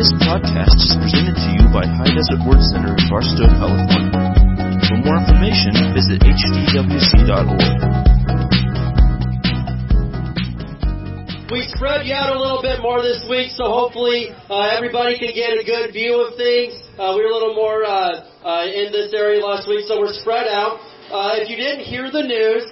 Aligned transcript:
This 0.00 0.16
podcast 0.24 0.80
is 0.80 0.96
presented 0.96 1.36
to 1.36 1.48
you 1.60 1.68
by 1.76 1.84
High 1.84 2.08
Desert 2.08 2.40
Word 2.48 2.64
Center 2.72 2.96
in 2.96 3.04
Barstow, 3.12 3.44
California. 3.60 4.32
For 4.88 4.96
more 4.96 5.20
information, 5.20 5.76
visit 5.92 6.24
hdwc.org. 6.24 7.60
We 11.52 11.68
spread 11.76 12.08
you 12.08 12.16
out 12.16 12.32
a 12.32 12.40
little 12.40 12.64
bit 12.64 12.80
more 12.80 13.04
this 13.04 13.28
week, 13.28 13.52
so 13.52 13.68
hopefully 13.68 14.32
uh, 14.48 14.72
everybody 14.72 15.20
can 15.20 15.36
get 15.36 15.52
a 15.52 15.68
good 15.68 15.92
view 15.92 16.16
of 16.24 16.32
things. 16.40 16.80
Uh, 16.96 17.12
we 17.12 17.20
were 17.20 17.28
a 17.28 17.36
little 17.36 17.52
more 17.52 17.84
uh, 17.84 18.24
uh 18.40 18.64
in 18.72 18.96
this 18.96 19.12
area 19.12 19.44
last 19.44 19.68
week, 19.68 19.84
so 19.84 20.00
we're 20.00 20.16
spread 20.16 20.48
out. 20.48 20.80
Uh, 21.12 21.36
if 21.44 21.52
you 21.52 21.60
didn't 21.60 21.84
hear 21.84 22.08
the 22.08 22.24
news, 22.24 22.64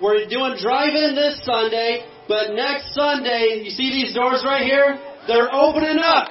we're 0.00 0.22
doing 0.30 0.54
drive-in 0.54 1.18
this 1.18 1.42
Sunday, 1.42 2.06
but 2.30 2.54
next 2.54 2.94
Sunday, 2.94 3.66
you 3.66 3.74
see 3.74 3.90
these 3.90 4.14
doors 4.14 4.46
right 4.46 4.62
here? 4.62 5.02
They're 5.26 5.52
opening 5.52 5.98
up. 5.98 6.30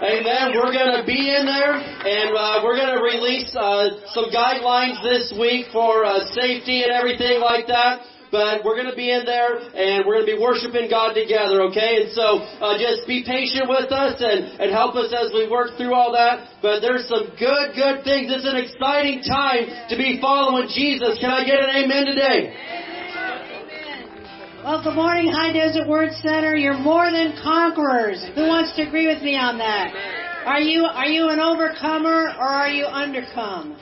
Amen. 0.00 0.56
We're 0.56 0.72
going 0.72 0.96
to 0.96 1.04
be 1.04 1.28
in 1.28 1.44
there, 1.44 1.76
and 1.76 2.32
uh, 2.32 2.64
we're 2.64 2.80
going 2.80 2.96
to 2.96 3.04
release 3.04 3.52
some 3.52 4.32
guidelines 4.32 4.96
this 5.04 5.28
week 5.36 5.68
for 5.76 6.08
safety 6.32 6.88
and 6.88 6.92
everything 6.92 7.36
like 7.44 7.68
that 7.68 8.08
but 8.30 8.62
we're 8.64 8.78
going 8.78 8.88
to 8.88 8.96
be 8.96 9.10
in 9.10 9.26
there 9.26 9.58
and 9.58 10.06
we're 10.06 10.22
going 10.22 10.26
to 10.30 10.34
be 10.38 10.40
worshiping 10.40 10.86
God 10.86 11.18
together, 11.18 11.66
okay? 11.66 12.06
And 12.06 12.14
so 12.14 12.38
uh, 12.62 12.78
just 12.78 13.02
be 13.10 13.26
patient 13.26 13.66
with 13.66 13.90
us 13.90 14.22
and, 14.22 14.62
and 14.62 14.70
help 14.70 14.94
us 14.94 15.10
as 15.10 15.34
we 15.34 15.50
work 15.50 15.74
through 15.74 15.92
all 15.92 16.14
that. 16.14 16.62
But 16.62 16.78
there's 16.78 17.10
some 17.10 17.26
good, 17.34 17.74
good 17.74 18.06
things. 18.06 18.30
It's 18.30 18.46
an 18.46 18.54
exciting 18.54 19.26
time 19.26 19.66
to 19.90 19.98
be 19.98 20.22
following 20.22 20.70
Jesus. 20.70 21.18
Can 21.18 21.34
I 21.34 21.42
get 21.42 21.58
an 21.58 21.74
amen 21.74 22.06
today? 22.06 22.89
Well, 24.62 24.84
good 24.84 24.94
morning, 24.94 25.32
High 25.32 25.54
Desert 25.54 25.88
Word 25.88 26.12
Center. 26.20 26.54
You're 26.54 26.76
more 26.76 27.10
than 27.10 27.32
conquerors. 27.42 28.20
Who 28.34 28.44
wants 28.44 28.76
to 28.76 28.84
agree 28.84 29.06
with 29.08 29.22
me 29.22 29.32
on 29.34 29.56
that? 29.56 29.88
Are 30.44 30.60
you 30.60 30.84
are 30.84 31.08
you 31.08 31.30
an 31.30 31.40
overcomer 31.40 32.36
or 32.36 32.44
are 32.44 32.68
you 32.68 32.84
undercome? 32.84 33.72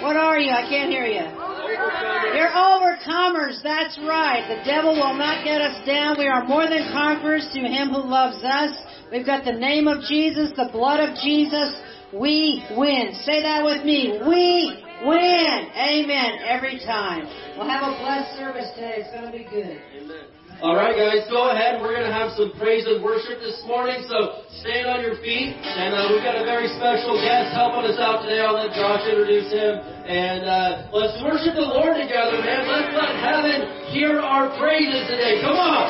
What 0.00 0.16
are 0.16 0.40
you? 0.40 0.48
I 0.48 0.64
can't 0.64 0.88
hear 0.88 1.04
you. 1.04 1.28
Overcomers. 1.28 2.32
You're 2.40 2.56
overcomers. 2.56 3.62
That's 3.62 4.00
right. 4.00 4.48
The 4.48 4.64
devil 4.64 4.96
will 4.96 5.12
not 5.12 5.44
get 5.44 5.60
us 5.60 5.84
down. 5.84 6.16
We 6.16 6.26
are 6.26 6.42
more 6.48 6.64
than 6.64 6.88
conquerors 6.90 7.46
through 7.52 7.68
him 7.68 7.90
who 7.90 8.00
loves 8.00 8.42
us. 8.42 8.72
We've 9.12 9.26
got 9.26 9.44
the 9.44 9.52
name 9.52 9.88
of 9.88 10.00
Jesus, 10.08 10.56
the 10.56 10.70
blood 10.72 11.00
of 11.04 11.16
Jesus. 11.20 11.76
We 12.16 12.64
win. 12.72 13.12
Say 13.28 13.42
that 13.42 13.62
with 13.62 13.84
me. 13.84 14.24
We 14.24 14.89
win. 15.06 15.58
Amen. 15.76 16.30
Every 16.44 16.78
time. 16.84 17.24
We'll 17.56 17.68
have 17.68 17.82
a 17.82 17.96
blessed 18.00 18.36
service 18.36 18.68
today. 18.74 19.04
It's 19.04 19.12
going 19.12 19.26
to 19.26 19.34
be 19.34 19.44
good. 19.44 19.76
Amen. 19.76 20.40
All 20.60 20.76
right, 20.76 20.92
guys, 20.92 21.24
go 21.32 21.48
ahead. 21.56 21.80
We're 21.80 21.96
going 21.96 22.04
to 22.04 22.12
have 22.12 22.36
some 22.36 22.52
praise 22.60 22.84
and 22.84 23.00
worship 23.00 23.40
this 23.40 23.56
morning, 23.64 24.04
so 24.04 24.44
stand 24.60 24.92
on 24.92 25.00
your 25.00 25.16
feet. 25.24 25.56
And 25.56 25.96
uh, 25.96 26.12
we've 26.12 26.20
got 26.20 26.36
a 26.36 26.44
very 26.44 26.68
special 26.76 27.16
guest 27.16 27.56
helping 27.56 27.88
us 27.88 27.96
out 27.96 28.20
today. 28.20 28.44
I'll 28.44 28.52
let 28.52 28.68
Josh 28.76 29.00
introduce 29.08 29.48
him. 29.48 29.80
And 29.80 30.44
uh, 30.44 30.92
let's 30.92 31.16
worship 31.24 31.56
the 31.56 31.64
Lord 31.64 31.96
together, 31.96 32.44
man. 32.44 32.68
Let's 32.68 32.92
let 32.92 33.12
heaven 33.24 33.88
hear 33.88 34.20
our 34.20 34.52
praises 34.60 35.08
today. 35.08 35.40
Come 35.40 35.56
on. 35.56 35.88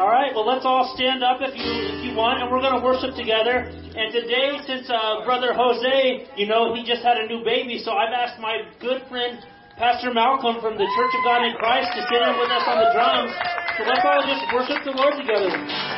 All 0.00 0.08
right, 0.08 0.32
well, 0.32 0.48
let's 0.48 0.64
all 0.64 0.88
stand 0.96 1.20
up 1.22 1.44
if 1.44 1.52
you 1.52 1.68
if 1.68 2.00
you 2.00 2.16
want, 2.16 2.40
and 2.40 2.48
we're 2.50 2.64
going 2.64 2.80
to 2.80 2.82
worship 2.82 3.12
together. 3.12 3.68
And 3.94 4.10
today, 4.10 4.58
since 4.66 4.90
uh, 4.90 5.22
Brother 5.24 5.54
Jose, 5.54 6.26
you 6.34 6.50
know, 6.50 6.74
he 6.74 6.82
just 6.82 7.06
had 7.06 7.16
a 7.16 7.30
new 7.30 7.44
baby, 7.44 7.78
so 7.78 7.92
I've 7.92 8.10
asked 8.10 8.40
my 8.42 8.66
good 8.80 9.06
friend 9.08 9.38
Pastor 9.78 10.12
Malcolm 10.12 10.58
from 10.58 10.74
the 10.74 10.82
Church 10.98 11.12
of 11.14 11.22
God 11.22 11.46
in 11.46 11.54
Christ 11.54 11.94
to 11.94 12.02
sit 12.10 12.18
in 12.18 12.34
with 12.34 12.50
us 12.50 12.66
on 12.66 12.82
the 12.82 12.90
drums. 12.90 13.30
So 13.78 13.86
let's 13.86 14.02
all 14.02 14.22
just 14.26 14.42
worship 14.50 14.82
the 14.82 14.98
Lord 14.98 15.14
together. 15.14 15.93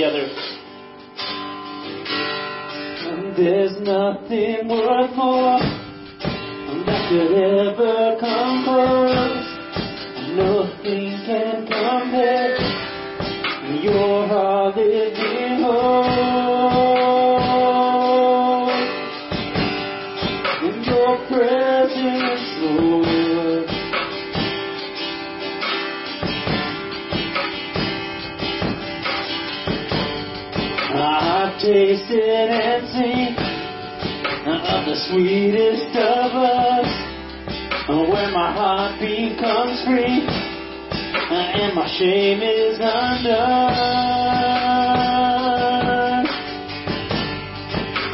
together. 0.00 0.28
There's 3.36 3.80
nothing 3.80 4.68
worth 4.68 5.16
more. 5.16 5.49
my 38.32 38.52
heart 38.52 39.00
becomes 39.00 39.82
free, 39.84 40.22
and 41.30 41.74
my 41.74 41.86
shame 41.98 42.40
is 42.40 42.78
undone. 42.80 43.40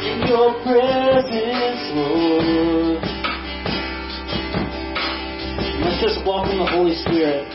In 0.01 0.27
your 0.27 0.53
presence, 0.63 1.91
Lord. 1.93 3.03
Let's 5.85 6.01
just 6.01 6.25
walk 6.25 6.49
in 6.49 6.57
the 6.57 6.65
Holy 6.65 6.95
Spirit. 6.95 7.47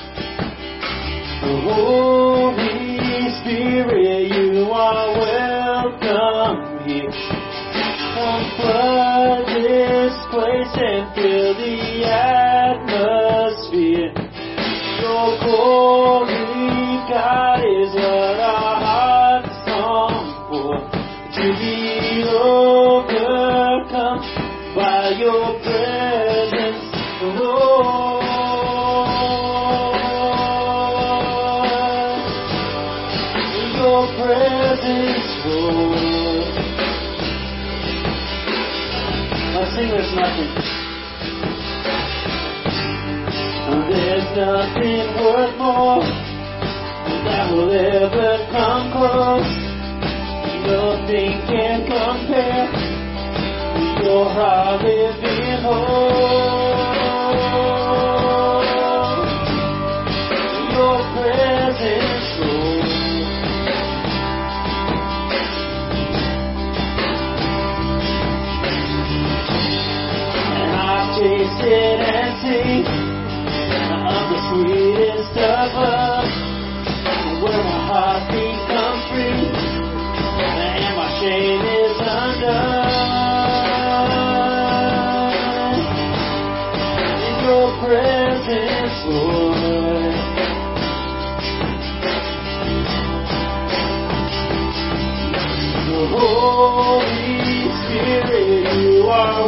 The 1.42 1.60
Holy 1.66 3.30
Spirit, 3.42 4.30
you 4.30 4.70
are. 4.70 5.31
presence, 34.18 35.28
Lord. 35.46 36.54
I 39.54 39.62
sing 39.74 39.88
there's 39.90 40.12
nothing. 40.14 40.52
There's 43.90 44.28
nothing 44.36 45.06
worth 45.22 45.54
more 45.58 46.02
that 47.24 47.52
will 47.52 47.70
ever 47.70 48.32
come 48.50 48.92
close. 48.92 49.52
Nothing 50.66 51.32
can 51.46 51.78
compare 51.86 52.68
to 53.76 54.04
your 54.04 54.24
heart 54.30 54.82
living 54.82 55.62
hope. 55.62 56.41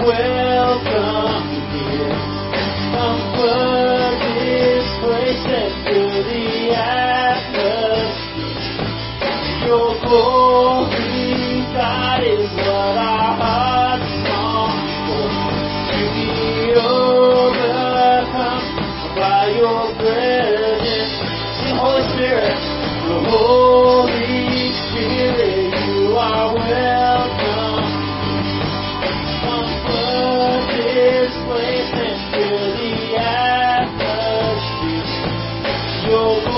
away. 0.05 0.34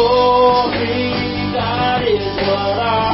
glory. 0.06 1.12
That 1.56 2.02
is 2.06 2.26
what 2.46 2.78
I. 2.78 3.05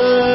Yeah. 0.00 0.29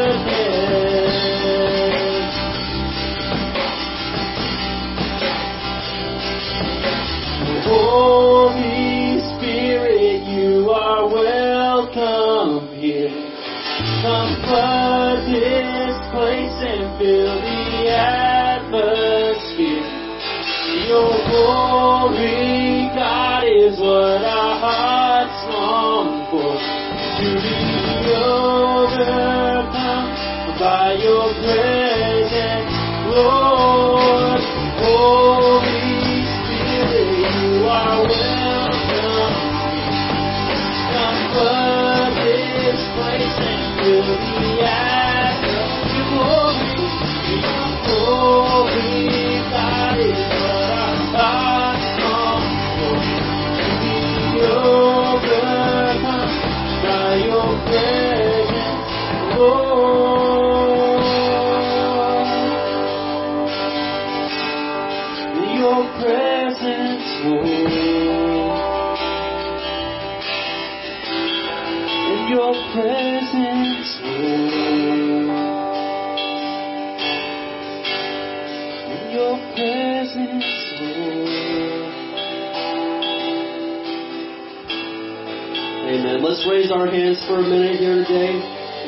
For 87.35 87.43
a 87.43 87.49
minute 87.51 87.83
here 87.83 87.99
today. 88.07 88.31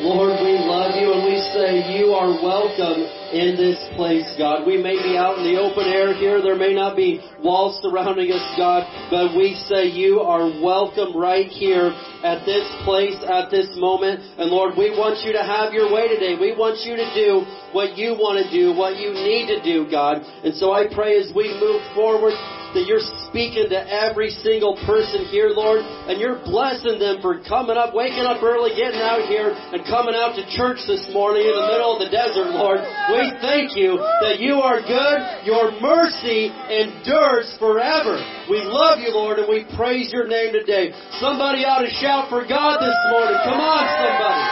Lord, 0.00 0.40
we 0.40 0.56
love 0.56 0.96
you 0.96 1.12
and 1.12 1.20
we 1.20 1.36
say 1.52 2.00
you 2.00 2.16
are 2.16 2.32
welcome 2.40 3.04
in 3.28 3.60
this 3.60 3.76
place, 3.92 4.24
God. 4.38 4.64
We 4.64 4.80
may 4.80 4.96
be 4.96 5.20
out 5.20 5.36
in 5.36 5.44
the 5.52 5.60
open 5.60 5.84
air 5.84 6.16
here. 6.16 6.40
There 6.40 6.56
may 6.56 6.72
not 6.72 6.96
be 6.96 7.20
walls 7.42 7.78
surrounding 7.82 8.30
us, 8.32 8.44
God, 8.56 8.82
but 9.10 9.36
we 9.36 9.54
say 9.68 9.86
you 9.86 10.20
are 10.20 10.46
welcome 10.62 11.16
right 11.16 11.46
here 11.46 11.90
at 12.24 12.44
this 12.44 12.66
place, 12.84 13.16
at 13.26 13.50
this 13.50 13.70
moment. 13.76 14.20
And 14.38 14.50
Lord, 14.50 14.74
we 14.76 14.90
want 14.90 15.22
you 15.24 15.32
to 15.32 15.42
have 15.42 15.72
your 15.72 15.92
way 15.92 16.08
today. 16.08 16.34
We 16.34 16.54
want 16.54 16.82
you 16.82 16.96
to 16.98 17.08
do 17.14 17.46
what 17.70 17.96
you 17.96 18.18
want 18.18 18.42
to 18.42 18.46
do, 18.50 18.74
what 18.74 18.96
you 18.96 19.14
need 19.14 19.46
to 19.54 19.62
do, 19.62 19.90
God. 19.90 20.22
And 20.42 20.54
so 20.54 20.72
I 20.72 20.86
pray 20.92 21.18
as 21.18 21.30
we 21.34 21.54
move 21.60 21.82
forward, 21.94 22.34
that 22.74 22.84
you're 22.84 23.04
speaking 23.24 23.72
to 23.72 23.80
every 23.80 24.28
single 24.44 24.76
person 24.84 25.24
here, 25.32 25.48
Lord, 25.48 25.80
and 25.80 26.20
you're 26.20 26.36
blessing 26.44 27.00
them 27.00 27.24
for 27.24 27.40
coming 27.40 27.80
up, 27.80 27.96
waking 27.96 28.28
up 28.28 28.44
early, 28.44 28.76
getting 28.76 29.00
out 29.00 29.24
here, 29.24 29.56
and 29.56 29.80
coming 29.88 30.12
out 30.12 30.36
to 30.36 30.44
church 30.52 30.84
this 30.84 31.08
morning 31.16 31.48
in 31.48 31.54
the 31.56 31.68
middle 31.72 31.96
of 31.96 32.00
the 32.04 32.12
desert, 32.12 32.52
Lord. 32.52 32.84
We 33.08 33.24
thank 33.40 33.72
you 33.72 33.96
that 33.96 34.36
you 34.36 34.60
are 34.60 34.84
good, 34.84 35.48
your 35.48 35.72
mercy 35.80 36.52
endures 36.52 37.27
forever. 37.60 38.16
We 38.48 38.64
love 38.64 38.98
you, 39.00 39.12
Lord, 39.12 39.38
and 39.38 39.48
we 39.48 39.68
praise 39.76 40.08
your 40.12 40.26
name 40.26 40.52
today. 40.52 40.92
Somebody 41.20 41.64
ought 41.68 41.84
to 41.84 41.92
shout 42.00 42.32
for 42.32 42.46
God 42.48 42.80
this 42.80 42.96
morning. 43.12 43.36
Come 43.44 43.60
on, 43.60 43.84
somebody. 44.00 44.44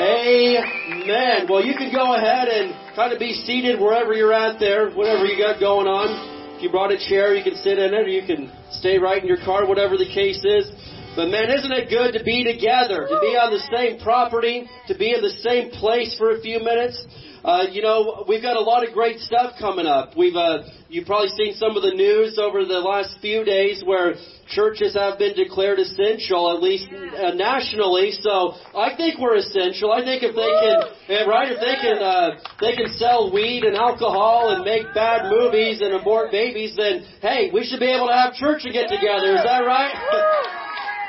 Amen. 0.00 1.48
Well, 1.48 1.64
you 1.64 1.72
can 1.76 1.88
go 1.92 2.14
ahead 2.16 2.48
and 2.48 2.76
kind 2.94 3.12
of 3.12 3.18
be 3.18 3.32
seated 3.32 3.80
wherever 3.80 4.12
you're 4.12 4.32
at 4.32 4.60
there, 4.60 4.92
whatever 4.92 5.24
you 5.24 5.36
got 5.40 5.60
going 5.60 5.88
on. 5.88 6.08
If 6.56 6.62
you 6.62 6.70
brought 6.70 6.92
a 6.92 7.00
chair, 7.00 7.34
you 7.34 7.42
can 7.42 7.56
sit 7.56 7.80
in 7.80 7.96
it, 7.96 8.04
or 8.04 8.08
you 8.08 8.24
can 8.28 8.52
stay 8.76 8.98
right 8.98 9.20
in 9.20 9.28
your 9.28 9.40
car, 9.40 9.64
whatever 9.64 9.96
the 9.96 10.08
case 10.12 10.44
is. 10.44 10.68
But 11.16 11.32
man, 11.32 11.50
isn't 11.50 11.72
it 11.72 11.88
good 11.88 12.12
to 12.16 12.22
be 12.22 12.44
together, 12.44 13.08
to 13.08 13.18
be 13.18 13.34
on 13.34 13.50
the 13.50 13.64
same 13.72 13.98
property, 13.98 14.68
to 14.86 14.94
be 14.94 15.12
in 15.12 15.24
the 15.24 15.34
same 15.42 15.70
place 15.72 16.14
for 16.16 16.36
a 16.36 16.40
few 16.40 16.60
minutes? 16.60 17.00
Uh, 17.44 17.64
you 17.70 17.80
know, 17.80 18.24
we've 18.28 18.42
got 18.42 18.56
a 18.56 18.60
lot 18.60 18.86
of 18.86 18.92
great 18.92 19.18
stuff 19.20 19.54
coming 19.58 19.86
up. 19.86 20.16
We've, 20.16 20.36
uh, 20.36 20.68
you've 20.88 21.06
probably 21.06 21.28
seen 21.28 21.54
some 21.54 21.76
of 21.76 21.82
the 21.82 21.94
news 21.94 22.38
over 22.38 22.64
the 22.64 22.80
last 22.80 23.16
few 23.20 23.44
days 23.44 23.82
where 23.84 24.14
churches 24.48 24.94
have 24.94 25.18
been 25.18 25.34
declared 25.34 25.78
essential, 25.78 26.54
at 26.54 26.62
least 26.62 26.88
uh, 26.92 27.32
nationally. 27.34 28.12
So 28.12 28.54
I 28.76 28.94
think 28.96 29.18
we're 29.18 29.36
essential. 29.36 29.92
I 29.92 30.04
think 30.04 30.22
if 30.22 30.36
they 30.36 30.52
can, 30.52 31.28
right, 31.28 31.48
if 31.50 31.60
they 31.60 31.76
can, 31.80 31.98
uh, 32.02 32.40
they 32.60 32.76
can 32.76 32.92
sell 32.98 33.32
weed 33.32 33.64
and 33.64 33.76
alcohol 33.76 34.52
and 34.54 34.64
make 34.64 34.92
bad 34.94 35.30
movies 35.30 35.80
and 35.80 35.94
abort 35.94 36.30
babies, 36.30 36.76
then 36.76 37.06
hey, 37.22 37.50
we 37.52 37.64
should 37.64 37.80
be 37.80 37.90
able 37.90 38.08
to 38.08 38.14
have 38.14 38.34
church 38.34 38.62
and 38.64 38.72
get 38.72 38.88
together. 38.88 39.32
Is 39.36 39.44
that 39.44 39.64
right? 39.64 40.68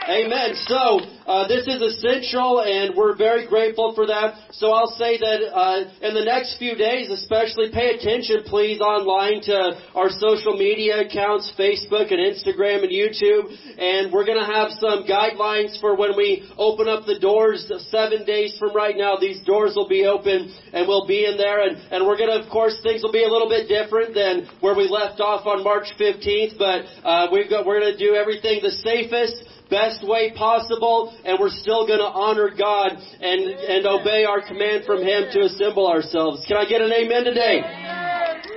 Amen. 0.09 0.55
So 0.65 0.97
uh, 1.29 1.47
this 1.47 1.67
is 1.69 1.77
essential, 1.77 2.65
and 2.65 2.97
we're 2.97 3.15
very 3.15 3.45
grateful 3.45 3.93
for 3.93 4.07
that. 4.07 4.49
So 4.49 4.73
I'll 4.73 4.97
say 4.97 5.21
that 5.21 5.39
uh, 5.53 5.93
in 6.01 6.17
the 6.17 6.25
next 6.25 6.57
few 6.57 6.73
days, 6.73 7.13
especially, 7.13 7.69
pay 7.69 7.93
attention, 7.93 8.41
please, 8.49 8.81
online 8.81 9.45
to 9.45 9.77
our 9.93 10.09
social 10.09 10.57
media 10.57 11.05
accounts, 11.05 11.53
Facebook 11.53 12.09
and 12.09 12.17
Instagram 12.17 12.81
and 12.81 12.89
YouTube, 12.89 13.53
and 13.77 14.11
we're 14.11 14.25
going 14.25 14.41
to 14.41 14.49
have 14.49 14.73
some 14.81 15.05
guidelines 15.05 15.79
for 15.79 15.95
when 15.95 16.17
we 16.17 16.49
open 16.57 16.89
up 16.89 17.05
the 17.05 17.19
doors 17.21 17.69
seven 17.93 18.25
days 18.25 18.57
from 18.57 18.73
right 18.73 18.97
now. 18.97 19.17
These 19.21 19.45
doors 19.45 19.73
will 19.75 19.87
be 19.87 20.09
open, 20.09 20.49
and 20.73 20.87
we'll 20.87 21.05
be 21.05 21.29
in 21.29 21.37
there, 21.37 21.61
and, 21.61 21.77
and 21.93 22.07
we're 22.07 22.17
going 22.17 22.33
to, 22.33 22.41
of 22.41 22.49
course, 22.49 22.73
things 22.81 23.03
will 23.03 23.13
be 23.13 23.23
a 23.23 23.29
little 23.29 23.49
bit 23.49 23.69
different 23.69 24.17
than 24.17 24.49
where 24.65 24.73
we 24.73 24.89
left 24.89 25.21
off 25.21 25.45
on 25.45 25.63
March 25.63 25.93
15th, 26.01 26.57
but 26.57 26.89
uh, 27.05 27.27
we've 27.31 27.51
got, 27.51 27.69
we're 27.69 27.79
going 27.79 27.93
to 27.93 28.01
do 28.01 28.17
everything 28.17 28.65
the 28.65 28.73
safest 28.81 29.45
best 29.71 30.05
way 30.05 30.33
possible, 30.35 31.15
and 31.23 31.39
we're 31.39 31.49
still 31.49 31.87
going 31.87 32.03
to 32.03 32.11
honor 32.11 32.51
God 32.51 32.91
and, 32.91 33.41
and 33.41 33.87
obey 33.87 34.25
our 34.25 34.45
command 34.45 34.83
from 34.85 35.01
Him 35.01 35.31
to 35.31 35.47
assemble 35.47 35.87
ourselves. 35.87 36.43
Can 36.47 36.57
I 36.57 36.65
get 36.67 36.81
an 36.81 36.91
amen 36.91 37.23
today? 37.23 37.63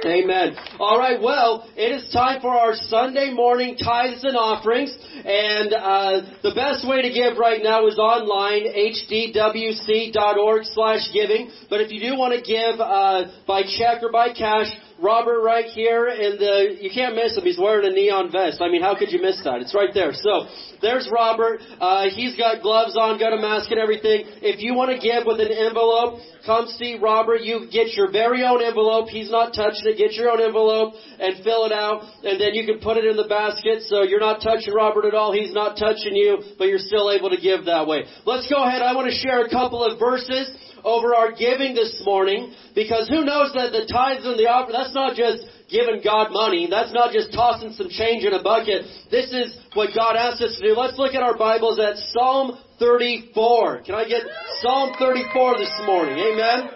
Amen. 0.05 0.57
All 0.79 0.98
right. 0.98 1.18
Well, 1.20 1.68
it 1.77 1.92
is 1.92 2.09
time 2.12 2.40
for 2.42 2.50
our 2.50 2.74
Sunday 2.74 3.31
morning 3.33 3.77
tithes 3.77 4.22
and 4.22 4.37
offerings, 4.37 4.94
and 5.24 5.72
uh, 5.72 6.20
the 6.42 6.53
best 6.55 6.87
way 6.87 7.00
to 7.00 7.09
give 7.09 7.38
right 7.38 7.62
now 7.62 7.87
is 7.87 7.96
online, 7.96 8.66
hdwc.org/giving. 8.68 11.50
But 11.70 11.81
if 11.81 11.90
you 11.90 12.00
do 12.00 12.18
want 12.18 12.35
to 12.37 12.42
give 12.44 12.81
uh, 12.81 13.31
by 13.46 13.62
check 13.62 14.03
or 14.03 14.12
by 14.12 14.35
cash, 14.35 14.77
Robert 15.02 15.42
right 15.42 15.66
here, 15.66 16.07
and 16.07 16.38
the 16.38 16.78
you 16.80 16.90
can't 16.94 17.14
miss 17.14 17.37
him. 17.37 17.42
He's 17.42 17.59
wearing 17.59 17.90
a 17.90 17.92
neon 17.92 18.30
vest. 18.30 18.62
I 18.62 18.68
mean, 18.70 18.80
how 18.80 18.94
could 18.96 19.11
you 19.11 19.20
miss 19.20 19.42
that? 19.42 19.61
It's 19.61 19.74
right 19.74 19.90
there. 19.92 20.12
So 20.14 20.46
there's 20.83 21.11
Robert. 21.11 21.61
Uh, 21.80 22.07
he's 22.14 22.37
got 22.37 22.62
gloves 22.62 22.96
on, 22.96 23.18
got 23.18 23.33
a 23.33 23.40
mask 23.40 23.70
and 23.70 23.80
everything. 23.80 24.30
If 24.38 24.62
you 24.62 24.74
want 24.74 24.94
to 24.94 24.98
give 25.02 25.26
with 25.26 25.42
an 25.42 25.50
envelope, 25.50 26.22
come 26.46 26.70
see 26.78 26.98
Robert. 27.02 27.42
You 27.42 27.66
get 27.72 27.98
your 27.98 28.12
very 28.14 28.44
own 28.44 28.62
envelope. 28.62 29.09
He's 29.11 29.30
not 29.30 29.50
touching 29.50 29.83
it. 29.90 29.98
Get 29.98 30.14
your 30.14 30.30
own 30.30 30.38
envelope 30.40 30.94
and 31.18 31.42
fill 31.42 31.66
it 31.66 31.72
out, 31.74 32.07
and 32.22 32.38
then 32.38 32.54
you 32.54 32.62
can 32.62 32.78
put 32.78 32.94
it 32.96 33.04
in 33.04 33.18
the 33.18 33.26
basket. 33.26 33.83
So 33.90 34.07
you're 34.07 34.22
not 34.22 34.46
touching 34.46 34.72
Robert 34.72 35.11
at 35.11 35.14
all. 35.14 35.35
He's 35.35 35.52
not 35.52 35.74
touching 35.74 36.14
you, 36.14 36.54
but 36.57 36.70
you're 36.70 36.78
still 36.78 37.11
able 37.11 37.30
to 37.35 37.40
give 37.40 37.66
that 37.66 37.90
way. 37.90 38.07
Let's 38.24 38.46
go 38.46 38.62
ahead. 38.62 38.78
I 38.78 38.94
want 38.94 39.11
to 39.11 39.16
share 39.18 39.42
a 39.42 39.50
couple 39.50 39.83
of 39.83 39.98
verses 39.98 40.54
over 40.84 41.14
our 41.14 41.32
giving 41.32 41.74
this 41.74 42.02
morning 42.04 42.52
because 42.74 43.08
who 43.08 43.24
knows 43.24 43.52
that 43.54 43.72
the 43.72 43.88
tithes 43.90 44.24
and 44.24 44.38
the 44.38 44.46
offering, 44.46 44.76
that's 44.76 44.94
not 44.94 45.16
just 45.16 45.42
giving 45.70 46.00
God 46.04 46.30
money. 46.30 46.68
That's 46.70 46.92
not 46.92 47.12
just 47.12 47.32
tossing 47.32 47.72
some 47.72 47.88
change 47.88 48.24
in 48.24 48.32
a 48.32 48.42
bucket. 48.42 48.84
This 49.10 49.32
is 49.32 49.56
what 49.72 49.90
God 49.96 50.16
asks 50.16 50.42
us 50.42 50.56
to 50.60 50.68
do. 50.68 50.76
Let's 50.76 50.98
look 50.98 51.14
at 51.14 51.22
our 51.22 51.36
Bibles 51.36 51.80
at 51.80 51.96
Psalm 52.12 52.58
34. 52.78 53.82
Can 53.82 53.94
I 53.94 54.04
get 54.06 54.22
Psalm 54.60 54.92
34 54.98 55.58
this 55.58 55.72
morning? 55.86 56.18
Amen. 56.18 56.68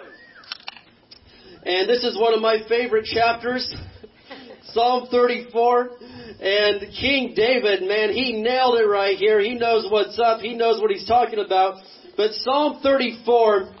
And 1.63 1.87
this 1.87 2.03
is 2.03 2.17
one 2.17 2.33
of 2.33 2.41
my 2.41 2.59
favorite 2.67 3.05
chapters. 3.05 3.73
Psalm 4.73 5.07
34. 5.11 5.89
And 6.41 6.81
King 6.99 7.33
David, 7.35 7.83
man, 7.83 8.13
he 8.13 8.41
nailed 8.41 8.79
it 8.79 8.85
right 8.85 9.17
here. 9.17 9.39
He 9.39 9.55
knows 9.55 9.91
what's 9.91 10.17
up. 10.19 10.39
He 10.39 10.55
knows 10.55 10.81
what 10.81 10.89
he's 10.89 11.07
talking 11.07 11.39
about. 11.39 11.75
But 12.15 12.31
Psalm 12.31 12.79
34 12.81 13.75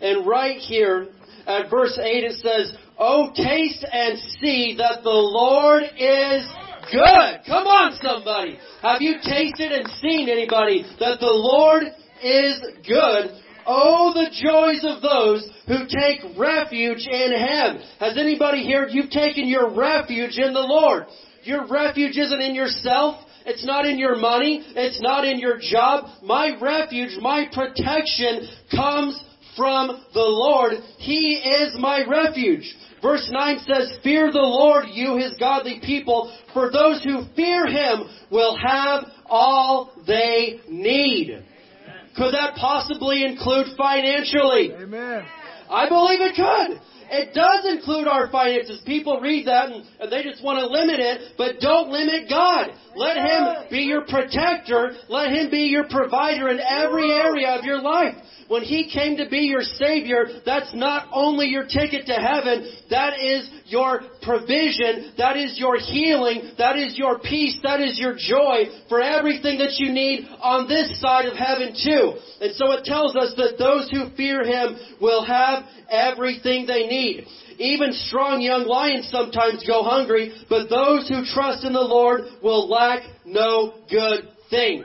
and 0.00 0.26
right 0.26 0.58
here 0.58 1.08
at 1.46 1.70
verse 1.70 1.98
8 2.02 2.24
it 2.24 2.40
says, 2.40 2.76
Oh, 2.98 3.32
taste 3.34 3.84
and 3.90 4.18
see 4.40 4.76
that 4.78 5.02
the 5.02 5.10
Lord 5.10 5.82
is 5.98 6.46
good. 6.92 7.40
Come 7.46 7.66
on, 7.66 7.98
somebody. 8.00 8.58
Have 8.82 9.02
you 9.02 9.16
tasted 9.22 9.72
and 9.72 9.88
seen 10.00 10.28
anybody 10.28 10.84
that 11.00 11.18
the 11.20 11.26
Lord 11.26 11.84
is 12.22 12.62
good? 12.86 13.40
Oh, 13.66 14.12
the 14.12 14.28
joys 14.30 14.84
of 14.84 15.00
those 15.02 15.48
who 15.66 15.86
take 15.88 16.38
refuge 16.38 17.06
in 17.10 17.32
Him. 17.32 17.82
Has 17.98 18.18
anybody 18.18 18.62
here, 18.62 18.86
you've 18.88 19.10
taken 19.10 19.48
your 19.48 19.74
refuge 19.74 20.36
in 20.36 20.52
the 20.52 20.60
Lord. 20.60 21.04
Your 21.42 21.66
refuge 21.66 22.16
isn't 22.16 22.40
in 22.40 22.54
yourself. 22.54 23.24
It's 23.46 23.64
not 23.64 23.86
in 23.86 23.98
your 23.98 24.16
money. 24.16 24.64
It's 24.74 25.00
not 25.00 25.24
in 25.24 25.38
your 25.38 25.58
job. 25.58 26.10
My 26.22 26.58
refuge, 26.60 27.18
my 27.20 27.46
protection 27.52 28.48
comes 28.70 29.22
from 29.56 30.04
the 30.12 30.20
Lord. 30.20 30.74
He 30.98 31.36
is 31.36 31.74
my 31.78 32.04
refuge. 32.06 32.74
Verse 33.02 33.28
9 33.30 33.58
says, 33.58 33.98
Fear 34.02 34.32
the 34.32 34.38
Lord, 34.38 34.86
you 34.90 35.16
his 35.16 35.34
godly 35.38 35.80
people, 35.84 36.34
for 36.52 36.70
those 36.72 37.04
who 37.04 37.24
fear 37.36 37.66
him 37.66 38.04
will 38.30 38.56
have 38.56 39.04
all 39.26 39.92
they 40.06 40.60
need. 40.68 41.44
Could 42.16 42.32
that 42.32 42.54
possibly 42.56 43.24
include 43.24 43.66
financially? 43.76 44.72
Amen. 44.72 45.24
I 45.68 45.88
believe 45.88 46.20
it 46.20 46.34
could. 46.36 46.80
It 47.10 47.34
does 47.34 47.66
include 47.66 48.08
our 48.08 48.30
finances. 48.30 48.80
People 48.86 49.20
read 49.20 49.46
that 49.46 49.70
and, 49.70 49.84
and, 50.00 50.12
they 50.12 50.22
just 50.22 50.42
want 50.42 50.58
to 50.58 50.66
limit 50.66 51.00
it, 51.00 51.34
but 51.36 51.60
don't 51.60 51.90
limit 51.90 52.28
God. 52.28 52.70
Let 52.96 53.16
Him 53.16 53.70
be 53.70 53.82
your 53.82 54.02
protector. 54.02 54.92
Let 55.08 55.32
Him 55.32 55.50
be 55.50 55.68
your 55.68 55.88
provider 55.88 56.48
in 56.48 56.60
every 56.60 57.10
area 57.10 57.58
of 57.58 57.64
your 57.64 57.80
life. 57.80 58.14
When 58.48 58.62
He 58.62 58.90
came 58.92 59.16
to 59.16 59.28
be 59.28 59.48
your 59.48 59.62
Savior, 59.62 60.42
that's 60.44 60.74
not 60.74 61.08
only 61.12 61.46
your 61.46 61.64
ticket 61.64 62.06
to 62.06 62.14
heaven, 62.14 62.70
that 62.90 63.14
is 63.18 63.50
your 63.74 64.06
provision, 64.22 65.18
that 65.18 65.36
is 65.36 65.58
your 65.58 65.76
healing, 65.78 66.54
that 66.58 66.78
is 66.78 66.96
your 66.96 67.18
peace, 67.18 67.58
that 67.64 67.80
is 67.80 67.98
your 67.98 68.14
joy 68.14 68.70
for 68.88 69.02
everything 69.02 69.58
that 69.58 69.74
you 69.82 69.90
need 69.90 70.28
on 70.40 70.68
this 70.68 71.00
side 71.00 71.26
of 71.26 71.36
heaven 71.36 71.74
too. 71.74 72.14
And 72.40 72.54
so 72.54 72.70
it 72.78 72.84
tells 72.84 73.16
us 73.16 73.34
that 73.36 73.58
those 73.58 73.90
who 73.90 74.14
fear 74.16 74.44
Him 74.44 74.78
will 75.00 75.24
have 75.24 75.64
everything 75.90 76.66
they 76.66 76.86
need. 76.86 77.26
Even 77.58 77.92
strong 77.92 78.40
young 78.40 78.66
lions 78.66 79.08
sometimes 79.10 79.66
go 79.66 79.82
hungry, 79.82 80.32
but 80.48 80.70
those 80.70 81.08
who 81.08 81.24
trust 81.26 81.64
in 81.64 81.72
the 81.72 81.80
Lord 81.80 82.22
will 82.42 82.68
lack 82.68 83.02
no 83.24 83.74
good 83.90 84.28
thing. 84.50 84.84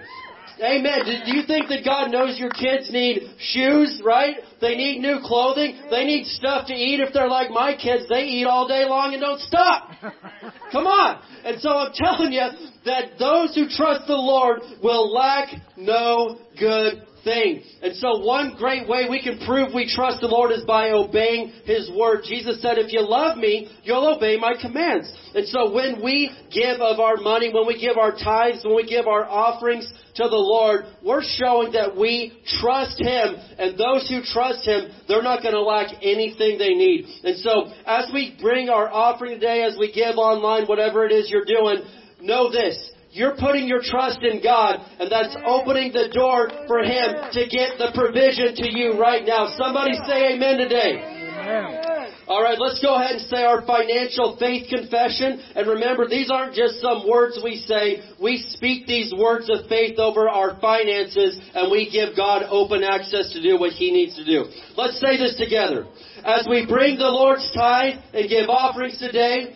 Amen. 0.61 1.05
Do 1.05 1.31
you 1.31 1.43
think 1.47 1.69
that 1.69 1.85
God 1.85 2.11
knows 2.11 2.37
your 2.37 2.49
kids 2.49 2.91
need 2.91 3.29
shoes, 3.39 4.01
right? 4.03 4.35
They 4.61 4.75
need 4.75 4.99
new 4.99 5.19
clothing. 5.23 5.79
They 5.89 6.03
need 6.03 6.25
stuff 6.25 6.67
to 6.67 6.73
eat. 6.73 6.99
If 6.99 7.13
they're 7.13 7.27
like 7.27 7.49
my 7.49 7.75
kids, 7.75 8.07
they 8.09 8.23
eat 8.23 8.45
all 8.45 8.67
day 8.67 8.85
long 8.85 9.13
and 9.13 9.21
don't 9.21 9.39
stop. 9.39 9.91
Come 10.71 10.87
on. 10.87 11.21
And 11.45 11.61
so 11.61 11.69
I'm 11.69 11.93
telling 11.93 12.33
you 12.33 12.47
that 12.85 13.17
those 13.17 13.55
who 13.55 13.67
trust 13.69 14.07
the 14.07 14.13
Lord 14.13 14.61
will 14.83 15.13
lack 15.13 15.49
no 15.77 16.39
good 16.59 17.03
thing. 17.29 17.61
And 17.83 17.95
so 17.95 18.25
one 18.25 18.55
great 18.57 18.89
way 18.89 19.05
we 19.07 19.21
can 19.21 19.37
prove 19.45 19.69
we 19.73 19.85
trust 19.85 20.21
the 20.21 20.27
Lord 20.27 20.51
is 20.51 20.65
by 20.65 20.89
obeying 20.89 21.53
His 21.65 21.89
word. 21.93 22.25
Jesus 22.25 22.59
said, 22.61 22.79
if 22.79 22.91
you 22.91 23.05
love 23.05 23.37
me, 23.37 23.69
you'll 23.83 24.15
obey 24.15 24.37
my 24.37 24.53
commands. 24.59 25.05
And 25.35 25.47
so 25.47 25.71
when 25.71 26.01
we 26.03 26.33
give 26.49 26.81
of 26.81 26.99
our 26.99 27.17
money, 27.17 27.53
when 27.53 27.67
we 27.67 27.79
give 27.79 27.97
our 27.97 28.11
tithes, 28.11 28.65
when 28.65 28.75
we 28.75 28.89
give 28.89 29.05
our 29.05 29.29
offerings 29.29 29.85
to 30.15 30.23
the 30.23 30.41
Lord, 30.41 30.85
we're 31.05 31.23
showing 31.37 31.73
that 31.73 31.95
we 31.95 32.33
trust 32.59 32.99
Him. 32.99 33.37
And 33.59 33.77
those 33.77 34.09
who 34.09 34.25
trust 34.25 34.65
Him, 34.65 34.89
they're 35.07 35.21
not 35.21 35.43
going 35.43 35.53
to 35.53 35.61
lack 35.61 35.93
anything 36.01 36.57
they 36.57 36.73
need. 36.73 37.05
And 37.23 37.37
so 37.37 37.69
as 37.85 38.09
we 38.11 38.35
bring 38.41 38.69
our 38.69 38.89
offering 38.89 39.39
today, 39.39 39.63
as 39.63 39.77
we 39.77 39.93
give 39.93 40.17
online, 40.17 40.65
whatever 40.65 41.05
it 41.05 41.11
is 41.11 41.29
you're 41.29 41.45
doing, 41.45 41.85
know 42.21 42.51
this. 42.51 42.75
You're 43.11 43.35
putting 43.37 43.67
your 43.67 43.81
trust 43.81 44.19
in 44.21 44.41
God, 44.43 44.85
and 44.99 45.11
that's 45.11 45.35
opening 45.45 45.91
the 45.91 46.09
door 46.13 46.49
for 46.67 46.79
Him 46.83 47.33
to 47.33 47.41
get 47.49 47.77
the 47.77 47.91
provision 47.95 48.53
to 48.55 48.67
you 48.69 48.99
right 48.99 49.25
now. 49.25 49.49
Somebody 49.57 49.97
say 50.05 50.33
amen 50.33 50.57
today. 50.57 51.01
Amen. 51.41 51.89
All 52.29 52.43
right, 52.43 52.59
let's 52.61 52.79
go 52.79 52.93
ahead 52.93 53.17
and 53.17 53.25
say 53.25 53.41
our 53.41 53.65
financial 53.65 54.37
faith 54.37 54.69
confession. 54.69 55.41
And 55.55 55.67
remember, 55.67 56.07
these 56.07 56.29
aren't 56.29 56.53
just 56.53 56.79
some 56.79 57.09
words 57.09 57.39
we 57.43 57.57
say. 57.57 58.05
We 58.21 58.45
speak 58.53 58.85
these 58.85 59.11
words 59.17 59.49
of 59.49 59.65
faith 59.67 59.97
over 59.97 60.29
our 60.29 60.61
finances, 60.61 61.41
and 61.55 61.71
we 61.71 61.89
give 61.89 62.15
God 62.15 62.43
open 62.47 62.83
access 62.83 63.33
to 63.33 63.41
do 63.41 63.57
what 63.57 63.71
He 63.73 63.89
needs 63.89 64.15
to 64.17 64.23
do. 64.23 64.45
Let's 64.77 65.01
say 65.01 65.17
this 65.17 65.41
together. 65.41 65.87
As 66.23 66.45
we 66.47 66.67
bring 66.69 66.99
the 66.99 67.09
Lord's 67.09 67.49
tithe 67.55 67.97
and 68.13 68.29
give 68.29 68.47
offerings 68.47 68.99
today, 68.99 69.55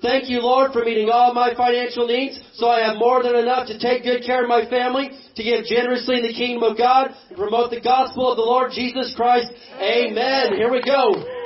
Thank 0.00 0.30
you, 0.30 0.40
Lord, 0.40 0.72
for 0.72 0.84
meeting 0.84 1.10
all 1.10 1.34
my 1.34 1.54
financial 1.54 2.06
needs 2.06 2.38
so 2.54 2.68
I 2.68 2.80
have 2.80 2.98
more 2.98 3.22
than 3.22 3.34
enough 3.34 3.66
to 3.66 3.78
take 3.78 4.04
good 4.04 4.22
care 4.24 4.42
of 4.42 4.48
my 4.48 4.68
family, 4.68 5.10
to 5.34 5.42
give 5.42 5.64
generously 5.64 6.16
in 6.16 6.22
the 6.22 6.34
kingdom 6.34 6.62
of 6.62 6.78
God, 6.78 7.14
and 7.28 7.36
promote 7.36 7.70
the 7.70 7.80
gospel 7.80 8.30
of 8.30 8.36
the 8.36 8.42
Lord 8.42 8.70
Jesus 8.72 9.12
Christ. 9.16 9.50
Amen. 9.80 10.54
Here 10.54 10.70
we 10.70 10.82
go. 10.82 11.37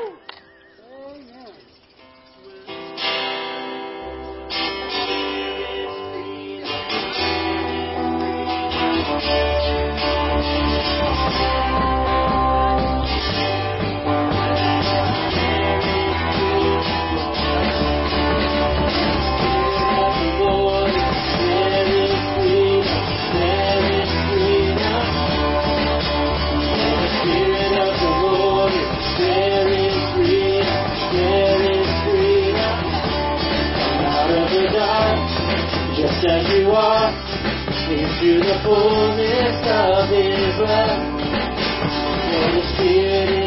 Into 38.22 38.38
the 38.46 38.60
fullness 38.62 39.58
of 39.66 40.08
His 40.10 40.54
love. 40.58 41.02
For 42.30 42.52
the 42.54 42.62
Spirit 42.74 43.41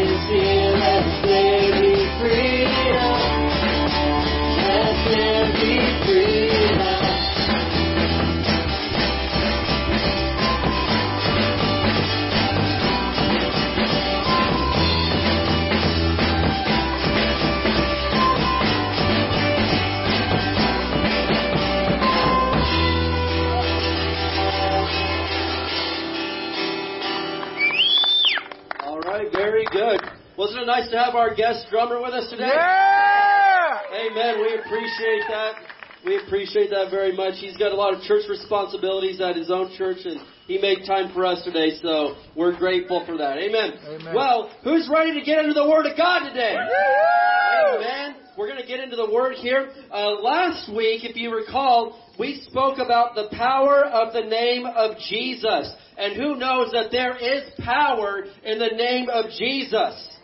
our 31.25 31.33
guest 31.33 31.65
drummer 31.71 31.99
with 31.99 32.13
us 32.13 32.29
today? 32.29 32.45
Yeah. 32.45 33.79
Amen. 33.97 34.37
We 34.37 34.59
appreciate 34.61 35.25
that. 35.27 35.53
We 36.05 36.21
appreciate 36.21 36.69
that 36.69 36.91
very 36.91 37.15
much. 37.15 37.39
He's 37.39 37.57
got 37.57 37.71
a 37.71 37.75
lot 37.75 37.95
of 37.95 38.01
church 38.01 38.29
responsibilities 38.29 39.19
at 39.19 39.35
his 39.35 39.49
own 39.49 39.75
church, 39.75 40.05
and 40.05 40.21
he 40.45 40.59
made 40.59 40.85
time 40.85 41.11
for 41.15 41.25
us 41.25 41.43
today, 41.43 41.79
so 41.81 42.13
we're 42.35 42.55
grateful 42.55 43.03
for 43.07 43.17
that. 43.17 43.39
Amen. 43.39 43.73
Amen. 43.87 44.13
Well, 44.13 44.51
who's 44.63 44.87
ready 44.93 45.19
to 45.19 45.25
get 45.25 45.39
into 45.39 45.55
the 45.55 45.67
Word 45.67 45.87
of 45.87 45.97
God 45.97 46.29
today? 46.29 46.55
Amen. 46.55 48.17
We're 48.37 48.47
going 48.47 48.61
to 48.61 48.67
get 48.67 48.79
into 48.81 48.95
the 48.95 49.09
Word 49.11 49.37
here. 49.37 49.71
Uh, 49.91 50.21
last 50.21 50.71
week, 50.71 51.05
if 51.05 51.15
you 51.15 51.33
recall, 51.35 52.13
we 52.19 52.45
spoke 52.51 52.77
about 52.77 53.15
the 53.15 53.29
power 53.35 53.83
of 53.83 54.13
the 54.13 54.29
name 54.29 54.67
of 54.67 54.97
Jesus. 55.09 55.73
And 55.97 56.15
who 56.15 56.35
knows 56.35 56.71
that 56.73 56.91
there 56.91 57.17
is 57.17 57.49
power 57.63 58.25
in 58.43 58.59
the 58.59 58.75
name 58.75 59.09
of 59.09 59.31
Jesus? 59.39 60.14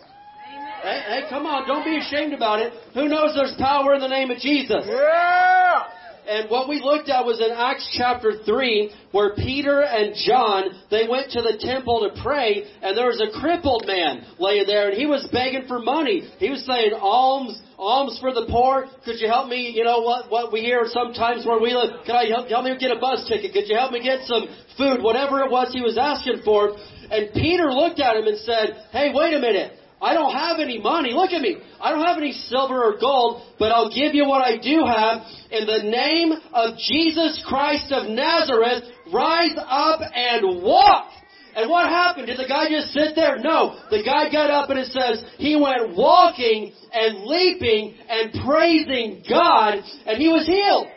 Hey, 0.81 1.01
hey, 1.05 1.21
come 1.29 1.45
on, 1.45 1.67
don't 1.67 1.85
be 1.85 1.97
ashamed 1.97 2.33
about 2.33 2.59
it. 2.59 2.73
Who 2.95 3.07
knows 3.07 3.35
there's 3.35 3.53
power 3.59 3.93
in 3.93 4.01
the 4.01 4.09
name 4.09 4.31
of 4.31 4.39
Jesus? 4.39 4.81
Yeah. 4.81 5.83
And 6.25 6.49
what 6.49 6.69
we 6.69 6.81
looked 6.81 7.09
at 7.09 7.25
was 7.25 7.41
in 7.41 7.49
Acts 7.53 7.85
chapter 7.97 8.41
3, 8.45 8.89
where 9.11 9.35
Peter 9.35 9.81
and 9.81 10.15
John, 10.25 10.73
they 10.89 11.05
went 11.09 11.29
to 11.37 11.41
the 11.41 11.57
temple 11.59 12.01
to 12.01 12.21
pray, 12.21 12.65
and 12.81 12.97
there 12.97 13.07
was 13.09 13.21
a 13.21 13.29
crippled 13.37 13.85
man 13.85 14.25
laying 14.39 14.65
there, 14.65 14.89
and 14.89 14.97
he 14.97 15.05
was 15.05 15.27
begging 15.33 15.65
for 15.67 15.77
money. 15.77 16.29
He 16.37 16.49
was 16.49 16.65
saying, 16.65 16.93
alms, 16.97 17.61
alms 17.77 18.17
for 18.21 18.33
the 18.33 18.45
poor. 18.49 18.85
Could 19.05 19.21
you 19.21 19.27
help 19.27 19.49
me, 19.49 19.73
you 19.73 19.83
know, 19.83 20.01
what, 20.01 20.31
what 20.31 20.53
we 20.53 20.61
hear 20.61 20.85
sometimes 20.89 21.45
where 21.45 21.59
we 21.59 21.73
live, 21.73 22.05
can 22.05 22.15
I 22.15 22.25
help, 22.25 22.49
help 22.49 22.65
me 22.65 22.73
get 22.79 22.89
a 22.89 22.99
bus 22.99 23.27
ticket? 23.29 23.53
Could 23.53 23.69
you 23.69 23.77
help 23.77 23.91
me 23.91 24.01
get 24.01 24.25
some 24.25 24.45
food? 24.77 25.01
Whatever 25.01 25.41
it 25.41 25.51
was 25.51 25.73
he 25.73 25.81
was 25.81 25.97
asking 25.97 26.41
for. 26.45 26.73
And 27.11 27.33
Peter 27.33 27.73
looked 27.73 27.99
at 27.99 28.15
him 28.15 28.25
and 28.25 28.37
said, 28.39 28.87
hey, 28.93 29.11
wait 29.13 29.33
a 29.33 29.39
minute. 29.39 29.80
I 30.01 30.13
don't 30.13 30.33
have 30.33 30.59
any 30.59 30.79
money. 30.79 31.13
Look 31.13 31.31
at 31.31 31.41
me. 31.41 31.57
I 31.79 31.91
don't 31.91 32.03
have 32.03 32.17
any 32.17 32.31
silver 32.31 32.83
or 32.83 32.97
gold, 32.99 33.43
but 33.59 33.71
I'll 33.71 33.93
give 33.93 34.15
you 34.15 34.25
what 34.25 34.41
I 34.41 34.57
do 34.57 34.83
have. 34.83 35.21
In 35.51 35.67
the 35.67 35.83
name 35.83 36.33
of 36.53 36.77
Jesus 36.77 37.43
Christ 37.47 37.91
of 37.91 38.09
Nazareth, 38.09 38.83
rise 39.13 39.55
up 39.57 40.01
and 40.01 40.63
walk. 40.63 41.11
And 41.55 41.69
what 41.69 41.89
happened? 41.89 42.27
Did 42.27 42.39
the 42.39 42.47
guy 42.47 42.69
just 42.69 42.93
sit 42.93 43.13
there? 43.15 43.37
No. 43.37 43.77
The 43.91 44.03
guy 44.03 44.31
got 44.31 44.49
up 44.49 44.69
and 44.69 44.79
it 44.79 44.87
says 44.87 45.23
he 45.37 45.55
went 45.55 45.95
walking 45.95 46.73
and 46.93 47.25
leaping 47.25 47.95
and 48.09 48.31
praising 48.45 49.23
God 49.29 49.83
and 50.07 50.17
he 50.17 50.29
was 50.29 50.47
healed. 50.47 50.87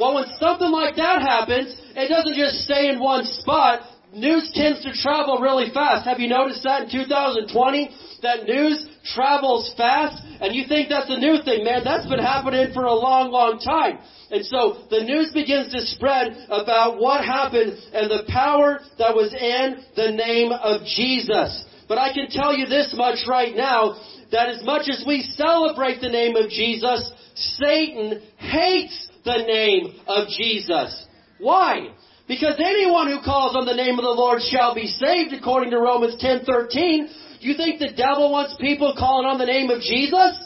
Well, 0.00 0.14
when 0.14 0.24
something 0.40 0.70
like 0.72 0.96
that 0.96 1.20
happens, 1.20 1.76
it 1.94 2.08
doesn't 2.08 2.34
just 2.34 2.64
stay 2.64 2.88
in 2.88 2.98
one 2.98 3.24
spot. 3.44 3.82
News 4.14 4.50
tends 4.54 4.82
to 4.82 4.92
travel 4.92 5.38
really 5.38 5.70
fast. 5.72 6.08
Have 6.08 6.18
you 6.18 6.28
noticed 6.28 6.64
that 6.64 6.88
in 6.88 6.90
2020? 6.90 7.90
That 8.22 8.44
news 8.44 8.86
travels 9.14 9.72
fast 9.76 10.22
and 10.40 10.54
you 10.54 10.64
think 10.68 10.88
that's 10.88 11.10
a 11.10 11.18
new 11.18 11.42
thing, 11.42 11.64
man. 11.64 11.82
That's 11.84 12.06
been 12.08 12.18
happening 12.18 12.72
for 12.72 12.84
a 12.84 12.94
long, 12.94 13.30
long 13.30 13.58
time. 13.58 13.98
And 14.30 14.44
so 14.46 14.86
the 14.90 15.02
news 15.02 15.32
begins 15.32 15.72
to 15.72 15.80
spread 15.86 16.46
about 16.48 17.00
what 17.00 17.24
happened 17.24 17.76
and 17.92 18.10
the 18.10 18.24
power 18.28 18.80
that 18.98 19.14
was 19.14 19.34
in 19.34 19.84
the 19.96 20.12
name 20.12 20.52
of 20.52 20.82
Jesus. 20.86 21.64
But 21.88 21.98
I 21.98 22.14
can 22.14 22.28
tell 22.30 22.56
you 22.56 22.66
this 22.66 22.94
much 22.96 23.26
right 23.26 23.56
now, 23.56 23.98
that 24.30 24.48
as 24.48 24.62
much 24.64 24.88
as 24.88 25.02
we 25.06 25.22
celebrate 25.34 26.00
the 26.00 26.08
name 26.08 26.36
of 26.36 26.48
Jesus, 26.50 27.12
Satan 27.34 28.22
hates 28.36 29.08
the 29.24 29.42
name 29.46 29.98
of 30.06 30.28
Jesus. 30.28 31.06
Why? 31.38 31.90
Because 32.28 32.60
anyone 32.60 33.08
who 33.08 33.20
calls 33.24 33.56
on 33.56 33.66
the 33.66 33.74
name 33.74 33.98
of 33.98 34.04
the 34.04 34.14
Lord 34.14 34.40
shall 34.40 34.72
be 34.72 34.86
saved, 34.86 35.32
according 35.32 35.72
to 35.72 35.78
Romans 35.78 36.14
10:13. 36.22 37.08
You 37.40 37.54
think 37.56 37.80
the 37.80 37.92
devil 37.96 38.30
wants 38.30 38.54
people 38.60 38.94
calling 38.96 39.26
on 39.26 39.38
the 39.38 39.46
name 39.46 39.70
of 39.70 39.80
Jesus? 39.80 40.36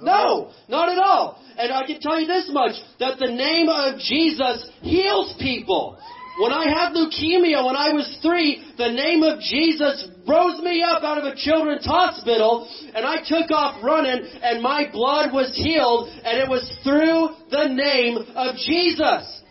No, 0.00 0.52
not 0.68 0.88
at 0.88 0.98
all. 0.98 1.42
And 1.58 1.72
I 1.72 1.84
can 1.86 2.00
tell 2.00 2.20
you 2.20 2.26
this 2.26 2.48
much, 2.52 2.78
that 3.00 3.18
the 3.18 3.26
name 3.26 3.68
of 3.68 3.98
Jesus 3.98 4.70
heals 4.80 5.34
people. 5.42 5.98
When 6.38 6.52
I 6.52 6.70
had 6.70 6.94
leukemia 6.94 7.66
when 7.66 7.74
I 7.74 7.90
was 7.90 8.06
three, 8.22 8.62
the 8.78 8.94
name 8.94 9.24
of 9.24 9.40
Jesus 9.40 10.06
rose 10.22 10.62
me 10.62 10.84
up 10.86 11.02
out 11.02 11.18
of 11.18 11.24
a 11.24 11.34
children's 11.34 11.84
hospital 11.84 12.70
and 12.94 13.04
I 13.04 13.18
took 13.26 13.50
off 13.50 13.82
running 13.82 14.22
and 14.40 14.62
my 14.62 14.86
blood 14.92 15.32
was 15.32 15.50
healed 15.56 16.08
and 16.22 16.38
it 16.38 16.48
was 16.48 16.62
through 16.84 17.34
the 17.50 17.74
name 17.74 18.18
of 18.36 18.54
Jesus. 18.54 19.42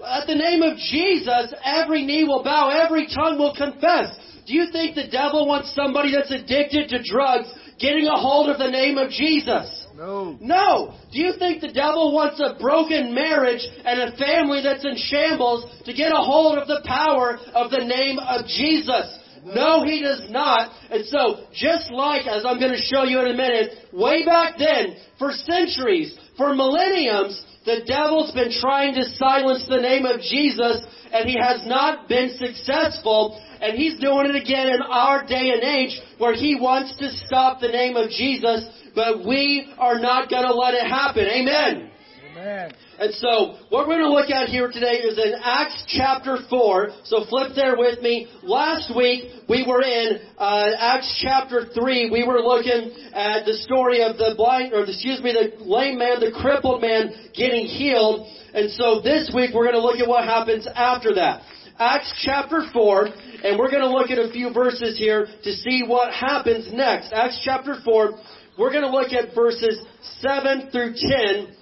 At 0.00 0.26
the 0.26 0.34
name 0.34 0.62
of 0.62 0.78
Jesus, 0.78 1.52
every 1.62 2.06
knee 2.06 2.24
will 2.24 2.42
bow, 2.42 2.70
every 2.70 3.06
tongue 3.06 3.36
will 3.36 3.54
confess. 3.54 4.16
Do 4.50 4.56
you 4.56 4.66
think 4.72 4.96
the 4.96 5.06
devil 5.06 5.46
wants 5.46 5.72
somebody 5.76 6.10
that's 6.10 6.32
addicted 6.32 6.88
to 6.88 6.98
drugs 7.04 7.46
getting 7.78 8.08
a 8.08 8.18
hold 8.18 8.50
of 8.50 8.58
the 8.58 8.68
name 8.68 8.98
of 8.98 9.10
Jesus? 9.10 9.86
No. 9.94 10.36
No. 10.40 10.98
Do 11.12 11.22
you 11.22 11.34
think 11.38 11.60
the 11.60 11.70
devil 11.70 12.12
wants 12.12 12.42
a 12.42 12.58
broken 12.58 13.14
marriage 13.14 13.62
and 13.84 14.00
a 14.00 14.16
family 14.16 14.58
that's 14.60 14.84
in 14.84 14.96
shambles 14.96 15.70
to 15.86 15.94
get 15.94 16.10
a 16.10 16.18
hold 16.18 16.58
of 16.58 16.66
the 16.66 16.82
power 16.84 17.38
of 17.54 17.70
the 17.70 17.84
name 17.86 18.18
of 18.18 18.44
Jesus? 18.46 19.06
No, 19.44 19.84
he 19.84 20.02
does 20.02 20.26
not. 20.30 20.74
And 20.90 21.06
so, 21.06 21.46
just 21.54 21.92
like, 21.92 22.26
as 22.26 22.44
I'm 22.44 22.58
going 22.58 22.74
to 22.74 22.82
show 22.90 23.04
you 23.04 23.20
in 23.20 23.30
a 23.30 23.36
minute, 23.36 23.86
way 23.92 24.26
back 24.26 24.58
then, 24.58 24.96
for 25.16 25.30
centuries, 25.30 26.18
for 26.36 26.56
millenniums, 26.56 27.40
the 27.64 27.86
devil's 27.86 28.32
been 28.32 28.50
trying 28.50 28.94
to 28.94 29.04
silence 29.14 29.64
the 29.68 29.80
name 29.80 30.06
of 30.06 30.20
Jesus, 30.20 30.82
and 31.12 31.28
he 31.28 31.38
has 31.38 31.64
not 31.66 32.08
been 32.08 32.34
successful. 32.36 33.40
And 33.60 33.76
he's 33.76 33.98
doing 34.00 34.30
it 34.30 34.36
again 34.36 34.68
in 34.68 34.82
our 34.82 35.26
day 35.26 35.52
and 35.52 35.62
age, 35.62 36.00
where 36.18 36.34
he 36.34 36.56
wants 36.60 36.96
to 36.98 37.10
stop 37.26 37.60
the 37.60 37.68
name 37.68 37.96
of 37.96 38.10
Jesus 38.10 38.68
but 38.94 39.24
we 39.26 39.72
are 39.78 39.98
not 39.98 40.30
going 40.30 40.46
to 40.46 40.54
let 40.54 40.74
it 40.74 40.86
happen. 40.86 41.24
Amen. 41.26 41.90
Amen. 42.32 42.72
And 42.98 43.14
so, 43.14 43.56
what 43.70 43.88
we're 43.88 43.98
going 43.98 44.10
to 44.10 44.12
look 44.12 44.30
at 44.30 44.48
here 44.48 44.68
today 44.70 45.00
is 45.00 45.18
in 45.18 45.34
Acts 45.42 45.84
chapter 45.88 46.38
4. 46.48 46.90
So 47.04 47.24
flip 47.28 47.52
there 47.56 47.76
with 47.76 48.00
me. 48.02 48.28
Last 48.42 48.94
week, 48.94 49.24
we 49.48 49.64
were 49.66 49.82
in 49.82 50.20
uh, 50.38 50.70
Acts 50.78 51.18
chapter 51.22 51.66
3. 51.74 52.10
We 52.10 52.24
were 52.26 52.40
looking 52.40 52.92
at 53.12 53.46
the 53.46 53.54
story 53.54 54.02
of 54.02 54.16
the 54.16 54.34
blind, 54.36 54.74
or 54.74 54.84
excuse 54.84 55.20
me, 55.22 55.32
the 55.32 55.64
lame 55.64 55.98
man, 55.98 56.20
the 56.20 56.30
crippled 56.30 56.82
man 56.82 57.30
getting 57.34 57.66
healed. 57.66 58.28
And 58.52 58.70
so 58.72 59.00
this 59.00 59.32
week, 59.34 59.50
we're 59.54 59.64
going 59.64 59.80
to 59.80 59.82
look 59.82 59.98
at 59.98 60.08
what 60.08 60.24
happens 60.24 60.68
after 60.74 61.14
that. 61.14 61.42
Acts 61.80 62.12
chapter 62.26 62.64
4, 62.74 63.08
and 63.42 63.58
we're 63.58 63.70
going 63.70 63.80
to 63.80 63.88
look 63.88 64.10
at 64.10 64.18
a 64.18 64.30
few 64.30 64.52
verses 64.52 64.98
here 64.98 65.26
to 65.42 65.50
see 65.50 65.82
what 65.86 66.12
happens 66.12 66.68
next. 66.74 67.10
Acts 67.10 67.40
chapter 67.42 67.76
4, 67.82 68.10
we're 68.58 68.70
going 68.70 68.84
to 68.84 68.90
look 68.90 69.14
at 69.14 69.34
verses 69.34 69.82
7 70.20 70.68
through 70.70 70.92
10. 70.92 71.56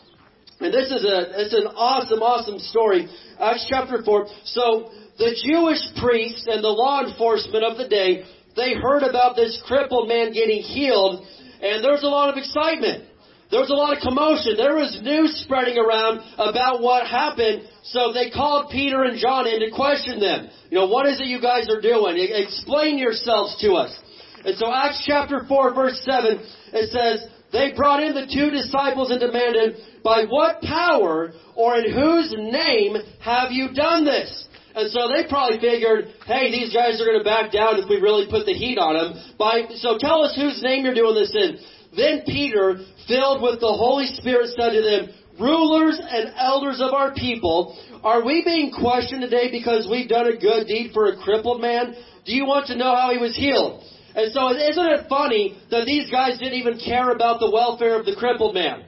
And 0.59 0.75
this 0.75 0.91
is 0.91 1.05
a, 1.05 1.39
it's 1.39 1.55
an 1.55 1.71
awesome, 1.71 2.19
awesome 2.19 2.59
story. 2.59 3.07
Acts 3.39 3.65
chapter 3.71 4.03
4. 4.03 4.27
So, 4.43 4.91
the 5.19 5.39
Jewish 5.39 5.87
priests 6.03 6.49
and 6.51 6.65
the 6.65 6.75
law 6.75 7.07
enforcement 7.07 7.63
of 7.63 7.79
the 7.79 7.87
day, 7.87 8.25
they 8.57 8.75
heard 8.75 9.05
about 9.05 9.37
this 9.37 9.63
crippled 9.69 10.09
man 10.09 10.33
getting 10.33 10.63
healed, 10.63 11.25
and 11.63 11.85
there's 11.85 12.03
a 12.03 12.11
lot 12.11 12.29
of 12.29 12.37
excitement. 12.37 13.05
There 13.51 13.61
was 13.61 13.71
a 13.71 13.79
lot 13.79 13.97
of 13.97 14.03
commotion. 14.03 14.59
There 14.59 14.75
was 14.77 14.99
news 15.01 15.41
spreading 15.47 15.79
around 15.79 16.21
about 16.37 16.83
what 16.83 17.07
happened, 17.07 17.63
so 17.93 18.13
they 18.13 18.31
called 18.31 18.71
Peter 18.71 19.05
and 19.05 19.19
John 19.19 19.47
in 19.47 19.61
to 19.61 19.71
question 19.75 20.21
them. 20.21 20.49
You 20.71 20.79
know, 20.79 20.89
what 20.89 21.07
is 21.07 21.21
it 21.21 21.27
you 21.27 21.41
guys 21.41 21.69
are 21.69 21.81
doing? 21.81 22.17
Explain 22.19 22.99
yourselves 22.99 23.57
to 23.63 23.73
us. 23.73 23.97
And 24.45 24.57
so 24.57 24.73
Acts 24.73 25.05
chapter 25.07 25.45
4 25.49 25.75
verse 25.75 26.01
7, 26.05 26.39
it 26.73 26.91
says, 26.93 27.29
they 27.51 27.73
brought 27.75 28.03
in 28.03 28.15
the 28.15 28.29
two 28.29 28.51
disciples 28.51 29.11
and 29.11 29.21
demanded, 29.21 29.77
by 30.05 30.25
what 30.29 30.61
power 30.61 31.33
or 31.57 31.79
in 31.79 31.93
whose 31.93 32.35
name 32.37 32.97
have 33.21 33.53
you 33.53 33.73
done 33.73 34.05
this? 34.05 34.47
And 34.75 34.91
so 34.93 35.09
they 35.09 35.27
probably 35.29 35.59
figured, 35.59 36.13
hey, 36.27 36.53
these 36.53 36.73
guys 36.75 37.01
are 37.01 37.07
going 37.09 37.19
to 37.19 37.25
back 37.25 37.51
down 37.51 37.81
if 37.81 37.89
we 37.89 37.97
really 37.97 38.29
put 38.31 38.45
the 38.45 38.53
heat 38.53 38.77
on 38.77 38.95
them. 38.95 39.35
By, 39.39 39.65
so 39.81 39.97
tell 39.99 40.23
us 40.23 40.37
whose 40.37 40.63
name 40.63 40.85
you're 40.85 40.95
doing 40.95 41.17
this 41.17 41.35
in. 41.35 41.57
Then 41.97 42.23
Peter, 42.27 42.85
filled 43.09 43.43
with 43.43 43.61
the 43.61 43.73
Holy 43.73 44.07
Spirit, 44.21 44.53
said 44.55 44.77
to 44.77 44.83
them, 44.85 45.03
rulers 45.41 46.01
and 46.01 46.35
elders 46.37 46.81
of 46.81 46.93
our 46.93 47.15
people, 47.15 47.79
are 48.03 48.25
we 48.25 48.43
being 48.45 48.73
questioned 48.73 49.23
today 49.23 49.51
because 49.51 49.89
we've 49.91 50.09
done 50.09 50.27
a 50.27 50.37
good 50.37 50.67
deed 50.67 50.93
for 50.93 51.09
a 51.09 51.17
crippled 51.17 51.61
man? 51.61 51.95
Do 52.25 52.35
you 52.35 52.45
want 52.45 52.67
to 52.69 52.77
know 52.77 52.95
how 52.95 53.11
he 53.13 53.19
was 53.19 53.37
healed? 53.37 53.83
And 54.15 54.33
so 54.33 54.51
isn't 54.51 54.89
it 54.99 55.09
funny 55.09 55.59
that 55.71 55.87
these 55.87 56.11
guys 56.11 56.39
didn't 56.39 56.59
even 56.59 56.79
care 56.79 57.11
about 57.11 57.41
the 57.41 57.51
welfare 57.51 57.99
of 57.99 58.07
the 58.07 58.17
crippled 58.17 58.55
man? 58.55 58.85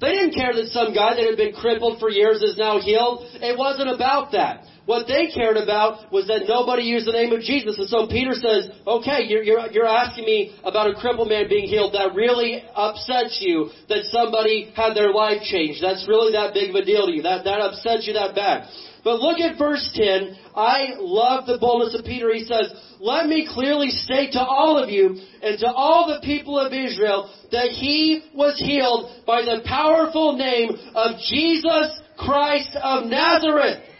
They 0.00 0.10
didn't 0.18 0.34
care 0.34 0.52
that 0.52 0.66
some 0.74 0.92
guy 0.92 1.14
that 1.14 1.22
had 1.22 1.36
been 1.36 1.54
crippled 1.54 2.00
for 2.00 2.10
years 2.10 2.42
is 2.42 2.58
now 2.58 2.80
healed. 2.80 3.22
It 3.38 3.56
wasn't 3.56 3.90
about 3.94 4.32
that. 4.32 4.66
What 4.84 5.06
they 5.06 5.30
cared 5.30 5.56
about 5.56 6.10
was 6.10 6.26
that 6.26 6.50
nobody 6.50 6.82
used 6.82 7.06
the 7.06 7.14
name 7.14 7.30
of 7.30 7.40
Jesus. 7.40 7.78
And 7.78 7.86
so 7.86 8.10
Peter 8.10 8.34
says, 8.34 8.66
okay, 8.82 9.30
you're, 9.30 9.42
you're, 9.42 9.70
you're 9.70 9.86
asking 9.86 10.24
me 10.24 10.58
about 10.64 10.90
a 10.90 10.94
crippled 10.98 11.28
man 11.28 11.48
being 11.48 11.68
healed. 11.68 11.94
That 11.94 12.18
really 12.18 12.64
upsets 12.74 13.38
you 13.38 13.70
that 13.88 14.10
somebody 14.10 14.72
had 14.74 14.94
their 14.94 15.14
life 15.14 15.42
changed. 15.46 15.78
That's 15.82 16.02
really 16.08 16.32
that 16.32 16.52
big 16.52 16.70
of 16.70 16.76
a 16.76 16.84
deal 16.84 17.06
to 17.06 17.12
you. 17.14 17.22
That, 17.22 17.44
that 17.44 17.62
upsets 17.62 18.10
you 18.10 18.14
that 18.14 18.34
bad. 18.34 18.66
But 19.04 19.20
look 19.20 19.38
at 19.38 19.58
verse 19.58 19.86
10. 19.94 20.36
I 20.54 20.94
love 20.98 21.46
the 21.46 21.58
boldness 21.58 21.94
of 21.98 22.04
Peter. 22.04 22.32
He 22.34 22.44
says, 22.44 22.70
let 22.98 23.26
me 23.26 23.48
clearly 23.52 23.90
state 23.90 24.32
to 24.32 24.42
all 24.42 24.78
of 24.78 24.90
you 24.90 25.18
and 25.42 25.58
to 25.58 25.66
all 25.66 26.06
the 26.06 26.24
people 26.26 26.58
of 26.58 26.72
Israel 26.72 27.30
that 27.50 27.70
he 27.70 28.30
was 28.34 28.58
healed 28.58 29.26
by 29.26 29.42
the 29.42 29.62
powerful 29.66 30.36
name 30.36 30.70
of 30.94 31.18
Jesus 31.30 32.02
Christ 32.18 32.76
of 32.82 33.06
Nazareth. 33.06 33.90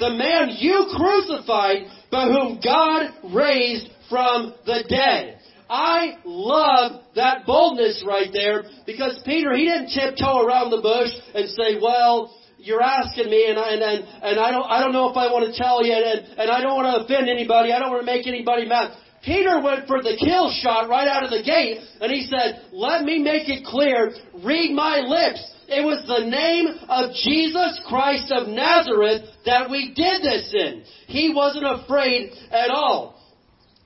The 0.00 0.10
man 0.10 0.56
you 0.58 0.88
crucified, 0.96 1.86
but 2.10 2.32
whom 2.32 2.58
God 2.64 3.12
raised 3.32 3.88
from 4.08 4.54
the 4.66 4.82
dead. 4.88 5.38
I 5.68 6.18
love 6.24 7.02
that 7.14 7.46
boldness 7.46 8.02
right 8.04 8.28
there 8.32 8.64
because 8.86 9.22
Peter, 9.24 9.54
he 9.54 9.66
didn't 9.66 9.94
tiptoe 9.94 10.42
around 10.42 10.70
the 10.70 10.82
bush 10.82 11.10
and 11.32 11.48
say, 11.50 11.78
well, 11.80 12.34
you're 12.58 12.82
asking 12.82 13.30
me 13.30 13.48
and 13.48 13.58
I, 13.58 13.68
and, 13.74 13.82
and, 13.82 14.04
and 14.22 14.40
I 14.40 14.50
don't, 14.50 14.66
I 14.66 14.80
don't 14.80 14.92
know 14.92 15.10
if 15.10 15.16
I 15.16 15.30
want 15.30 15.46
to 15.46 15.56
tell 15.56 15.86
you 15.86 15.92
and, 15.92 16.26
and 16.38 16.50
I 16.50 16.60
don't 16.60 16.74
want 16.74 16.90
to 16.90 17.04
offend 17.04 17.30
anybody. 17.30 17.72
I 17.72 17.78
don't 17.78 17.90
want 17.90 18.02
to 18.02 18.06
make 18.06 18.26
anybody 18.26 18.66
mad. 18.66 18.96
Peter 19.22 19.60
went 19.62 19.86
for 19.86 20.02
the 20.02 20.16
kill 20.18 20.50
shot 20.50 20.88
right 20.88 21.06
out 21.06 21.22
of 21.22 21.30
the 21.30 21.42
gate 21.42 21.78
and 22.00 22.10
he 22.10 22.26
said, 22.26 22.66
let 22.72 23.04
me 23.04 23.20
make 23.20 23.48
it 23.48 23.64
clear, 23.64 24.12
read 24.42 24.74
my 24.74 24.98
lips. 25.06 25.44
It 25.70 25.86
was 25.86 26.02
the 26.06 26.26
name 26.26 26.66
of 26.90 27.14
Jesus 27.14 27.80
Christ 27.86 28.32
of 28.32 28.48
Nazareth 28.48 29.22
that 29.46 29.70
we 29.70 29.94
did 29.94 30.20
this 30.20 30.50
in. 30.52 30.82
He 31.06 31.32
wasn't 31.32 31.64
afraid 31.64 32.32
at 32.50 32.70
all. 32.70 33.14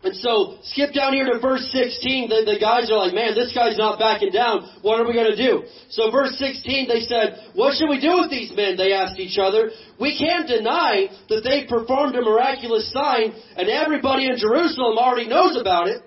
And 0.05 0.17
so, 0.17 0.61
skip 0.65 0.93
down 0.93 1.15
here 1.15 1.25
to 1.33 1.41
verse 1.41 1.65
16. 1.73 2.29
The, 2.29 2.45
the 2.45 2.61
guys 2.61 2.93
are 2.93 3.09
like, 3.09 3.15
man, 3.17 3.33
this 3.33 3.57
guy's 3.57 3.77
not 3.81 3.99
backing 3.99 4.33
down. 4.33 4.81
What 4.85 5.01
are 5.01 5.09
we 5.09 5.17
going 5.17 5.33
to 5.33 5.37
do? 5.37 5.65
So 5.89 6.11
verse 6.11 6.37
16, 6.37 6.89
they 6.89 7.09
said, 7.09 7.53
what 7.55 7.73
should 7.77 7.89
we 7.89 8.01
do 8.01 8.21
with 8.21 8.29
these 8.29 8.53
men? 8.53 8.77
They 8.77 8.93
asked 8.93 9.19
each 9.19 9.41
other. 9.41 9.73
We 9.97 10.13
can't 10.17 10.47
deny 10.49 11.09
that 11.33 11.41
they 11.41 11.65
performed 11.65 12.17
a 12.17 12.21
miraculous 12.21 12.93
sign 12.93 13.33
and 13.57 13.69
everybody 13.69 14.29
in 14.29 14.37
Jerusalem 14.37 15.01
already 15.01 15.29
knows 15.29 15.57
about 15.57 15.89
it. 15.89 16.05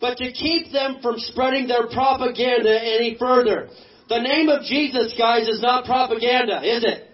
but 0.00 0.18
to 0.18 0.32
keep 0.32 0.72
them 0.72 0.98
from 1.00 1.16
spreading 1.18 1.66
their 1.66 1.86
propaganda 1.86 2.70
any 2.70 3.16
further. 3.18 3.68
The 4.08 4.20
name 4.20 4.48
of 4.48 4.62
Jesus, 4.62 5.14
guys, 5.18 5.48
is 5.48 5.60
not 5.60 5.84
propaganda, 5.84 6.62
is 6.62 6.84
it? 6.84 7.10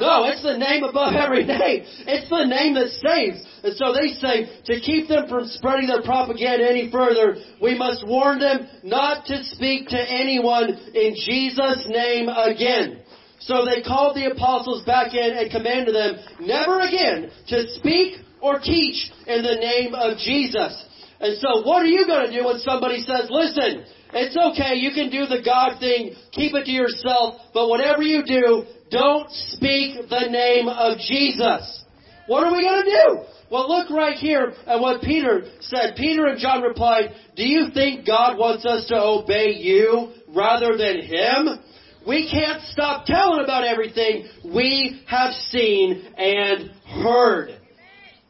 No, 0.00 0.24
it's 0.24 0.42
the 0.42 0.56
name 0.56 0.84
above 0.84 1.14
every 1.14 1.44
name. 1.46 1.84
It's 2.06 2.28
the 2.30 2.46
name 2.46 2.74
that 2.74 2.88
saves. 2.98 3.44
And 3.62 3.76
so 3.76 3.92
they 3.92 4.14
say, 4.18 4.50
to 4.66 4.80
keep 4.80 5.08
them 5.08 5.28
from 5.28 5.46
spreading 5.46 5.86
their 5.86 6.02
propaganda 6.02 6.68
any 6.68 6.90
further, 6.90 7.36
we 7.60 7.76
must 7.76 8.06
warn 8.06 8.38
them 8.38 8.66
not 8.82 9.26
to 9.26 9.44
speak 9.44 9.88
to 9.88 10.00
anyone 10.00 10.70
in 10.94 11.14
Jesus' 11.14 11.86
name 11.88 12.28
again. 12.28 13.02
So 13.40 13.64
they 13.64 13.82
called 13.82 14.16
the 14.16 14.30
apostles 14.30 14.84
back 14.84 15.14
in 15.14 15.36
and 15.36 15.50
commanded 15.50 15.94
them 15.94 16.16
never 16.40 16.80
again 16.80 17.30
to 17.48 17.68
speak 17.74 18.18
or 18.40 18.58
teach 18.58 19.10
in 19.26 19.42
the 19.42 19.56
name 19.56 19.94
of 19.94 20.18
Jesus. 20.18 20.84
And 21.22 21.38
so 21.38 21.62
what 21.62 21.82
are 21.82 21.86
you 21.86 22.04
going 22.06 22.30
to 22.30 22.36
do 22.36 22.44
when 22.44 22.58
somebody 22.58 22.98
says, 23.00 23.30
listen, 23.30 23.86
it's 24.12 24.36
okay, 24.36 24.74
you 24.74 24.90
can 24.90 25.08
do 25.08 25.24
the 25.24 25.40
God 25.42 25.78
thing, 25.78 26.16
keep 26.32 26.52
it 26.54 26.64
to 26.64 26.70
yourself, 26.70 27.40
but 27.54 27.68
whatever 27.68 28.02
you 28.02 28.24
do, 28.26 28.64
don't 28.90 29.30
speak 29.30 30.08
the 30.10 30.26
name 30.28 30.68
of 30.68 30.98
Jesus. 30.98 31.84
What 32.26 32.44
are 32.44 32.52
we 32.52 32.60
going 32.60 32.84
to 32.84 32.90
do? 32.90 33.22
Well, 33.50 33.68
look 33.68 33.90
right 33.90 34.16
here 34.16 34.52
at 34.66 34.80
what 34.80 35.02
Peter 35.02 35.44
said. 35.60 35.94
Peter 35.96 36.26
and 36.26 36.40
John 36.40 36.62
replied, 36.62 37.14
Do 37.36 37.46
you 37.46 37.68
think 37.72 38.06
God 38.06 38.36
wants 38.36 38.66
us 38.66 38.88
to 38.88 38.96
obey 38.96 39.52
you 39.52 40.12
rather 40.28 40.76
than 40.76 41.02
Him? 41.02 41.60
We 42.06 42.28
can't 42.30 42.62
stop 42.62 43.06
telling 43.06 43.44
about 43.44 43.64
everything 43.64 44.26
we 44.44 45.02
have 45.06 45.32
seen 45.50 46.12
and 46.16 46.70
heard. 47.02 47.61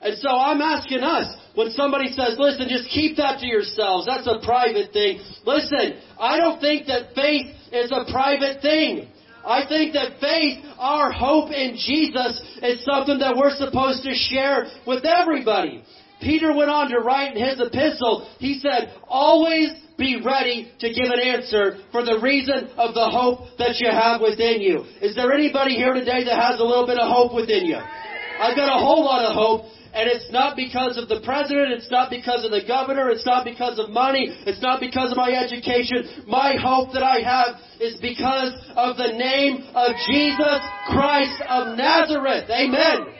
And 0.02 0.18
so 0.18 0.28
I'm 0.28 0.60
asking 0.60 1.00
us, 1.00 1.36
when 1.54 1.70
somebody 1.70 2.08
says, 2.12 2.34
listen, 2.38 2.66
just 2.68 2.90
keep 2.90 3.16
that 3.18 3.38
to 3.40 3.46
yourselves, 3.46 4.06
that's 4.06 4.26
a 4.26 4.44
private 4.44 4.92
thing. 4.92 5.20
Listen, 5.46 6.00
I 6.18 6.38
don't 6.38 6.60
think 6.60 6.86
that 6.86 7.14
faith 7.14 7.46
is 7.70 7.92
a 7.92 8.10
private 8.10 8.60
thing. 8.62 9.08
I 9.44 9.66
think 9.68 9.92
that 9.94 10.20
faith, 10.20 10.64
our 10.78 11.10
hope 11.12 11.50
in 11.50 11.76
Jesus, 11.76 12.42
is 12.62 12.84
something 12.84 13.18
that 13.18 13.36
we're 13.36 13.54
supposed 13.56 14.02
to 14.04 14.14
share 14.14 14.66
with 14.86 15.04
everybody. 15.04 15.84
Peter 16.20 16.54
went 16.54 16.70
on 16.70 16.88
to 16.90 16.98
write 16.98 17.36
in 17.36 17.42
his 17.42 17.60
epistle, 17.60 18.30
he 18.38 18.60
said, 18.60 18.94
always 19.08 19.70
be 19.98 20.22
ready 20.24 20.70
to 20.78 20.88
give 20.88 21.10
an 21.10 21.18
answer 21.18 21.82
for 21.90 22.04
the 22.04 22.18
reason 22.22 22.70
of 22.78 22.94
the 22.94 23.10
hope 23.10 23.58
that 23.58 23.78
you 23.78 23.90
have 23.90 24.20
within 24.20 24.62
you. 24.62 24.86
Is 25.02 25.14
there 25.14 25.32
anybody 25.32 25.74
here 25.74 25.92
today 25.94 26.24
that 26.24 26.38
has 26.38 26.60
a 26.60 26.64
little 26.64 26.86
bit 26.86 26.98
of 26.98 27.10
hope 27.10 27.34
within 27.34 27.66
you? 27.66 27.76
I've 27.76 28.56
got 28.56 28.70
a 28.70 28.78
whole 28.78 29.04
lot 29.04 29.26
of 29.26 29.34
hope. 29.34 29.66
And 29.94 30.09
it's 30.09 30.33
not 30.33 30.57
because 30.57 30.96
of 30.96 31.09
the 31.09 31.20
president, 31.22 31.72
it's 31.72 31.90
not 31.90 32.09
because 32.09 32.46
of 32.46 32.50
the 32.50 32.64
governor, 32.66 33.11
it's 33.11 33.26
not 33.26 33.44
because 33.44 33.78
of 33.78 33.90
money, 33.90 34.24
it's 34.46 34.62
not 34.62 34.81
because 34.81 35.11
of 35.11 35.18
my 35.18 35.33
education. 35.33 36.24
My 36.26 36.57
hope 36.57 36.94
that 36.94 37.02
I 37.02 37.20
have 37.20 37.61
is 37.78 38.00
because 38.00 38.55
of 38.74 38.96
the 38.96 39.12
name 39.12 39.68
of 39.74 39.92
Jesus 40.09 40.61
Christ 40.88 41.42
of 41.46 41.76
Nazareth. 41.76 42.48
Amen. 42.48 43.14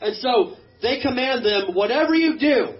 And 0.00 0.14
so 0.16 0.54
they 0.82 1.00
command 1.00 1.44
them, 1.44 1.74
whatever 1.74 2.14
you 2.14 2.38
do, 2.38 2.74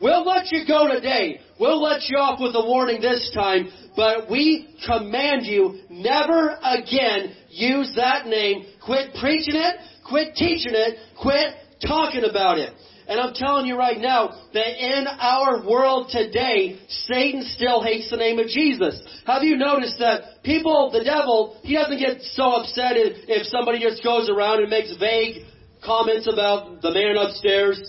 we'll 0.00 0.24
let 0.24 0.52
you 0.52 0.64
go 0.68 0.86
today. 0.86 1.40
We'll 1.58 1.82
let 1.82 2.08
you 2.08 2.16
off 2.16 2.38
with 2.40 2.54
a 2.54 2.64
warning 2.64 3.00
this 3.00 3.32
time, 3.34 3.68
but 3.96 4.30
we 4.30 4.76
command 4.86 5.46
you 5.46 5.80
never 5.90 6.56
again 6.62 7.34
use 7.50 7.92
that 7.96 8.26
name. 8.26 8.66
Quit 8.84 9.14
preaching 9.20 9.56
it, 9.56 9.76
quit 10.08 10.34
teaching 10.36 10.74
it, 10.74 10.96
quit 11.20 11.54
talking 11.86 12.24
about 12.28 12.58
it. 12.58 12.72
And 13.10 13.18
I'm 13.18 13.34
telling 13.34 13.66
you 13.66 13.76
right 13.76 13.98
now 13.98 14.30
that 14.54 14.78
in 14.78 15.06
our 15.08 15.66
world 15.66 16.10
today, 16.12 16.78
Satan 17.10 17.42
still 17.42 17.82
hates 17.82 18.08
the 18.08 18.16
name 18.16 18.38
of 18.38 18.46
Jesus. 18.46 19.02
Have 19.26 19.42
you 19.42 19.56
noticed 19.56 19.98
that 19.98 20.44
people, 20.44 20.90
the 20.92 21.02
devil, 21.02 21.58
he 21.64 21.74
doesn't 21.74 21.98
get 21.98 22.22
so 22.22 22.52
upset 22.52 22.92
if, 22.94 23.46
somebody 23.46 23.80
just 23.80 24.04
goes 24.04 24.30
around 24.30 24.60
and 24.60 24.70
makes 24.70 24.94
vague 24.96 25.42
comments 25.84 26.28
about 26.32 26.82
the 26.82 26.92
man 26.92 27.16
upstairs, 27.16 27.82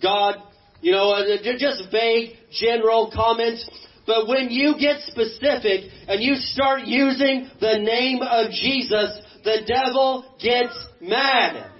God, 0.00 0.36
you 0.80 0.92
know, 0.92 1.10
uh, 1.10 1.36
just 1.58 1.84
vague, 1.92 2.30
general 2.50 3.12
comments. 3.14 3.68
But 4.06 4.28
when 4.28 4.48
you 4.48 4.76
get 4.80 5.00
specific 5.00 5.90
and 6.08 6.22
you 6.22 6.36
start 6.36 6.86
using 6.86 7.50
the 7.60 7.78
name 7.78 8.22
of 8.22 8.50
Jesus, 8.50 9.20
the 9.44 9.60
devil 9.66 10.24
gets 10.40 10.72
mad. 11.02 11.70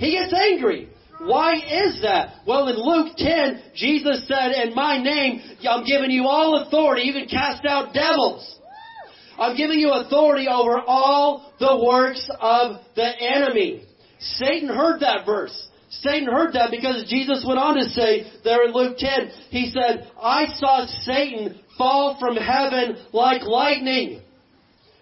He 0.00 0.12
gets 0.12 0.32
angry. 0.32 0.88
Why 1.20 1.56
is 1.56 2.00
that? 2.00 2.46
Well, 2.46 2.68
in 2.68 2.76
Luke 2.76 3.12
10, 3.18 3.62
Jesus 3.76 4.26
said, 4.26 4.52
in 4.52 4.74
my 4.74 4.96
name, 4.96 5.42
I'm 5.68 5.84
giving 5.84 6.10
you 6.10 6.24
all 6.24 6.62
authority. 6.62 7.02
even 7.02 7.28
cast 7.28 7.66
out 7.66 7.92
devils. 7.92 8.58
I'm 9.38 9.54
giving 9.58 9.78
you 9.78 9.92
authority 9.92 10.48
over 10.48 10.80
all 10.80 11.52
the 11.60 11.84
works 11.84 12.26
of 12.40 12.76
the 12.96 13.10
enemy. 13.20 13.84
Satan 14.18 14.70
heard 14.70 15.00
that 15.00 15.26
verse. 15.26 15.68
Satan 15.90 16.28
heard 16.32 16.54
that 16.54 16.70
because 16.70 17.04
Jesus 17.10 17.44
went 17.46 17.58
on 17.58 17.74
to 17.74 17.84
say 17.90 18.32
there 18.42 18.66
in 18.66 18.72
Luke 18.72 18.96
10, 18.96 19.30
he 19.50 19.70
said, 19.70 20.10
I 20.18 20.46
saw 20.54 20.86
Satan 21.02 21.60
fall 21.76 22.16
from 22.18 22.36
heaven 22.36 22.96
like 23.12 23.42
lightning. 23.42 24.22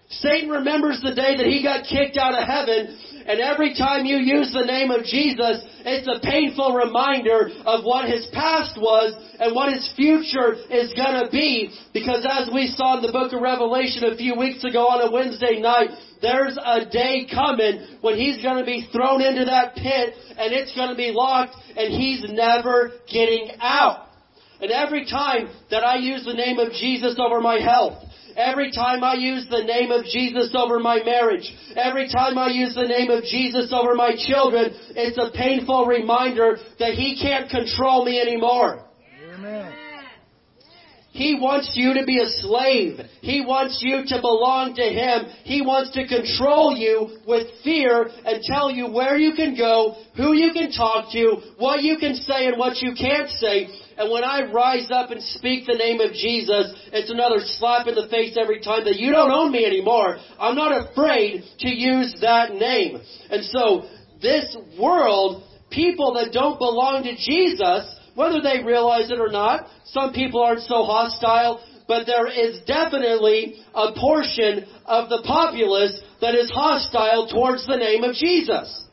Satan 0.09 0.49
remembers 0.49 0.99
the 1.01 1.13
day 1.13 1.37
that 1.37 1.45
he 1.45 1.63
got 1.63 1.85
kicked 1.85 2.17
out 2.17 2.33
of 2.33 2.47
heaven 2.47 2.97
and 3.29 3.39
every 3.39 3.75
time 3.75 4.07
you 4.07 4.17
use 4.17 4.51
the 4.51 4.65
name 4.65 4.89
of 4.89 5.05
Jesus, 5.05 5.61
it's 5.85 6.09
a 6.09 6.19
painful 6.19 6.73
reminder 6.73 7.53
of 7.63 7.85
what 7.85 8.09
his 8.09 8.25
past 8.33 8.73
was 8.75 9.13
and 9.39 9.53
what 9.53 9.71
his 9.71 9.85
future 9.95 10.57
is 10.73 10.91
gonna 10.97 11.29
be. 11.29 11.69
Because 11.93 12.25
as 12.25 12.49
we 12.51 12.73
saw 12.73 12.97
in 12.97 13.05
the 13.05 13.11
book 13.11 13.31
of 13.31 13.39
Revelation 13.39 14.05
a 14.05 14.17
few 14.17 14.33
weeks 14.33 14.63
ago 14.63 14.89
on 14.89 15.07
a 15.07 15.11
Wednesday 15.11 15.61
night, 15.61 15.91
there's 16.23 16.57
a 16.57 16.89
day 16.89 17.27
coming 17.31 18.01
when 18.01 18.17
he's 18.17 18.41
gonna 18.41 18.65
be 18.65 18.89
thrown 18.91 19.21
into 19.21 19.45
that 19.45 19.75
pit 19.75 20.15
and 20.35 20.51
it's 20.51 20.75
gonna 20.75 20.97
be 20.97 21.11
locked 21.13 21.53
and 21.77 21.93
he's 21.93 22.25
never 22.33 22.93
getting 23.13 23.51
out. 23.61 24.09
And 24.59 24.71
every 24.71 25.05
time 25.05 25.49
that 25.69 25.83
I 25.83 25.97
use 25.97 26.25
the 26.25 26.33
name 26.33 26.57
of 26.57 26.73
Jesus 26.73 27.15
over 27.19 27.39
my 27.41 27.59
health, 27.61 28.08
Every 28.35 28.71
time 28.71 29.03
I 29.03 29.13
use 29.15 29.47
the 29.49 29.63
name 29.63 29.91
of 29.91 30.05
Jesus 30.05 30.53
over 30.55 30.79
my 30.79 31.03
marriage, 31.03 31.51
every 31.75 32.09
time 32.09 32.37
I 32.37 32.49
use 32.49 32.75
the 32.75 32.87
name 32.87 33.09
of 33.09 33.23
Jesus 33.23 33.73
over 33.73 33.95
my 33.95 34.15
children, 34.17 34.71
it's 34.95 35.17
a 35.17 35.31
painful 35.35 35.85
reminder 35.85 36.57
that 36.79 36.93
He 36.93 37.19
can't 37.21 37.49
control 37.49 38.05
me 38.05 38.19
anymore. 38.19 38.85
Amen. 39.33 39.73
He 41.11 41.35
wants 41.35 41.73
you 41.75 41.95
to 41.95 42.05
be 42.05 42.19
a 42.19 42.29
slave. 42.39 42.99
He 43.21 43.43
wants 43.43 43.79
you 43.81 44.03
to 44.07 44.21
belong 44.21 44.75
to 44.75 44.83
Him. 44.83 45.25
He 45.43 45.61
wants 45.61 45.91
to 45.91 46.07
control 46.07 46.77
you 46.77 47.17
with 47.27 47.47
fear 47.63 48.07
and 48.25 48.43
tell 48.43 48.69
you 48.69 48.91
where 48.91 49.17
you 49.17 49.33
can 49.33 49.57
go, 49.57 49.97
who 50.15 50.33
you 50.33 50.53
can 50.53 50.71
talk 50.71 51.11
to, 51.11 51.41
what 51.57 51.81
you 51.81 51.97
can 51.97 52.15
say 52.15 52.47
and 52.47 52.57
what 52.57 52.77
you 52.77 52.93
can't 52.93 53.29
say. 53.31 53.67
And 53.99 54.09
when 54.09 54.23
I 54.23 54.49
rise 54.49 54.89
up 54.91 55.11
and 55.11 55.21
speak 55.21 55.67
the 55.67 55.75
name 55.75 55.99
of 55.99 56.13
Jesus, 56.13 56.71
it's 56.93 57.11
another 57.11 57.39
slap 57.59 57.85
in 57.85 57.95
the 57.95 58.07
face 58.07 58.37
every 58.41 58.61
time 58.61 58.85
that 58.85 58.95
you 58.95 59.11
don't 59.11 59.29
own 59.29 59.51
me 59.51 59.65
anymore. 59.65 60.17
I'm 60.39 60.55
not 60.55 60.71
afraid 60.71 61.43
to 61.59 61.67
use 61.67 62.15
that 62.21 62.53
name. 62.53 63.01
And 63.29 63.43
so, 63.43 63.89
this 64.21 64.55
world, 64.79 65.43
people 65.69 66.13
that 66.13 66.31
don't 66.31 66.57
belong 66.57 67.03
to 67.03 67.15
Jesus, 67.17 67.93
whether 68.15 68.39
they 68.41 68.63
realize 68.63 69.11
it 69.11 69.19
or 69.19 69.31
not, 69.31 69.67
some 69.87 70.13
people 70.13 70.41
aren't 70.41 70.61
so 70.61 70.85
hostile, 70.85 71.61
but 71.85 72.05
there 72.05 72.27
is 72.27 72.63
definitely 72.65 73.61
a 73.75 73.91
portion 73.99 74.65
of 74.85 75.09
the 75.09 75.23
populace 75.27 75.99
that 76.21 76.35
is 76.35 76.49
hostile 76.49 77.27
towards 77.27 77.67
the 77.67 77.75
name 77.75 78.05
of 78.05 78.15
Jesus. 78.15 78.85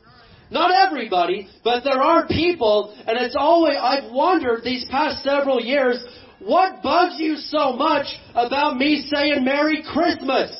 Not 0.49 0.71
everybody, 0.71 1.47
but 1.63 1.83
there 1.83 2.01
are 2.01 2.27
people, 2.27 2.95
and 3.05 3.17
it's 3.19 3.35
always, 3.37 3.75
I've 3.81 4.11
wondered 4.11 4.63
these 4.63 4.85
past 4.89 5.23
several 5.23 5.61
years, 5.61 6.03
what 6.39 6.81
bugs 6.81 7.15
you 7.17 7.35
so 7.35 7.73
much 7.73 8.05
about 8.33 8.77
me 8.77 9.07
saying 9.13 9.43
Merry 9.43 9.83
Christmas? 9.91 10.51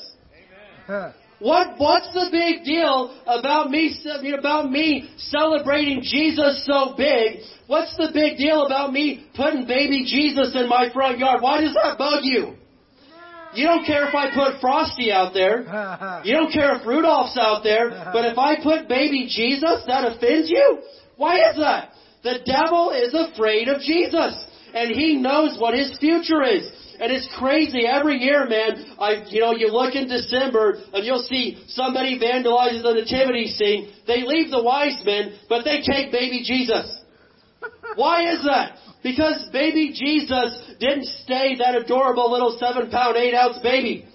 What 1.39 1.77
what's 1.77 2.11
the 2.13 2.29
big 2.31 2.65
deal 2.65 3.15
about 3.27 3.69
me 3.69 3.93
about 4.33 4.71
me 4.71 5.07
celebrating 5.17 6.01
Jesus 6.01 6.65
so 6.65 6.95
big? 6.97 7.41
What's 7.67 7.95
the 7.95 8.09
big 8.11 8.37
deal 8.37 8.65
about 8.65 8.91
me 8.91 9.27
putting 9.35 9.67
baby 9.67 10.05
Jesus 10.05 10.55
in 10.55 10.67
my 10.67 10.89
front 10.91 11.19
yard? 11.19 11.41
Why 11.41 11.61
does 11.61 11.75
that 11.75 11.97
bug 11.99 12.21
you? 12.23 12.55
You 13.53 13.65
don't 13.65 13.85
care 13.85 14.07
if 14.07 14.13
I 14.15 14.33
put 14.33 14.59
Frosty 14.61 15.11
out 15.11 15.33
there. 15.33 15.63
You 16.25 16.33
don't 16.35 16.51
care 16.51 16.75
if 16.75 16.85
Rudolph's 16.85 17.37
out 17.39 17.63
there. 17.63 17.89
But 18.13 18.25
if 18.25 18.37
I 18.37 18.61
put 18.61 18.87
baby 18.87 19.27
Jesus, 19.29 19.83
that 19.87 20.03
offends 20.05 20.49
you? 20.49 20.79
Why 21.15 21.49
is 21.49 21.57
that? 21.57 21.91
The 22.23 22.39
devil 22.45 22.91
is 22.91 23.13
afraid 23.13 23.67
of 23.67 23.81
Jesus. 23.81 24.33
And 24.73 24.91
he 24.91 25.15
knows 25.15 25.57
what 25.59 25.73
his 25.73 25.97
future 25.99 26.43
is. 26.43 26.69
And 26.99 27.11
it's 27.11 27.29
crazy 27.37 27.85
every 27.85 28.17
year, 28.17 28.47
man. 28.49 28.95
I, 28.99 29.23
you 29.29 29.39
know, 29.41 29.53
you 29.53 29.71
look 29.71 29.95
in 29.95 30.07
December 30.09 30.81
and 30.93 31.05
you'll 31.05 31.23
see 31.23 31.63
somebody 31.69 32.19
vandalizes 32.19 32.81
the 32.81 32.93
nativity 32.93 33.47
scene. 33.47 33.93
They 34.07 34.23
leave 34.23 34.49
the 34.49 34.61
wise 34.63 34.99
men, 35.05 35.37
but 35.47 35.63
they 35.63 35.81
take 35.81 36.11
baby 36.11 36.41
Jesus. 36.43 36.99
Why 37.95 38.33
is 38.33 38.43
that? 38.43 38.77
Because 39.03 39.47
baby 39.51 39.93
Jesus 39.93 40.75
didn't 40.79 41.05
stay 41.23 41.55
that 41.59 41.75
adorable 41.75 42.31
little 42.31 42.57
seven 42.59 42.89
pound, 42.89 43.17
eight 43.17 43.33
ounce 43.33 43.59
baby. 43.63 44.05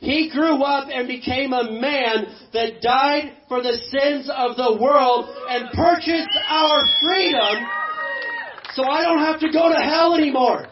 He 0.00 0.30
grew 0.30 0.62
up 0.62 0.88
and 0.92 1.08
became 1.08 1.52
a 1.52 1.72
man 1.72 2.26
that 2.52 2.82
died 2.82 3.32
for 3.48 3.62
the 3.62 3.78
sins 3.90 4.30
of 4.32 4.56
the 4.56 4.78
world 4.80 5.26
and 5.48 5.70
purchased 5.72 6.36
our 6.48 6.84
freedom 7.02 7.66
so 8.74 8.84
I 8.84 9.02
don't 9.02 9.20
have 9.20 9.40
to 9.40 9.50
go 9.50 9.72
to 9.72 9.80
hell 9.80 10.14
anymore. 10.14 10.66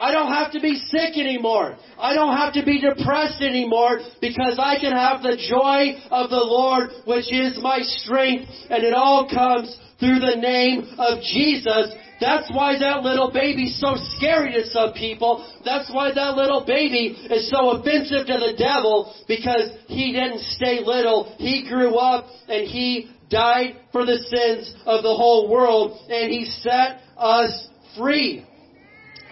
I 0.00 0.10
don't 0.10 0.32
have 0.32 0.52
to 0.52 0.60
be 0.60 0.74
sick 0.88 1.16
anymore. 1.16 1.76
I 1.98 2.14
don't 2.14 2.36
have 2.36 2.52
to 2.54 2.64
be 2.64 2.80
depressed 2.80 3.42
anymore 3.42 4.00
because 4.20 4.58
I 4.58 4.78
can 4.78 4.92
have 4.92 5.22
the 5.22 5.36
joy 5.36 6.00
of 6.10 6.30
the 6.30 6.42
Lord, 6.42 6.90
which 7.04 7.32
is 7.32 7.58
my 7.60 7.80
strength, 7.80 8.50
and 8.70 8.84
it 8.84 8.92
all 8.92 9.28
comes 9.28 9.78
through 10.00 10.20
the 10.20 10.36
name 10.36 10.88
of 10.98 11.22
Jesus. 11.22 11.92
That's 12.20 12.50
why 12.50 12.78
that 12.78 13.02
little 13.02 13.30
baby's 13.30 13.78
so 13.78 13.94
scary 14.16 14.52
to 14.52 14.66
some 14.70 14.94
people. 14.94 15.46
That's 15.64 15.90
why 15.92 16.14
that 16.14 16.36
little 16.36 16.64
baby 16.64 17.08
is 17.30 17.50
so 17.50 17.70
offensive 17.70 18.26
to 18.26 18.38
the 18.38 18.54
devil 18.56 19.14
because 19.28 19.70
he 19.86 20.12
didn't 20.12 20.40
stay 20.56 20.80
little. 20.82 21.34
He 21.38 21.68
grew 21.68 21.96
up 21.96 22.26
and 22.48 22.66
he 22.66 23.10
died 23.28 23.76
for 23.92 24.06
the 24.06 24.18
sins 24.18 24.74
of 24.86 25.02
the 25.02 25.14
whole 25.14 25.50
world 25.50 25.98
and 26.08 26.30
he 26.30 26.46
set 26.62 27.00
us 27.18 27.68
free. 27.98 28.46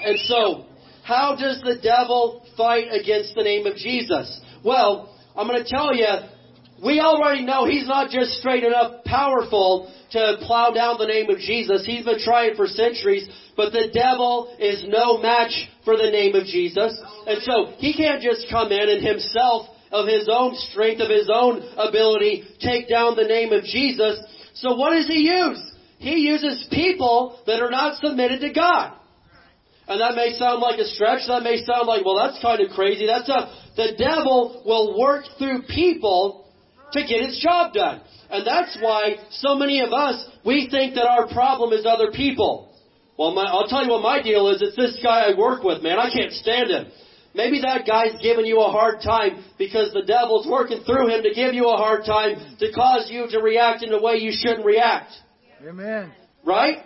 And 0.04 0.18
so, 0.20 0.66
how 1.04 1.36
does 1.36 1.60
the 1.62 1.80
devil 1.82 2.46
fight 2.56 2.88
against 2.90 3.34
the 3.34 3.42
name 3.42 3.66
of 3.66 3.76
Jesus? 3.76 4.40
Well, 4.64 5.14
I'm 5.36 5.46
going 5.46 5.62
to 5.62 5.68
tell 5.68 5.94
you, 5.94 6.06
we 6.84 7.00
already 7.00 7.44
know 7.44 7.66
he's 7.66 7.88
not 7.88 8.10
just 8.10 8.32
straight 8.38 8.62
enough 8.62 9.04
powerful 9.04 9.92
to 10.12 10.36
plow 10.42 10.70
down 10.70 10.96
the 10.98 11.06
name 11.06 11.30
of 11.30 11.38
Jesus. 11.38 11.84
He's 11.86 12.04
been 12.04 12.20
trying 12.20 12.54
for 12.56 12.66
centuries, 12.66 13.28
but 13.56 13.72
the 13.72 13.88
devil 13.92 14.54
is 14.58 14.84
no 14.86 15.18
match 15.18 15.52
for 15.84 15.96
the 15.96 16.10
name 16.10 16.34
of 16.34 16.44
Jesus. 16.44 16.92
And 17.26 17.42
so 17.42 17.74
he 17.78 17.94
can't 17.94 18.22
just 18.22 18.46
come 18.50 18.70
in 18.70 18.88
and 18.88 19.04
himself, 19.04 19.68
of 19.90 20.08
his 20.08 20.28
own 20.30 20.54
strength, 20.70 21.00
of 21.00 21.08
his 21.08 21.30
own 21.32 21.62
ability, 21.78 22.44
take 22.60 22.88
down 22.88 23.16
the 23.16 23.30
name 23.30 23.52
of 23.52 23.62
Jesus. 23.64 24.18
So 24.54 24.74
what 24.74 24.90
does 24.90 25.06
he 25.06 25.30
use? 25.30 25.62
He 25.98 26.26
uses 26.26 26.66
people 26.70 27.40
that 27.46 27.62
are 27.62 27.70
not 27.70 28.00
submitted 28.02 28.40
to 28.40 28.52
God. 28.52 28.98
And 29.86 30.00
that 30.00 30.16
may 30.16 30.34
sound 30.38 30.60
like 30.60 30.80
a 30.80 30.84
stretch. 30.84 31.28
That 31.28 31.42
may 31.42 31.62
sound 31.64 31.86
like, 31.86 32.04
well, 32.04 32.16
that's 32.16 32.40
kind 32.42 32.60
of 32.60 32.70
crazy. 32.74 33.06
That's 33.06 33.28
a, 33.28 33.52
the 33.76 33.94
devil 33.96 34.62
will 34.66 34.98
work 34.98 35.24
through 35.38 35.62
people 35.68 36.43
to 36.94 37.06
get 37.06 37.22
his 37.26 37.38
job 37.38 37.74
done. 37.74 38.00
And 38.30 38.46
that's 38.46 38.76
why 38.80 39.16
so 39.30 39.54
many 39.54 39.80
of 39.80 39.92
us, 39.92 40.28
we 40.44 40.68
think 40.70 40.94
that 40.94 41.06
our 41.06 41.28
problem 41.28 41.72
is 41.72 41.86
other 41.86 42.10
people. 42.10 42.72
Well, 43.18 43.32
my, 43.34 43.44
I'll 43.44 43.68
tell 43.68 43.84
you 43.84 43.90
what 43.90 44.02
my 44.02 44.22
deal 44.22 44.48
is. 44.48 44.62
It's 44.62 44.76
this 44.76 44.98
guy 45.02 45.30
I 45.30 45.38
work 45.38 45.62
with, 45.62 45.82
man. 45.82 45.98
I 45.98 46.10
can't 46.10 46.32
stand 46.32 46.70
him. 46.70 46.86
Maybe 47.34 47.60
that 47.62 47.86
guy's 47.86 48.20
giving 48.22 48.46
you 48.46 48.60
a 48.60 48.70
hard 48.70 49.00
time 49.02 49.44
because 49.58 49.92
the 49.92 50.02
devil's 50.02 50.46
working 50.46 50.82
through 50.84 51.08
him 51.08 51.22
to 51.24 51.34
give 51.34 51.52
you 51.52 51.68
a 51.68 51.76
hard 51.76 52.04
time 52.04 52.56
to 52.60 52.72
cause 52.72 53.08
you 53.10 53.26
to 53.30 53.40
react 53.40 53.82
in 53.82 53.92
a 53.92 54.00
way 54.00 54.16
you 54.16 54.32
shouldn't 54.32 54.64
react. 54.64 55.12
Amen. 55.66 56.12
Right? 56.44 56.78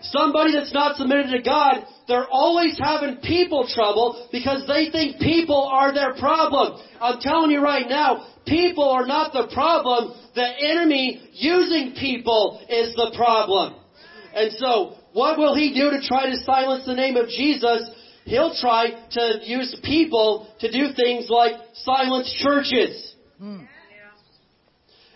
Somebody 0.00 0.52
that's 0.52 0.72
not 0.72 0.96
submitted 0.96 1.30
to 1.30 1.42
God, 1.42 1.84
they're 2.06 2.28
always 2.28 2.78
having 2.78 3.16
people 3.16 3.68
trouble 3.68 4.28
because 4.30 4.66
they 4.66 4.90
think 4.90 5.20
people 5.20 5.68
are 5.72 5.92
their 5.92 6.14
problem. 6.14 6.80
I'm 7.00 7.20
telling 7.20 7.50
you 7.50 7.60
right 7.60 7.88
now, 7.88 8.26
people 8.46 8.88
are 8.88 9.06
not 9.06 9.32
the 9.32 9.52
problem. 9.52 10.14
The 10.34 10.46
enemy 10.46 11.28
using 11.32 11.94
people 11.98 12.60
is 12.68 12.94
the 12.94 13.12
problem. 13.16 13.74
And 14.34 14.52
so, 14.52 14.94
what 15.12 15.38
will 15.38 15.56
he 15.56 15.74
do 15.74 15.90
to 15.90 16.06
try 16.06 16.30
to 16.30 16.36
silence 16.44 16.86
the 16.86 16.94
name 16.94 17.16
of 17.16 17.28
Jesus? 17.28 17.90
He'll 18.24 18.54
try 18.54 18.90
to 19.12 19.40
use 19.42 19.74
people 19.82 20.48
to 20.60 20.70
do 20.70 20.92
things 20.94 21.28
like 21.28 21.54
silence 21.72 22.32
churches. 22.42 23.14
Hmm. 23.38 23.64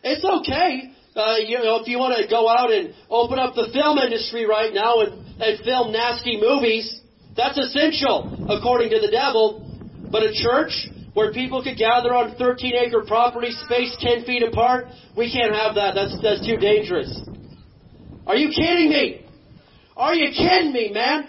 It's 0.02 0.24
okay. 0.24 0.92
Uh, 1.14 1.36
you 1.44 1.58
know, 1.58 1.80
if 1.80 1.88
you 1.88 1.98
want 1.98 2.16
to 2.16 2.28
go 2.28 2.48
out 2.48 2.72
and 2.72 2.94
open 3.10 3.38
up 3.38 3.54
the 3.54 3.68
film 3.72 3.98
industry 3.98 4.46
right 4.46 4.72
now 4.72 5.00
and, 5.00 5.12
and 5.40 5.60
film 5.64 5.92
nasty 5.92 6.40
movies, 6.40 6.88
that's 7.36 7.58
essential, 7.58 8.32
according 8.48 8.90
to 8.90 9.00
the 9.00 9.10
devil. 9.10 9.68
But 10.10 10.22
a 10.22 10.32
church 10.32 10.72
where 11.12 11.32
people 11.32 11.62
could 11.62 11.76
gather 11.76 12.14
on 12.14 12.36
13 12.36 12.72
acre 12.86 13.04
property, 13.06 13.52
spaced 13.64 14.00
10 14.00 14.24
feet 14.24 14.42
apart, 14.42 14.86
we 15.16 15.30
can't 15.30 15.54
have 15.54 15.74
that. 15.74 15.92
That's, 15.94 16.16
that's 16.22 16.46
too 16.46 16.56
dangerous. 16.56 17.12
Are 18.26 18.36
you 18.36 18.48
kidding 18.48 18.88
me? 18.88 19.20
Are 19.96 20.14
you 20.14 20.32
kidding 20.32 20.72
me, 20.72 20.92
man? 20.92 21.28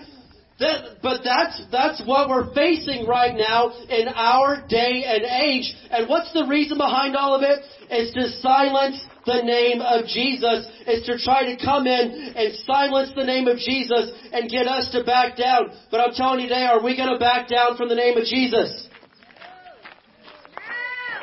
That, 0.60 1.02
but 1.02 1.22
that's, 1.26 1.62
that's 1.72 2.02
what 2.06 2.30
we're 2.30 2.54
facing 2.54 3.06
right 3.06 3.36
now 3.36 3.74
in 3.90 4.08
our 4.08 4.64
day 4.70 5.04
and 5.06 5.24
age. 5.26 5.74
And 5.92 6.08
what's 6.08 6.32
the 6.32 6.46
reason 6.48 6.78
behind 6.78 7.18
all 7.18 7.36
of 7.36 7.42
it? 7.42 7.60
It's 7.90 8.14
to 8.14 8.40
silence 8.40 9.04
the 9.26 9.42
name 9.42 9.82
of 9.82 10.06
Jesus. 10.06 10.68
is 10.88 11.06
to 11.06 11.18
try 11.18 11.44
to 11.54 11.56
come 11.64 11.88
in 11.88 12.34
and 12.36 12.54
silence 12.66 13.12
the 13.16 13.24
name 13.24 13.48
of 13.48 13.58
Jesus 13.58 14.12
and 14.32 14.50
get 14.50 14.68
us 14.68 14.92
to 14.92 15.04
back 15.04 15.38
down. 15.38 15.72
But 15.92 16.02
I'm 16.02 16.14
telling 16.14 16.42
you 16.42 16.50
today, 16.50 16.64
are 16.64 16.84
we 16.84 16.98
going 16.98 17.12
to 17.12 17.20
back 17.20 17.48
down 17.48 17.78
from 17.78 17.90
the 17.90 17.96
name 17.96 18.18
of 18.18 18.26
Jesus? 18.26 18.88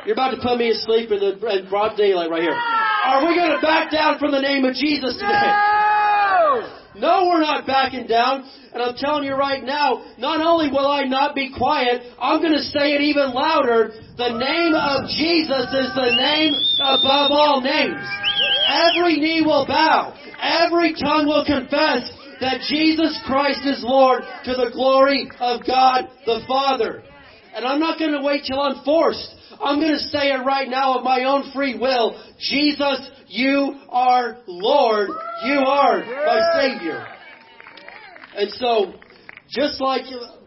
You're 0.07 0.14
about 0.14 0.30
to 0.30 0.40
put 0.40 0.57
me 0.57 0.70
asleep 0.70 1.11
in 1.11 1.20
the 1.20 1.66
broad 1.68 1.96
daylight 1.96 2.30
right 2.30 2.42
here. 2.42 2.57
Are 2.57 3.26
we 3.26 3.34
going 3.34 3.53
to 3.53 3.61
back 3.61 3.90
down 3.90 4.18
from 4.18 4.32
the 4.32 4.40
name 4.40 4.64
of 4.64 4.74
Jesus 4.74 5.14
today? 5.14 5.89
No, 6.95 7.26
we're 7.30 7.41
not 7.41 7.66
backing 7.66 8.07
down. 8.07 8.49
And 8.72 8.82
I'm 8.82 8.95
telling 8.97 9.24
you 9.24 9.34
right 9.34 9.62
now, 9.62 10.14
not 10.18 10.41
only 10.41 10.70
will 10.70 10.86
I 10.86 11.05
not 11.05 11.34
be 11.34 11.53
quiet, 11.57 12.03
I'm 12.20 12.41
going 12.41 12.53
to 12.53 12.62
say 12.62 12.95
it 12.95 13.01
even 13.01 13.32
louder. 13.32 13.91
The 14.16 14.34
name 14.34 14.74
of 14.74 15.07
Jesus 15.11 15.66
is 15.70 15.91
the 15.95 16.14
name 16.14 16.55
above 16.82 17.30
all 17.30 17.61
names. 17.61 18.03
Every 18.68 19.16
knee 19.16 19.43
will 19.43 19.66
bow. 19.66 20.14
Every 20.41 20.95
tongue 20.95 21.26
will 21.26 21.45
confess 21.45 22.11
that 22.41 22.61
Jesus 22.68 23.18
Christ 23.26 23.61
is 23.64 23.84
Lord 23.84 24.22
to 24.45 24.53
the 24.55 24.70
glory 24.72 25.30
of 25.38 25.61
God 25.66 26.09
the 26.26 26.41
Father. 26.49 27.03
And 27.55 27.66
I'm 27.66 27.80
not 27.80 27.99
going 27.99 28.12
to 28.12 28.22
wait 28.22 28.45
till 28.47 28.61
I'm 28.61 28.84
forced. 28.84 29.34
I'm 29.61 29.80
going 29.80 29.93
to 29.93 30.09
say 30.09 30.32
it 30.32 30.45
right 30.47 30.68
now 30.68 30.97
of 30.97 31.05
my 31.05 31.24
own 31.24 31.53
free 31.53 31.78
will. 31.78 32.16
Jesus, 32.38 33.11
you 33.31 33.76
are 33.89 34.39
Lord. 34.47 35.09
You 35.45 35.59
are 35.59 36.01
my 36.05 36.41
Savior. 36.61 37.07
And 38.37 38.51
so, 38.51 38.95
just 39.49 39.81
like 39.81 40.03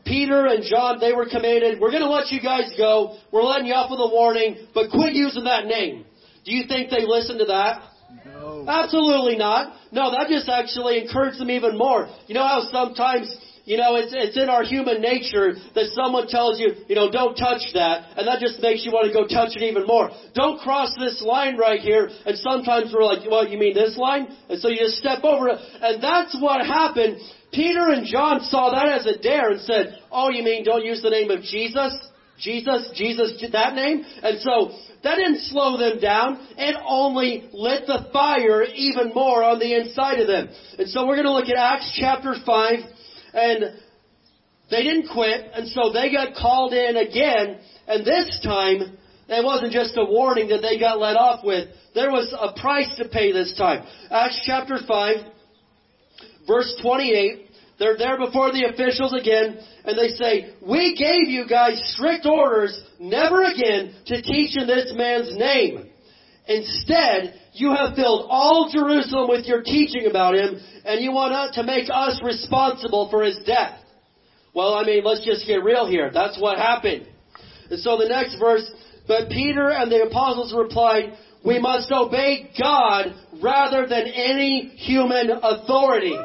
Peter 0.06 0.48
and 0.48 0.64
John, 0.64 1.00
they 1.00 1.14
were 1.14 1.28
commanded, 1.30 1.80
we're 1.80 1.92
going 1.92 2.04
to 2.04 2.10
let 2.10 2.30
you 2.32 2.42
guys 2.42 2.74
go. 2.78 3.18
We're 3.32 3.44
letting 3.44 3.68
you 3.68 3.74
off 3.74 3.90
with 3.90 4.00
a 4.00 4.14
warning, 4.14 4.68
but 4.74 4.92
quit 4.92 5.14
using 5.14 5.46
that 5.46 5.66
name. 5.66 6.06
Do 6.46 6.54
you 6.54 6.68
think 6.68 6.90
they 6.90 7.06
listened 7.06 7.40
to 7.40 7.46
that? 7.46 7.84
No. 8.26 8.66
Absolutely 8.68 9.38
not. 9.38 9.76
No, 9.92 10.12
that 10.12 10.28
just 10.28 10.50
actually 10.50 11.02
encouraged 11.02 11.40
them 11.40 11.50
even 11.50 11.78
more. 11.78 12.10
You 12.28 12.36
know 12.36 12.46
how 12.46 12.68
sometimes, 12.70 13.34
you 13.66 13.78
know, 13.78 13.96
it's, 13.96 14.12
it's 14.12 14.36
in 14.36 14.50
our 14.52 14.64
human 14.64 15.00
nature 15.00 15.56
that 15.76 15.88
someone 15.96 16.28
tells 16.28 16.60
you, 16.60 16.84
you 16.92 16.96
know, 16.96 17.08
don't 17.08 17.36
touch 17.36 17.64
that, 17.74 18.20
and 18.20 18.28
that 18.28 18.44
just 18.44 18.60
makes 18.60 18.84
you 18.84 18.92
want 18.92 19.08
to 19.08 19.16
go 19.16 19.24
touch 19.24 19.56
it 19.56 19.64
even 19.64 19.88
more. 19.88 20.12
Don't 20.36 20.60
cross 20.60 20.92
this 21.00 21.24
line 21.24 21.56
right 21.56 21.80
here, 21.80 22.12
and 22.26 22.36
sometimes 22.38 22.92
we're 22.92 23.08
like, 23.08 23.24
well, 23.24 23.48
you 23.48 23.58
mean 23.58 23.74
this 23.74 23.96
line? 23.96 24.28
And 24.50 24.60
so 24.60 24.68
you 24.68 24.84
just 24.84 25.00
step 25.00 25.24
over 25.24 25.48
it, 25.48 25.60
and 25.80 26.04
that's 26.04 26.36
what 26.44 26.66
happened. 26.66 27.24
Peter 27.54 27.88
and 27.88 28.06
John 28.06 28.42
saw 28.52 28.72
that 28.72 29.00
as 29.00 29.08
a 29.08 29.18
dare 29.22 29.52
and 29.52 29.62
said, 29.62 29.96
oh, 30.12 30.30
you 30.30 30.44
mean 30.44 30.66
don't 30.66 30.84
use 30.84 31.02
the 31.02 31.12
name 31.12 31.32
of 31.32 31.42
Jesus? 31.44 31.96
Jesus, 32.40 32.92
Jesus, 32.96 33.40
that 33.54 33.76
name? 33.76 34.04
And 34.24 34.40
so, 34.42 34.76
that 35.04 35.16
didn't 35.16 35.40
slow 35.52 35.78
them 35.78 36.00
down. 36.00 36.48
It 36.58 36.76
only 36.86 37.48
lit 37.54 37.88
the 37.88 38.10
fire 38.12 38.64
even 38.64 39.14
more 39.14 39.44
on 39.44 39.60
the 39.60 39.76
inside 39.76 40.20
of 40.20 40.28
them. 40.28 40.50
And 40.80 40.90
so 40.90 41.06
we're 41.06 41.16
going 41.16 41.28
to 41.28 41.34
look 41.34 41.50
at 41.50 41.58
Acts 41.58 41.96
chapter 42.00 42.36
5. 42.46 42.80
And 43.34 43.80
they 44.70 44.84
didn't 44.84 45.10
quit. 45.12 45.52
And 45.54 45.68
so 45.70 45.92
they 45.92 46.12
got 46.12 46.36
called 46.36 46.74
in 46.74 46.96
again. 46.98 47.60
And 47.88 48.06
this 48.06 48.40
time, 48.44 48.98
it 49.28 49.44
wasn't 49.44 49.72
just 49.72 49.98
a 49.98 50.06
warning 50.06 50.50
that 50.50 50.62
they 50.62 50.80
got 50.80 51.00
let 51.00 51.16
off 51.16 51.44
with. 51.44 51.70
There 51.96 52.12
was 52.12 52.34
a 52.38 52.60
price 52.60 52.94
to 52.98 53.08
pay 53.08 53.32
this 53.32 53.56
time. 53.58 53.86
Acts 54.12 54.42
chapter 54.46 54.78
5, 54.88 55.16
verse 56.48 56.80
28. 56.82 57.50
They're 57.80 57.98
there 57.98 58.18
before 58.18 58.52
the 58.52 58.66
officials 58.66 59.14
again, 59.14 59.58
and 59.86 59.98
they 59.98 60.10
say, 60.10 60.54
We 60.66 60.96
gave 60.96 61.30
you 61.30 61.48
guys 61.48 61.82
strict 61.96 62.26
orders 62.26 62.80
never 63.00 63.44
again 63.44 63.96
to 64.08 64.22
teach 64.22 64.56
in 64.58 64.68
this 64.68 64.94
man's 64.96 65.36
name. 65.38 65.90
Instead, 66.48 67.40
you 67.54 67.74
have 67.74 67.96
filled 67.96 68.28
all 68.30 68.70
Jerusalem 68.72 69.30
with 69.30 69.46
your 69.46 69.62
teaching 69.62 70.08
about 70.10 70.36
him, 70.36 70.60
and 70.86 71.02
you 71.02 71.12
want 71.12 71.54
to 71.54 71.64
make 71.64 71.90
us 71.92 72.20
responsible 72.24 73.10
for 73.10 73.24
his 73.24 73.40
death. 73.46 73.80
Well, 74.54 74.74
I 74.74 74.84
mean, 74.84 75.04
let's 75.04 75.26
just 75.26 75.48
get 75.48 75.64
real 75.64 75.88
here. 75.88 76.12
That's 76.14 76.40
what 76.40 76.58
happened. 76.58 77.08
And 77.70 77.80
so 77.80 77.98
the 77.98 78.10
next 78.10 78.38
verse, 78.40 78.70
but 79.08 79.30
Peter 79.30 79.70
and 79.70 79.92
the 79.92 80.04
apostles 80.04 80.54
replied, 80.54 81.18
we 81.46 81.60
must 81.60 81.92
obey 81.92 82.52
God 82.60 83.14
rather 83.42 83.88
than 83.88 84.08
any 84.08 84.70
human 84.78 85.30
authority. 85.30 86.18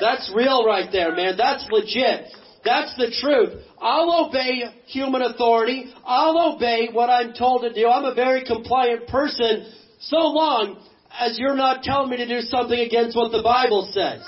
That's 0.00 0.32
real 0.34 0.64
right 0.64 0.88
there, 0.90 1.14
man. 1.14 1.36
That's 1.36 1.66
legit. 1.70 2.26
That's 2.64 2.94
the 2.96 3.10
truth. 3.20 3.64
I'll 3.80 4.28
obey 4.28 4.64
human 4.86 5.22
authority. 5.22 5.92
I'll 6.04 6.54
obey 6.54 6.88
what 6.92 7.08
I'm 7.08 7.32
told 7.32 7.62
to 7.62 7.72
do. 7.72 7.88
I'm 7.88 8.04
a 8.04 8.14
very 8.14 8.44
compliant 8.44 9.08
person 9.08 9.72
so 10.00 10.18
long 10.18 10.76
as 11.18 11.38
you're 11.38 11.56
not 11.56 11.82
telling 11.82 12.10
me 12.10 12.18
to 12.18 12.28
do 12.28 12.40
something 12.42 12.78
against 12.78 13.16
what 13.16 13.32
the 13.32 13.42
Bible 13.42 13.90
says. 13.92 14.20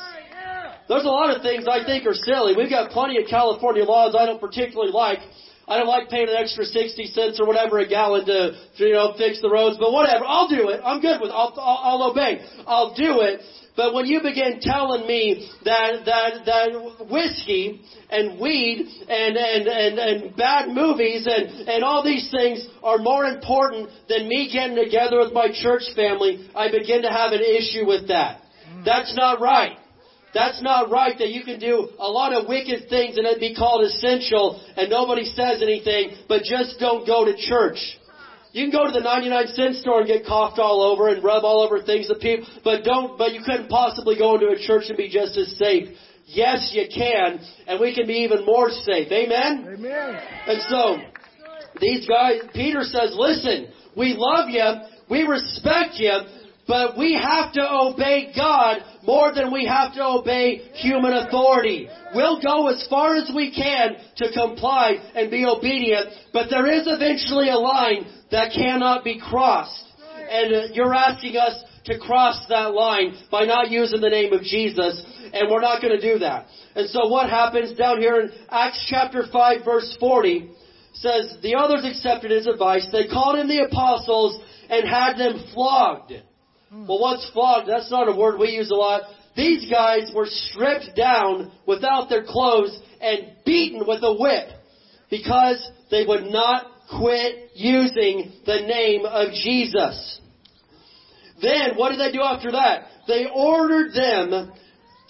There's 0.88 1.04
a 1.04 1.14
lot 1.14 1.34
of 1.34 1.42
things 1.42 1.66
I 1.68 1.84
think 1.84 2.06
are 2.06 2.14
silly. 2.14 2.56
We've 2.56 2.70
got 2.70 2.90
plenty 2.90 3.20
of 3.22 3.28
California 3.28 3.84
laws 3.84 4.16
I 4.18 4.26
don't 4.26 4.40
particularly 4.40 4.92
like. 4.92 5.20
I 5.68 5.78
don't 5.78 5.86
like 5.86 6.10
paying 6.10 6.28
an 6.28 6.34
extra 6.36 6.64
60 6.64 7.06
cents 7.06 7.40
or 7.40 7.46
whatever 7.46 7.78
a 7.78 7.86
gallon 7.86 8.26
to, 8.26 8.52
to 8.78 8.84
you 8.84 8.92
know, 8.92 9.14
fix 9.16 9.40
the 9.40 9.48
roads, 9.48 9.76
but 9.78 9.92
whatever. 9.92 10.24
I'll 10.26 10.48
do 10.48 10.68
it. 10.70 10.80
I'm 10.84 11.00
good 11.00 11.20
with 11.20 11.30
it. 11.30 11.34
I'll, 11.34 11.54
I'll, 11.56 12.02
I'll 12.02 12.10
obey. 12.10 12.44
I'll 12.66 12.94
do 12.94 13.20
it. 13.20 13.40
But 13.74 13.94
when 13.94 14.04
you 14.04 14.20
begin 14.20 14.60
telling 14.60 15.06
me 15.06 15.48
that, 15.64 16.04
that, 16.04 16.44
that 16.44 17.06
whiskey 17.10 17.80
and 18.10 18.38
weed 18.38 18.86
and, 19.08 19.36
and, 19.36 19.66
and, 19.66 19.98
and 19.98 20.36
bad 20.36 20.68
movies 20.68 21.26
and, 21.26 21.68
and 21.68 21.82
all 21.82 22.04
these 22.04 22.30
things 22.30 22.66
are 22.82 22.98
more 22.98 23.24
important 23.24 23.88
than 24.08 24.28
me 24.28 24.50
getting 24.52 24.76
together 24.76 25.18
with 25.20 25.32
my 25.32 25.48
church 25.52 25.84
family, 25.96 26.50
I 26.54 26.70
begin 26.70 27.02
to 27.02 27.08
have 27.08 27.32
an 27.32 27.40
issue 27.40 27.86
with 27.86 28.08
that. 28.08 28.42
That's 28.84 29.16
not 29.16 29.40
right. 29.40 29.78
That's 30.34 30.62
not 30.62 30.90
right 30.90 31.16
that 31.18 31.28
you 31.28 31.44
can 31.44 31.58
do 31.58 31.88
a 31.98 32.08
lot 32.08 32.32
of 32.32 32.48
wicked 32.48 32.88
things 32.88 33.16
and 33.16 33.26
it 33.26 33.40
be 33.40 33.54
called 33.54 33.84
essential 33.84 34.62
and 34.76 34.90
nobody 34.90 35.24
says 35.24 35.62
anything, 35.62 36.16
but 36.28 36.42
just 36.42 36.78
don't 36.78 37.06
go 37.06 37.24
to 37.24 37.36
church. 37.36 37.78
You 38.52 38.68
can 38.68 38.70
go 38.70 38.86
to 38.86 38.92
the 38.92 39.00
99 39.00 39.46
cent 39.48 39.76
store 39.76 40.00
and 40.00 40.06
get 40.06 40.26
coughed 40.26 40.58
all 40.58 40.82
over 40.82 41.08
and 41.08 41.24
rub 41.24 41.42
all 41.42 41.62
over 41.64 41.82
things 41.82 42.08
that 42.08 42.20
people, 42.20 42.46
but 42.62 42.84
don't, 42.84 43.16
but 43.16 43.32
you 43.32 43.40
couldn't 43.44 43.68
possibly 43.68 44.16
go 44.16 44.34
into 44.34 44.48
a 44.48 44.58
church 44.58 44.84
and 44.88 44.96
be 44.96 45.08
just 45.08 45.36
as 45.38 45.56
safe. 45.56 45.96
Yes, 46.26 46.70
you 46.72 46.84
can, 46.94 47.40
and 47.66 47.80
we 47.80 47.94
can 47.94 48.06
be 48.06 48.24
even 48.28 48.44
more 48.44 48.70
safe. 48.70 49.10
Amen? 49.10 49.74
Amen. 49.74 50.20
And 50.46 50.62
so, 50.68 50.98
these 51.80 52.06
guys, 52.06 52.42
Peter 52.54 52.82
says, 52.82 53.14
listen, 53.16 53.68
we 53.96 54.14
love 54.16 54.50
you, 54.50 54.64
we 55.10 55.22
respect 55.22 55.94
you, 55.96 56.12
but 56.66 56.96
we 56.96 57.14
have 57.14 57.52
to 57.54 57.60
obey 57.60 58.32
God 58.34 58.78
more 59.02 59.34
than 59.34 59.52
we 59.52 59.66
have 59.66 59.94
to 59.94 60.04
obey 60.04 60.58
human 60.74 61.12
authority. 61.12 61.88
We'll 62.14 62.40
go 62.40 62.68
as 62.68 62.86
far 62.88 63.16
as 63.16 63.30
we 63.34 63.52
can 63.54 63.96
to 64.16 64.32
comply 64.32 64.94
and 65.14 65.30
be 65.30 65.44
obedient, 65.44 66.08
but 66.32 66.48
there 66.50 66.66
is 66.66 66.84
eventually 66.86 67.48
a 67.48 67.56
line 67.56 68.06
that 68.30 68.52
cannot 68.54 69.04
be 69.04 69.20
crossed. 69.20 69.84
And 70.30 70.54
uh, 70.54 70.60
you're 70.72 70.94
asking 70.94 71.36
us 71.36 71.62
to 71.86 71.98
cross 71.98 72.46
that 72.48 72.72
line 72.72 73.14
by 73.30 73.44
not 73.44 73.70
using 73.70 74.00
the 74.00 74.08
name 74.08 74.32
of 74.32 74.42
Jesus, 74.42 75.04
and 75.32 75.50
we're 75.50 75.60
not 75.60 75.82
going 75.82 75.98
to 75.98 76.12
do 76.12 76.20
that. 76.20 76.46
And 76.76 76.88
so 76.90 77.08
what 77.08 77.28
happens 77.28 77.76
down 77.76 77.98
here 77.98 78.20
in 78.20 78.30
Acts 78.50 78.86
chapter 78.88 79.24
5 79.30 79.64
verse 79.64 79.96
40 79.98 80.50
says, 80.94 81.36
the 81.42 81.56
others 81.56 81.84
accepted 81.84 82.30
his 82.30 82.46
advice. 82.46 82.86
They 82.92 83.08
called 83.08 83.38
in 83.38 83.48
the 83.48 83.64
apostles 83.64 84.40
and 84.70 84.88
had 84.88 85.16
them 85.16 85.44
flogged. 85.52 86.12
Hmm. 86.72 86.86
Well, 86.86 87.00
what's 87.00 87.28
flogged? 87.32 87.68
That's 87.68 87.90
not 87.90 88.08
a 88.08 88.16
word 88.16 88.40
we 88.40 88.48
use 88.48 88.70
a 88.70 88.74
lot. 88.74 89.02
These 89.36 89.70
guys 89.70 90.10
were 90.14 90.26
stripped 90.26 90.96
down 90.96 91.52
without 91.66 92.08
their 92.08 92.24
clothes 92.24 92.78
and 93.00 93.32
beaten 93.44 93.86
with 93.86 94.02
a 94.02 94.14
whip 94.14 94.48
because 95.10 95.70
they 95.90 96.06
would 96.06 96.24
not 96.32 96.66
quit 96.98 97.50
using 97.54 98.32
the 98.46 98.60
name 98.60 99.04
of 99.04 99.32
Jesus. 99.32 100.20
Then, 101.42 101.76
what 101.76 101.90
did 101.90 102.00
they 102.00 102.12
do 102.12 102.22
after 102.22 102.52
that? 102.52 102.86
They 103.06 103.26
ordered 103.34 103.92
them 103.92 104.52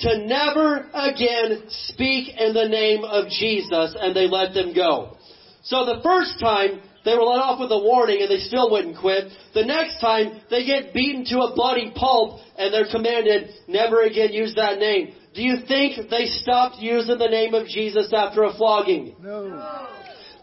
to 0.00 0.26
never 0.26 0.90
again 0.94 1.64
speak 1.68 2.34
in 2.38 2.54
the 2.54 2.68
name 2.68 3.04
of 3.04 3.28
Jesus 3.28 3.96
and 4.00 4.16
they 4.16 4.26
let 4.26 4.52
them 4.52 4.74
go. 4.74 5.16
So 5.62 5.84
the 5.84 6.00
first 6.02 6.40
time, 6.40 6.80
they 7.04 7.14
were 7.14 7.22
let 7.22 7.42
off 7.42 7.60
with 7.60 7.72
a 7.72 7.78
warning 7.78 8.22
and 8.22 8.30
they 8.30 8.38
still 8.38 8.70
wouldn't 8.70 8.98
quit. 8.98 9.32
The 9.54 9.64
next 9.64 10.00
time, 10.00 10.40
they 10.50 10.64
get 10.64 10.94
beaten 10.94 11.24
to 11.26 11.40
a 11.40 11.54
bloody 11.54 11.92
pulp 11.94 12.40
and 12.56 12.72
they're 12.72 12.90
commanded, 12.90 13.50
never 13.68 14.02
again 14.02 14.32
use 14.32 14.54
that 14.54 14.78
name. 14.78 15.14
Do 15.34 15.42
you 15.42 15.58
think 15.66 16.10
they 16.10 16.26
stopped 16.26 16.76
using 16.78 17.18
the 17.18 17.28
name 17.28 17.54
of 17.54 17.66
Jesus 17.66 18.12
after 18.12 18.44
a 18.44 18.54
flogging? 18.54 19.16
No. 19.20 19.88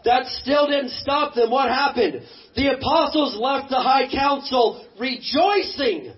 That 0.04 0.26
still 0.42 0.66
didn't 0.66 0.90
stop 0.90 1.34
them. 1.34 1.50
What 1.50 1.68
happened? 1.68 2.22
The 2.56 2.74
apostles 2.74 3.36
left 3.38 3.70
the 3.70 3.80
high 3.80 4.10
council 4.10 4.86
rejoicing 4.98 6.14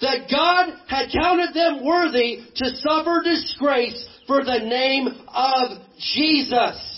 that 0.00 0.28
God 0.30 0.78
had 0.86 1.08
counted 1.12 1.54
them 1.54 1.84
worthy 1.84 2.44
to 2.56 2.70
suffer 2.76 3.22
disgrace 3.24 4.06
for 4.26 4.44
the 4.44 4.58
name 4.58 5.08
of 5.28 5.78
Jesus. 6.14 6.95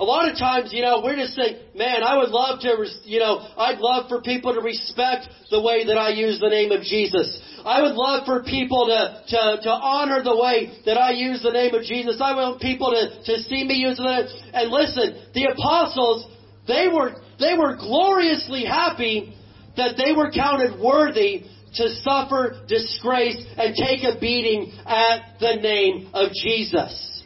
A 0.00 0.04
lot 0.04 0.32
of 0.32 0.38
times, 0.38 0.72
you 0.72 0.80
know, 0.80 1.02
we're 1.04 1.16
just 1.16 1.34
saying, 1.34 1.60
man, 1.76 2.02
I 2.02 2.16
would 2.16 2.30
love 2.30 2.60
to, 2.60 2.86
you 3.04 3.18
know, 3.18 3.36
I'd 3.36 3.80
love 3.80 4.08
for 4.08 4.22
people 4.22 4.54
to 4.54 4.60
respect 4.62 5.28
the 5.50 5.60
way 5.60 5.84
that 5.84 5.98
I 5.98 6.08
use 6.08 6.40
the 6.40 6.48
name 6.48 6.72
of 6.72 6.80
Jesus. 6.80 7.28
I 7.66 7.82
would 7.82 7.92
love 7.92 8.24
for 8.24 8.42
people 8.42 8.86
to, 8.88 9.22
to, 9.28 9.62
to 9.62 9.70
honor 9.70 10.22
the 10.24 10.34
way 10.34 10.72
that 10.86 10.96
I 10.96 11.10
use 11.10 11.42
the 11.42 11.52
name 11.52 11.74
of 11.74 11.82
Jesus. 11.82 12.16
I 12.18 12.32
want 12.32 12.62
people 12.62 12.96
to, 12.96 13.22
to 13.24 13.42
see 13.42 13.62
me 13.64 13.74
using 13.74 14.06
it. 14.08 14.32
And 14.54 14.70
listen, 14.72 15.20
the 15.34 15.52
apostles, 15.52 16.24
they 16.66 16.88
were, 16.88 17.12
they 17.38 17.52
were 17.58 17.76
gloriously 17.76 18.64
happy 18.64 19.36
that 19.76 20.00
they 20.00 20.16
were 20.16 20.30
counted 20.30 20.80
worthy 20.80 21.44
to 21.74 21.88
suffer 22.00 22.64
disgrace 22.66 23.36
and 23.58 23.76
take 23.76 24.02
a 24.02 24.18
beating 24.18 24.72
at 24.86 25.38
the 25.40 25.56
name 25.60 26.08
of 26.14 26.32
Jesus. 26.42 27.19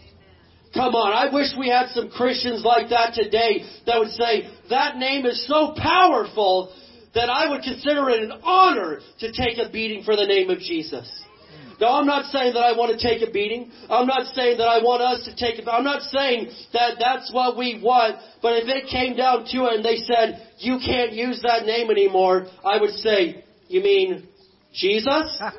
Come 0.75 0.97
on, 0.97 1.13
I 1.15 1.33
wish 1.33 1.55
we 1.57 1.69
had 1.69 1.91
some 1.91 2.11
Christians 2.11 2.65
like 2.65 2.91
that 2.91 3.15
today 3.15 3.65
that 3.87 3.99
would 3.99 4.11
say, 4.11 4.51
that 4.71 4.97
name 4.97 5.25
is 5.25 5.47
so 5.47 5.73
powerful 5.79 6.75
that 7.15 7.31
I 7.31 7.49
would 7.49 7.63
consider 7.63 8.11
it 8.11 8.25
an 8.25 8.33
honor 8.43 8.99
to 9.21 9.31
take 9.31 9.59
a 9.59 9.71
beating 9.71 10.03
for 10.03 10.17
the 10.17 10.27
name 10.27 10.51
of 10.51 10.59
Jesus. 10.59 11.07
Now, 11.81 11.95
I'm 11.95 12.07
not 12.07 12.27
saying 12.27 12.55
that 12.55 12.61
I 12.63 12.77
want 12.77 12.99
to 12.99 12.99
take 12.99 13.27
a 13.27 13.31
beating. 13.31 13.71
I'm 13.89 14.07
not 14.07 14.35
saying 14.35 14.59
that 14.59 14.67
I 14.67 14.83
want 14.83 15.03
us 15.03 15.25
to 15.27 15.35
take 15.35 15.65
a 15.65 15.71
I'm 15.71 15.85
not 15.85 16.03
saying 16.03 16.51
that 16.73 16.99
that's 16.99 17.33
what 17.33 17.57
we 17.57 17.81
want. 17.83 18.17
But 18.43 18.63
if 18.63 18.69
it 18.69 18.89
came 18.91 19.17
down 19.17 19.45
to 19.47 19.67
it 19.67 19.75
and 19.75 19.85
they 19.85 19.97
said, 19.97 20.55
you 20.59 20.79
can't 20.85 21.13
use 21.13 21.43
that 21.43 21.67
name 21.67 21.91
anymore, 21.91 22.47
I 22.65 22.81
would 22.81 22.95
say, 22.95 23.45
you 23.69 23.83
mean 23.83 24.29
Jesus? 24.75 25.41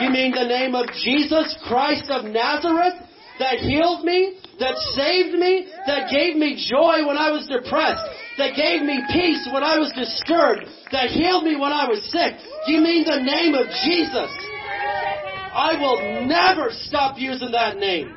You 0.00 0.10
mean 0.10 0.32
the 0.32 0.46
name 0.46 0.74
of 0.74 0.86
Jesus 1.02 1.56
Christ 1.66 2.10
of 2.10 2.24
Nazareth 2.24 2.94
that 3.38 3.58
healed 3.58 4.04
me, 4.04 4.38
that 4.60 4.76
saved 4.94 5.38
me, 5.38 5.66
that 5.86 6.10
gave 6.10 6.36
me 6.36 6.54
joy 6.70 7.06
when 7.06 7.16
I 7.16 7.30
was 7.30 7.46
depressed, 7.46 8.02
that 8.38 8.54
gave 8.54 8.82
me 8.82 9.00
peace 9.10 9.48
when 9.52 9.62
I 9.62 9.78
was 9.78 9.90
disturbed, 9.94 10.66
that 10.92 11.10
healed 11.10 11.44
me 11.44 11.56
when 11.56 11.72
I 11.72 11.88
was 11.88 12.02
sick? 12.10 12.34
You 12.66 12.80
mean 12.80 13.04
the 13.04 13.22
name 13.22 13.54
of 13.54 13.66
Jesus? 13.86 14.30
I 15.54 15.74
will 15.80 16.26
never 16.26 16.70
stop 16.70 17.18
using 17.18 17.50
that 17.52 17.78
name. 17.78 18.14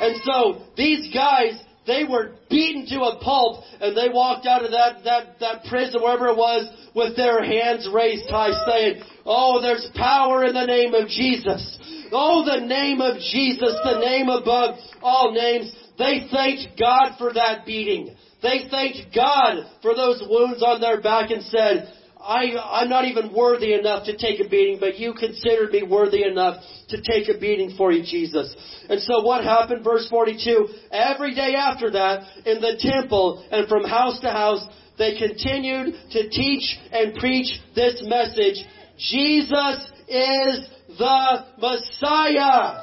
And 0.00 0.20
so 0.24 0.62
these 0.76 1.12
guys, 1.12 1.60
they 1.86 2.04
were 2.04 2.32
beaten 2.48 2.86
to 2.86 3.04
a 3.04 3.20
pulp 3.20 3.64
and 3.80 3.96
they 3.96 4.08
walked 4.08 4.46
out 4.46 4.64
of 4.64 4.70
that, 4.70 5.04
that, 5.04 5.40
that 5.40 5.64
prison, 5.64 6.00
wherever 6.02 6.28
it 6.28 6.36
was, 6.36 6.68
with 6.94 7.16
their 7.16 7.42
hands 7.42 7.88
raised 7.92 8.28
high 8.28 8.52
saying, 8.66 9.02
Oh, 9.24 9.60
there's 9.62 9.88
power 9.94 10.44
in 10.44 10.54
the 10.54 10.66
name 10.66 10.94
of 10.94 11.08
Jesus. 11.08 11.78
Oh, 12.12 12.44
the 12.44 12.66
name 12.66 13.00
of 13.00 13.16
Jesus, 13.18 13.74
the 13.84 14.00
name 14.00 14.28
above 14.28 14.76
all 15.00 15.32
names. 15.32 15.74
They 15.98 16.28
thanked 16.30 16.78
God 16.78 17.16
for 17.18 17.32
that 17.32 17.64
beating. 17.64 18.14
They 18.42 18.66
thanked 18.70 19.14
God 19.14 19.64
for 19.80 19.94
those 19.94 20.22
wounds 20.28 20.62
on 20.62 20.80
their 20.80 21.00
back 21.00 21.30
and 21.30 21.42
said, 21.44 21.92
I, 22.22 22.54
I'm 22.56 22.88
not 22.88 23.06
even 23.06 23.34
worthy 23.34 23.74
enough 23.74 24.06
to 24.06 24.16
take 24.16 24.38
a 24.38 24.48
beating, 24.48 24.78
but 24.78 24.98
you 24.98 25.12
considered 25.12 25.72
me 25.72 25.82
worthy 25.82 26.22
enough 26.22 26.62
to 26.90 27.02
take 27.02 27.28
a 27.28 27.38
beating 27.38 27.74
for 27.76 27.90
you, 27.90 28.04
Jesus. 28.04 28.54
And 28.88 29.00
so 29.00 29.22
what 29.22 29.42
happened? 29.42 29.82
Verse 29.82 30.06
42, 30.08 30.68
every 30.92 31.34
day 31.34 31.54
after 31.56 31.90
that, 31.90 32.46
in 32.46 32.60
the 32.60 32.76
temple 32.78 33.44
and 33.50 33.68
from 33.68 33.84
house 33.84 34.20
to 34.20 34.30
house, 34.30 34.64
they 35.02 35.18
continued 35.18 35.94
to 36.12 36.30
teach 36.30 36.78
and 36.92 37.14
preach 37.16 37.60
this 37.74 38.02
message. 38.06 38.64
Jesus 38.98 39.90
is 40.06 40.68
the 40.96 41.44
Messiah. 41.58 42.78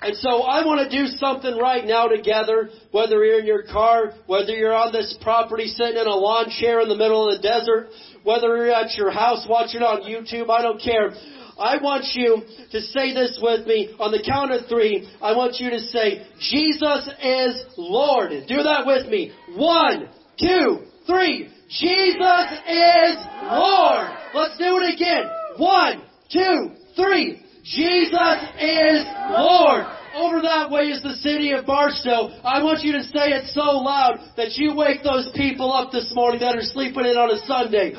And 0.00 0.14
so 0.16 0.42
I 0.42 0.64
want 0.64 0.88
to 0.88 0.96
do 0.96 1.08
something 1.18 1.58
right 1.58 1.84
now 1.84 2.06
together, 2.06 2.70
whether 2.92 3.24
you're 3.24 3.40
in 3.40 3.46
your 3.46 3.64
car, 3.64 4.12
whether 4.26 4.54
you're 4.54 4.74
on 4.74 4.92
this 4.92 5.18
property 5.22 5.66
sitting 5.66 5.96
in 5.96 6.06
a 6.06 6.14
lawn 6.14 6.50
chair 6.50 6.80
in 6.80 6.88
the 6.88 6.94
middle 6.94 7.28
of 7.28 7.36
the 7.36 7.42
desert, 7.42 7.88
whether 8.22 8.46
you're 8.56 8.70
at 8.70 8.94
your 8.94 9.10
house 9.10 9.44
watching 9.50 9.82
on 9.82 10.02
YouTube, 10.02 10.50
I 10.50 10.62
don't 10.62 10.80
care. 10.80 11.10
I 11.58 11.82
want 11.82 12.14
you 12.14 12.42
to 12.70 12.80
say 12.80 13.12
this 13.12 13.40
with 13.42 13.66
me 13.66 13.92
on 13.98 14.12
the 14.12 14.22
count 14.22 14.52
of 14.52 14.68
three. 14.68 15.10
I 15.20 15.34
want 15.34 15.58
you 15.58 15.70
to 15.70 15.80
say, 15.80 16.24
Jesus 16.38 17.10
is 17.20 17.64
Lord. 17.76 18.30
Do 18.46 18.62
that 18.62 18.86
with 18.86 19.08
me. 19.08 19.32
One, 19.56 20.08
two, 20.38 20.86
three. 21.06 21.50
Jesus 21.68 22.48
is 22.66 23.16
Lord. 23.44 24.08
Let's 24.34 24.56
do 24.58 24.78
it 24.80 24.94
again. 24.94 25.24
One, 25.58 26.02
two, 26.32 26.70
three. 26.96 27.42
Jesus 27.64 28.38
is 28.58 29.04
Lord. 29.30 29.84
Over 30.16 30.40
that 30.42 30.70
way 30.70 30.84
is 30.84 31.02
the 31.02 31.14
city 31.16 31.52
of 31.52 31.66
Barstow. 31.66 32.28
I 32.42 32.62
want 32.62 32.82
you 32.82 32.92
to 32.92 33.02
say 33.04 33.30
it 33.30 33.46
so 33.52 33.78
loud 33.78 34.18
that 34.36 34.56
you 34.56 34.74
wake 34.74 35.02
those 35.04 35.30
people 35.34 35.72
up 35.72 35.92
this 35.92 36.10
morning 36.14 36.40
that 36.40 36.56
are 36.56 36.62
sleeping 36.62 37.04
in 37.04 37.16
on 37.16 37.30
a 37.30 37.38
Sunday. 37.46 37.94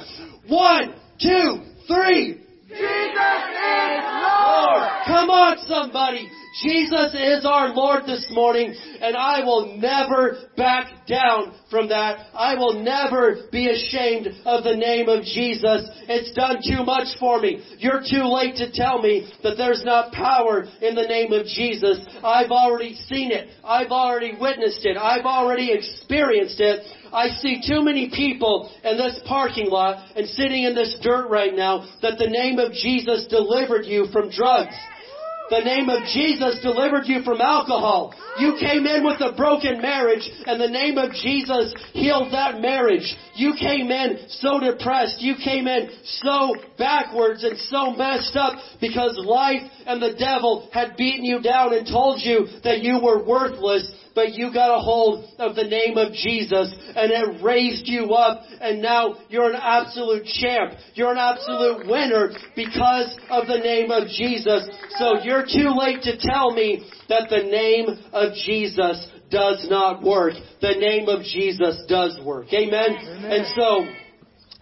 One, 0.48 0.96
two, 1.22 1.62
three. 1.88 2.42
Jesus 2.70 2.78
is 2.78 4.04
Lord. 4.06 4.86
Come 5.08 5.30
on, 5.34 5.58
somebody. 5.66 6.30
Jesus 6.62 7.14
is 7.14 7.46
our 7.46 7.70
Lord 7.74 8.04
this 8.06 8.28
morning, 8.32 8.76
and 9.02 9.16
I 9.16 9.44
will 9.44 9.78
never 9.78 10.50
back 10.58 11.08
down 11.08 11.54
from 11.72 11.90
that. 11.90 12.28
I 12.34 12.56
will 12.56 12.84
never 12.84 13.48
be 13.52 13.70
ashamed 13.70 14.28
of 14.46 14.64
the 14.64 14.76
name 14.76 15.10
of 15.10 15.24
Jesus. 15.24 15.88
It's 16.10 16.34
done 16.34 16.58
too 16.58 16.84
much 16.84 17.08
for 17.20 17.40
me. 17.40 17.64
You're 17.78 18.02
too 18.02 18.26
late 18.26 18.56
to 18.58 18.72
tell 18.72 19.02
me 19.02 19.32
that 19.42 19.56
there's 19.58 19.84
not 19.86 20.12
power 20.12 20.66
in 20.82 20.96
the 20.96 21.08
name 21.08 21.32
of 21.34 21.46
Jesus. 21.46 22.06
I've 22.24 22.52
already 22.52 22.96
seen 23.08 23.32
it. 23.32 23.50
I've 23.64 23.92
already 23.92 24.34
witnessed 24.40 24.86
it. 24.86 24.98
I've 24.98 25.26
already 25.26 25.72
experienced 25.72 26.60
it. 26.60 26.86
I 27.14 27.30
see 27.42 27.62
too 27.66 27.84
many 27.84 28.10
people 28.10 28.72
in 28.84 28.98
this 28.98 29.20
parking 29.28 29.70
lot 29.70 30.06
and 30.16 30.28
sitting 30.28 30.64
in 30.64 30.76
this 30.76 30.98
dirt 31.02 31.30
right 31.30 31.54
now 31.56 31.88
that 32.02 32.18
the 32.18 32.28
name 32.30 32.60
of 32.60 32.72
Jesus 32.74 33.28
delivered 33.28 33.86
you 33.86 34.08
from 34.12 34.30
drugs. 34.30 34.76
The 35.50 35.66
name 35.66 35.90
of 35.90 36.04
Jesus 36.14 36.62
delivered 36.62 37.08
you 37.08 37.24
from 37.24 37.42
alcohol. 37.42 38.14
You 38.38 38.56
came 38.60 38.86
in 38.86 39.04
with 39.04 39.20
a 39.20 39.36
broken 39.36 39.82
marriage 39.82 40.30
and 40.46 40.62
the 40.62 40.70
name 40.70 40.98
of 40.98 41.12
Jesus 41.12 41.74
healed 41.92 42.32
that 42.32 42.62
marriage. 42.62 43.18
You 43.40 43.54
came 43.58 43.90
in 43.90 44.28
so 44.28 44.60
depressed. 44.60 45.22
You 45.22 45.36
came 45.42 45.66
in 45.66 45.90
so 46.04 46.56
backwards 46.78 47.46
and 47.46 47.58
so 47.58 47.92
messed 47.92 48.36
up 48.36 48.60
because 48.82 49.18
life 49.18 49.62
and 49.88 50.02
the 50.02 50.16
devil 50.20 50.70
had 50.74 50.98
beaten 50.98 51.24
you 51.24 51.42
down 51.42 51.74
and 51.74 51.88
told 51.88 52.22
you 52.22 52.48
that 52.66 52.82
you 52.82 53.00
were 53.02 53.26
worthless 53.26 53.90
but 54.16 54.34
you 54.34 54.52
got 54.52 54.76
a 54.76 54.82
hold 54.82 55.24
of 55.38 55.56
the 55.56 55.64
name 55.64 55.98
of 55.98 56.12
Jesus 56.12 56.74
and 56.94 57.10
it 57.10 57.42
raised 57.42 57.88
you 57.88 58.12
up 58.12 58.44
and 58.60 58.82
now 58.82 59.16
you're 59.30 59.50
an 59.50 59.56
absolute 59.62 60.26
champ. 60.26 60.74
You're 60.96 61.14
an 61.14 61.18
absolute 61.18 61.88
winner 61.88 62.32
because 62.54 63.18
of 63.30 63.48
the 63.48 63.60
name 63.60 63.92
of 63.92 64.10
Jesus. 64.10 64.68
So 64.98 65.24
you're 65.24 65.46
too 65.46 65.72
late 65.74 66.02
to 66.04 66.18
tell 66.20 66.52
me 66.52 66.84
that 67.08 67.30
the 67.30 67.44
name 67.44 67.88
of 68.12 68.34
Jesus 68.46 69.08
does 69.30 69.66
not 69.70 70.04
work. 70.04 70.34
The 70.62 70.76
name 70.76 71.08
of 71.08 71.24
Jesus 71.24 71.84
does 71.88 72.20
work. 72.24 72.52
Amen? 72.54 72.98
Amen. 72.98 73.32
And 73.32 73.46
so, 73.56 73.86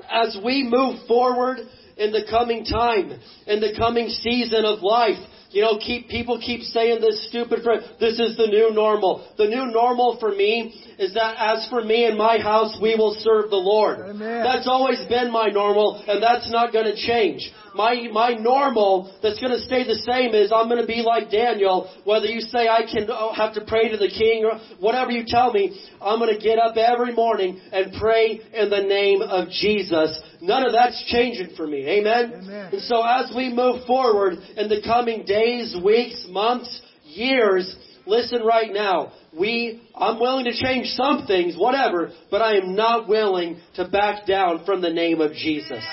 as 0.09 0.38
we 0.43 0.63
move 0.63 1.07
forward 1.07 1.59
in 1.97 2.11
the 2.11 2.26
coming 2.30 2.65
time, 2.65 3.20
in 3.47 3.59
the 3.59 3.74
coming 3.78 4.09
season 4.09 4.65
of 4.65 4.82
life, 4.82 5.18
you 5.51 5.61
know, 5.61 5.80
keep 5.80 6.09
people 6.09 6.39
keep 6.39 6.61
saying 6.61 6.99
this 6.99 7.30
stupid 7.30 7.63
phrase. 7.63 7.82
This 7.99 8.20
is 8.20 8.36
the 8.36 8.47
new 8.47 8.72
normal. 8.74 9.28
The 9.38 9.47
new 9.47 9.72
normal 9.72 10.18
for 10.20 10.32
me 10.32 10.76
is 10.99 11.13
that 11.13 11.36
as 11.39 11.68
for 11.70 11.84
me 11.84 12.05
and 12.05 12.18
my 12.18 12.38
house, 12.38 12.78
we 12.82 12.95
will 12.95 13.15
serve 13.20 13.49
the 13.49 13.55
Lord. 13.55 13.99
Amen. 13.99 14.43
That's 14.43 14.68
always 14.68 14.99
been 15.07 15.32
my 15.32 15.47
normal, 15.47 16.03
and 16.05 16.22
that's 16.22 16.51
not 16.51 16.74
going 16.74 16.86
to 16.86 16.95
change. 16.95 17.49
My 17.78 18.09
my 18.11 18.34
normal 18.34 19.15
that's 19.21 19.39
going 19.39 19.53
to 19.53 19.61
stay 19.61 19.84
the 19.86 20.01
same 20.09 20.34
is 20.34 20.51
I'm 20.51 20.67
going 20.67 20.82
to 20.82 20.88
be 20.88 21.01
like 21.05 21.30
Daniel. 21.30 21.93
Whether 22.03 22.25
you 22.25 22.41
say 22.41 22.67
I 22.67 22.82
can 22.91 23.07
oh, 23.09 23.34
have 23.34 23.53
to 23.53 23.61
pray 23.65 23.89
to 23.89 23.97
the 23.97 24.09
king 24.09 24.43
or 24.43 24.59
whatever 24.80 25.11
you 25.11 25.23
tell 25.28 25.53
me, 25.53 25.80
I'm 26.01 26.17
going 26.17 26.34
to 26.34 26.41
get 26.41 26.57
up 26.57 26.75
every 26.75 27.13
morning 27.13 27.61
and 27.71 27.93
pray 27.99 28.41
in 28.53 28.69
the 28.69 28.82
name 28.82 29.21
of 29.21 29.49
Jesus. 29.49 30.19
None 30.41 30.65
of 30.65 30.73
that's 30.73 31.01
changing 31.07 31.55
for 31.55 31.67
me. 31.67 31.88
Amen. 31.88 32.34
Amen. 32.43 32.73
And 32.73 32.82
so 32.82 33.03
as 33.05 33.32
we 33.36 33.53
move 33.53 33.86
forward 33.86 34.39
in 34.57 34.69
the 34.69 34.82
coming 34.84 35.23
days, 35.25 35.75
weeks, 35.84 36.25
months, 36.30 36.82
years, 37.03 37.75
listen 38.07 38.43
right 38.43 38.73
now. 38.73 39.13
We, 39.38 39.88
I'm 39.95 40.19
willing 40.19 40.45
to 40.45 40.53
change 40.53 40.88
some 40.88 41.28
things, 41.28 41.55
whatever, 41.57 42.11
but 42.32 42.41
I 42.41 42.55
am 42.57 42.75
not 42.75 43.07
willing 43.07 43.59
to 43.75 43.88
back 43.88 44.25
down 44.25 44.65
from 44.65 44.82
the 44.82 44.89
name 44.89 45.21
of 45.21 45.34
Jesus. 45.34 45.84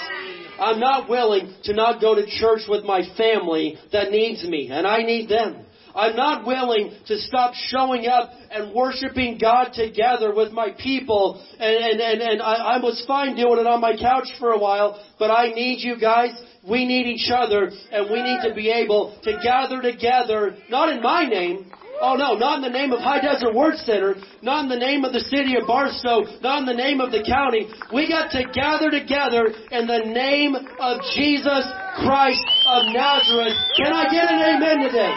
I'm 0.60 0.80
not 0.80 1.08
willing 1.08 1.54
to 1.64 1.74
not 1.74 2.00
go 2.00 2.14
to 2.14 2.26
church 2.26 2.62
with 2.68 2.84
my 2.84 3.02
family 3.16 3.78
that 3.92 4.10
needs 4.10 4.44
me, 4.44 4.68
and 4.70 4.86
I 4.86 5.02
need 5.02 5.28
them. 5.28 5.64
I'm 5.94 6.16
not 6.16 6.44
willing 6.44 6.92
to 7.06 7.18
stop 7.18 7.54
showing 7.54 8.06
up 8.08 8.32
and 8.50 8.74
worshiping 8.74 9.38
God 9.40 9.72
together 9.74 10.34
with 10.34 10.50
my 10.52 10.70
people. 10.72 11.40
And, 11.52 11.62
and, 11.62 12.00
and, 12.00 12.20
and 12.20 12.42
I, 12.42 12.54
I 12.54 12.78
was 12.78 13.04
fine 13.06 13.36
doing 13.36 13.60
it 13.60 13.66
on 13.66 13.80
my 13.80 13.96
couch 13.96 14.28
for 14.40 14.50
a 14.50 14.58
while, 14.58 15.04
but 15.18 15.30
I 15.30 15.52
need 15.52 15.84
you 15.84 15.98
guys. 15.98 16.30
We 16.68 16.84
need 16.84 17.06
each 17.06 17.30
other, 17.30 17.70
and 17.92 18.10
we 18.10 18.22
need 18.22 18.48
to 18.48 18.54
be 18.54 18.70
able 18.70 19.16
to 19.22 19.38
gather 19.42 19.82
together, 19.82 20.56
not 20.70 20.88
in 20.88 21.02
my 21.02 21.26
name, 21.26 21.70
Oh 22.00 22.14
no, 22.16 22.34
not 22.34 22.58
in 22.58 22.62
the 22.62 22.76
name 22.76 22.92
of 22.92 23.00
High 23.00 23.20
Desert 23.20 23.54
Word 23.54 23.76
Center, 23.76 24.16
not 24.42 24.64
in 24.64 24.68
the 24.68 24.78
name 24.78 25.04
of 25.04 25.12
the 25.12 25.20
city 25.20 25.56
of 25.56 25.66
Barstow, 25.66 26.24
not 26.42 26.60
in 26.60 26.66
the 26.66 26.74
name 26.74 27.00
of 27.00 27.12
the 27.12 27.22
county. 27.22 27.68
We 27.92 28.08
got 28.08 28.30
to 28.32 28.44
gather 28.50 28.90
together 28.90 29.46
in 29.70 29.86
the 29.86 30.02
name 30.10 30.54
of 30.54 30.94
Jesus 31.14 31.64
Christ 32.02 32.44
of 32.66 32.92
Nazareth. 32.92 33.56
Can 33.78 33.92
I 33.92 34.10
get 34.10 34.26
an 34.26 34.40
amen 34.42 34.78
today? 34.90 35.14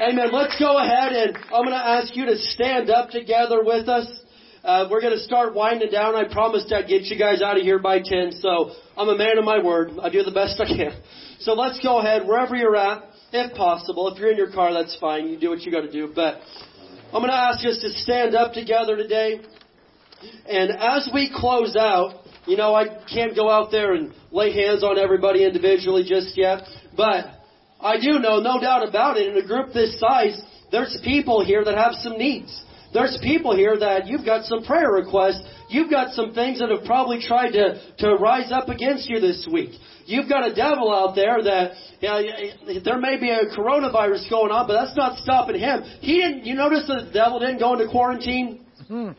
Amen. 0.00 0.28
Let's 0.32 0.58
go 0.58 0.78
ahead 0.78 1.12
and 1.12 1.36
I'm 1.52 1.64
going 1.64 1.70
to 1.70 1.76
ask 1.76 2.16
you 2.16 2.26
to 2.26 2.36
stand 2.36 2.90
up 2.90 3.10
together 3.10 3.62
with 3.64 3.88
us. 3.88 4.06
Uh, 4.64 4.86
we're 4.90 5.00
going 5.00 5.14
to 5.14 5.24
start 5.24 5.54
winding 5.54 5.90
down. 5.90 6.14
I 6.14 6.32
promised 6.32 6.72
I'd 6.72 6.86
get 6.86 7.02
you 7.04 7.18
guys 7.18 7.42
out 7.42 7.56
of 7.56 7.62
here 7.62 7.78
by 7.78 7.98
10, 7.98 8.32
so 8.40 8.72
I'm 8.96 9.08
a 9.08 9.16
man 9.16 9.38
of 9.38 9.44
my 9.44 9.62
word. 9.62 9.90
I 10.00 10.08
do 10.08 10.22
the 10.22 10.30
best 10.30 10.60
I 10.60 10.66
can. 10.66 11.02
So 11.40 11.54
let's 11.54 11.80
go 11.82 11.98
ahead, 11.98 12.26
wherever 12.26 12.54
you're 12.54 12.76
at, 12.76 13.11
if 13.32 13.56
possible. 13.56 14.08
If 14.08 14.18
you're 14.18 14.30
in 14.30 14.36
your 14.36 14.52
car, 14.52 14.72
that's 14.72 14.96
fine. 15.00 15.28
You 15.28 15.38
do 15.38 15.50
what 15.50 15.60
you 15.62 15.72
got 15.72 15.82
to 15.82 15.92
do. 15.92 16.12
But 16.14 16.40
I'm 17.06 17.20
going 17.20 17.28
to 17.28 17.34
ask 17.34 17.64
us 17.66 17.78
to 17.80 17.90
stand 17.90 18.34
up 18.34 18.52
together 18.52 18.96
today. 18.96 19.40
And 20.48 20.70
as 20.70 21.10
we 21.12 21.32
close 21.34 21.76
out, 21.76 22.22
you 22.46 22.56
know, 22.56 22.74
I 22.74 23.04
can't 23.12 23.34
go 23.34 23.48
out 23.48 23.70
there 23.70 23.94
and 23.94 24.12
lay 24.30 24.52
hands 24.52 24.82
on 24.82 24.98
everybody 24.98 25.44
individually 25.44 26.04
just 26.08 26.36
yet, 26.36 26.62
but 26.96 27.26
I 27.80 28.00
do 28.00 28.18
know, 28.18 28.40
no 28.40 28.60
doubt 28.60 28.88
about 28.88 29.16
it, 29.16 29.28
in 29.28 29.42
a 29.42 29.46
group 29.46 29.72
this 29.72 29.98
size, 29.98 30.40
there's 30.70 30.96
people 31.04 31.44
here 31.44 31.64
that 31.64 31.76
have 31.76 31.94
some 31.94 32.16
needs. 32.18 32.64
There's 32.92 33.18
people 33.22 33.56
here 33.56 33.78
that 33.78 34.06
you've 34.06 34.24
got 34.24 34.44
some 34.44 34.64
prayer 34.64 34.90
requests. 34.90 35.42
You've 35.68 35.90
got 35.90 36.12
some 36.12 36.34
things 36.34 36.60
that 36.60 36.70
have 36.70 36.84
probably 36.84 37.20
tried 37.20 37.52
to, 37.52 37.80
to 37.98 38.14
rise 38.16 38.52
up 38.52 38.68
against 38.68 39.08
you 39.08 39.18
this 39.18 39.48
week. 39.50 39.70
You've 40.04 40.28
got 40.28 40.46
a 40.46 40.54
devil 40.54 40.92
out 40.92 41.14
there 41.14 41.42
that 41.42 41.72
you 42.00 42.08
know, 42.08 42.80
there 42.84 42.98
may 42.98 43.18
be 43.18 43.30
a 43.30 43.46
coronavirus 43.56 44.28
going 44.28 44.52
on, 44.52 44.66
but 44.66 44.74
that's 44.74 44.96
not 44.96 45.16
stopping 45.18 45.58
him. 45.58 45.82
He 46.00 46.20
didn't. 46.20 46.44
You 46.44 46.54
notice 46.54 46.86
the 46.86 47.10
devil 47.12 47.38
didn't 47.38 47.60
go 47.60 47.72
into 47.72 47.88
quarantine. 47.90 48.66
Hmm. 48.88 49.10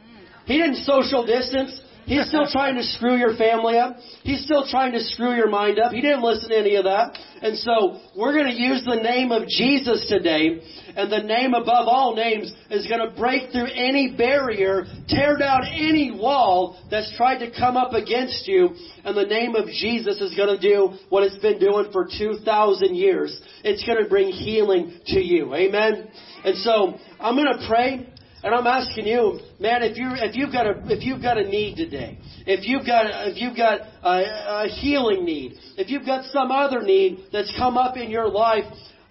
He 0.46 0.58
didn't 0.58 0.84
social 0.84 1.26
distance. 1.26 1.80
He's 2.06 2.28
still 2.28 2.48
trying 2.52 2.76
to 2.76 2.84
screw 2.84 3.16
your 3.16 3.36
family 3.38 3.78
up. 3.78 3.98
He's 4.24 4.44
still 4.44 4.66
trying 4.70 4.92
to 4.94 5.00
screw 5.00 5.36
your 5.36 5.50
mind 5.50 5.80
up. 5.80 5.92
He 5.92 6.02
didn't 6.02 6.24
listen 6.24 6.50
to 6.50 6.58
any 6.58 6.76
of 6.76 6.84
that. 6.84 7.18
And 7.42 7.58
so 7.58 8.00
we're 8.16 8.34
going 8.34 8.54
to 8.54 8.62
use 8.62 8.84
the 8.86 9.02
name 9.02 9.32
of 9.32 9.48
Jesus 9.48 10.06
today. 10.10 10.62
And 10.96 11.12
the 11.12 11.24
name 11.24 11.54
above 11.54 11.88
all 11.88 12.16
names 12.16 12.52
is 12.70 12.88
going 12.88 13.10
to 13.10 13.16
break 13.20 13.52
through 13.52 13.68
any 13.74 14.16
barrier, 14.16 14.86
tear 15.08 15.38
down 15.38 15.64
any 15.74 16.12
wall 16.12 16.78
that's 16.92 17.16
tried 17.18 17.40
to 17.40 17.52
come 17.52 17.78
up 17.78 17.94
against 17.94 18.48
you. 18.48 18.70
And 19.04 19.18
the 19.18 19.26
name 19.26 19.56
of 19.56 19.68
Jesus 19.68 20.20
is 20.22 20.36
going 20.36 20.56
to 20.56 20.62
do 20.62 20.98
what 21.10 21.24
it's 21.24 21.38
been 21.38 21.60
doing 21.60 21.90
for 21.92 22.08
2,000 22.18 22.96
years. 22.96 23.42
It's 23.64 23.84
going 23.86 24.04
to 24.04 24.10
bring 24.10 24.30
healing 24.30 25.00
to 25.08 25.20
you. 25.20 25.54
Amen? 25.56 26.10
And 26.46 26.58
so 26.58 26.96
I'm 27.20 27.36
going 27.36 27.58
to 27.58 27.66
pray. 27.68 28.13
And 28.44 28.54
I'm 28.54 28.68
asking 28.68 29.08
you, 29.08 29.40
man, 29.60 29.84
if 29.84 29.98
you 29.98 30.10
if 30.12 30.36
you've 30.36 30.52
got 30.52 30.68
a 30.68 30.84
if 30.88 31.04
you've 31.04 31.22
got 31.22 31.38
a 31.38 31.48
need 31.48 31.78
today, 31.78 32.18
if 32.46 32.68
you've 32.68 32.86
got 32.86 33.06
if 33.30 33.42
you've 33.42 33.56
got 33.56 33.80
a, 34.04 34.66
a 34.66 34.68
healing 34.68 35.24
need, 35.24 35.54
if 35.78 35.90
you've 35.90 36.06
got 36.06 36.26
some 36.26 36.52
other 36.52 36.82
need 36.82 37.26
that's 37.32 37.52
come 37.58 37.78
up 37.78 37.96
in 37.96 38.10
your 38.10 38.28
life, 38.28 38.66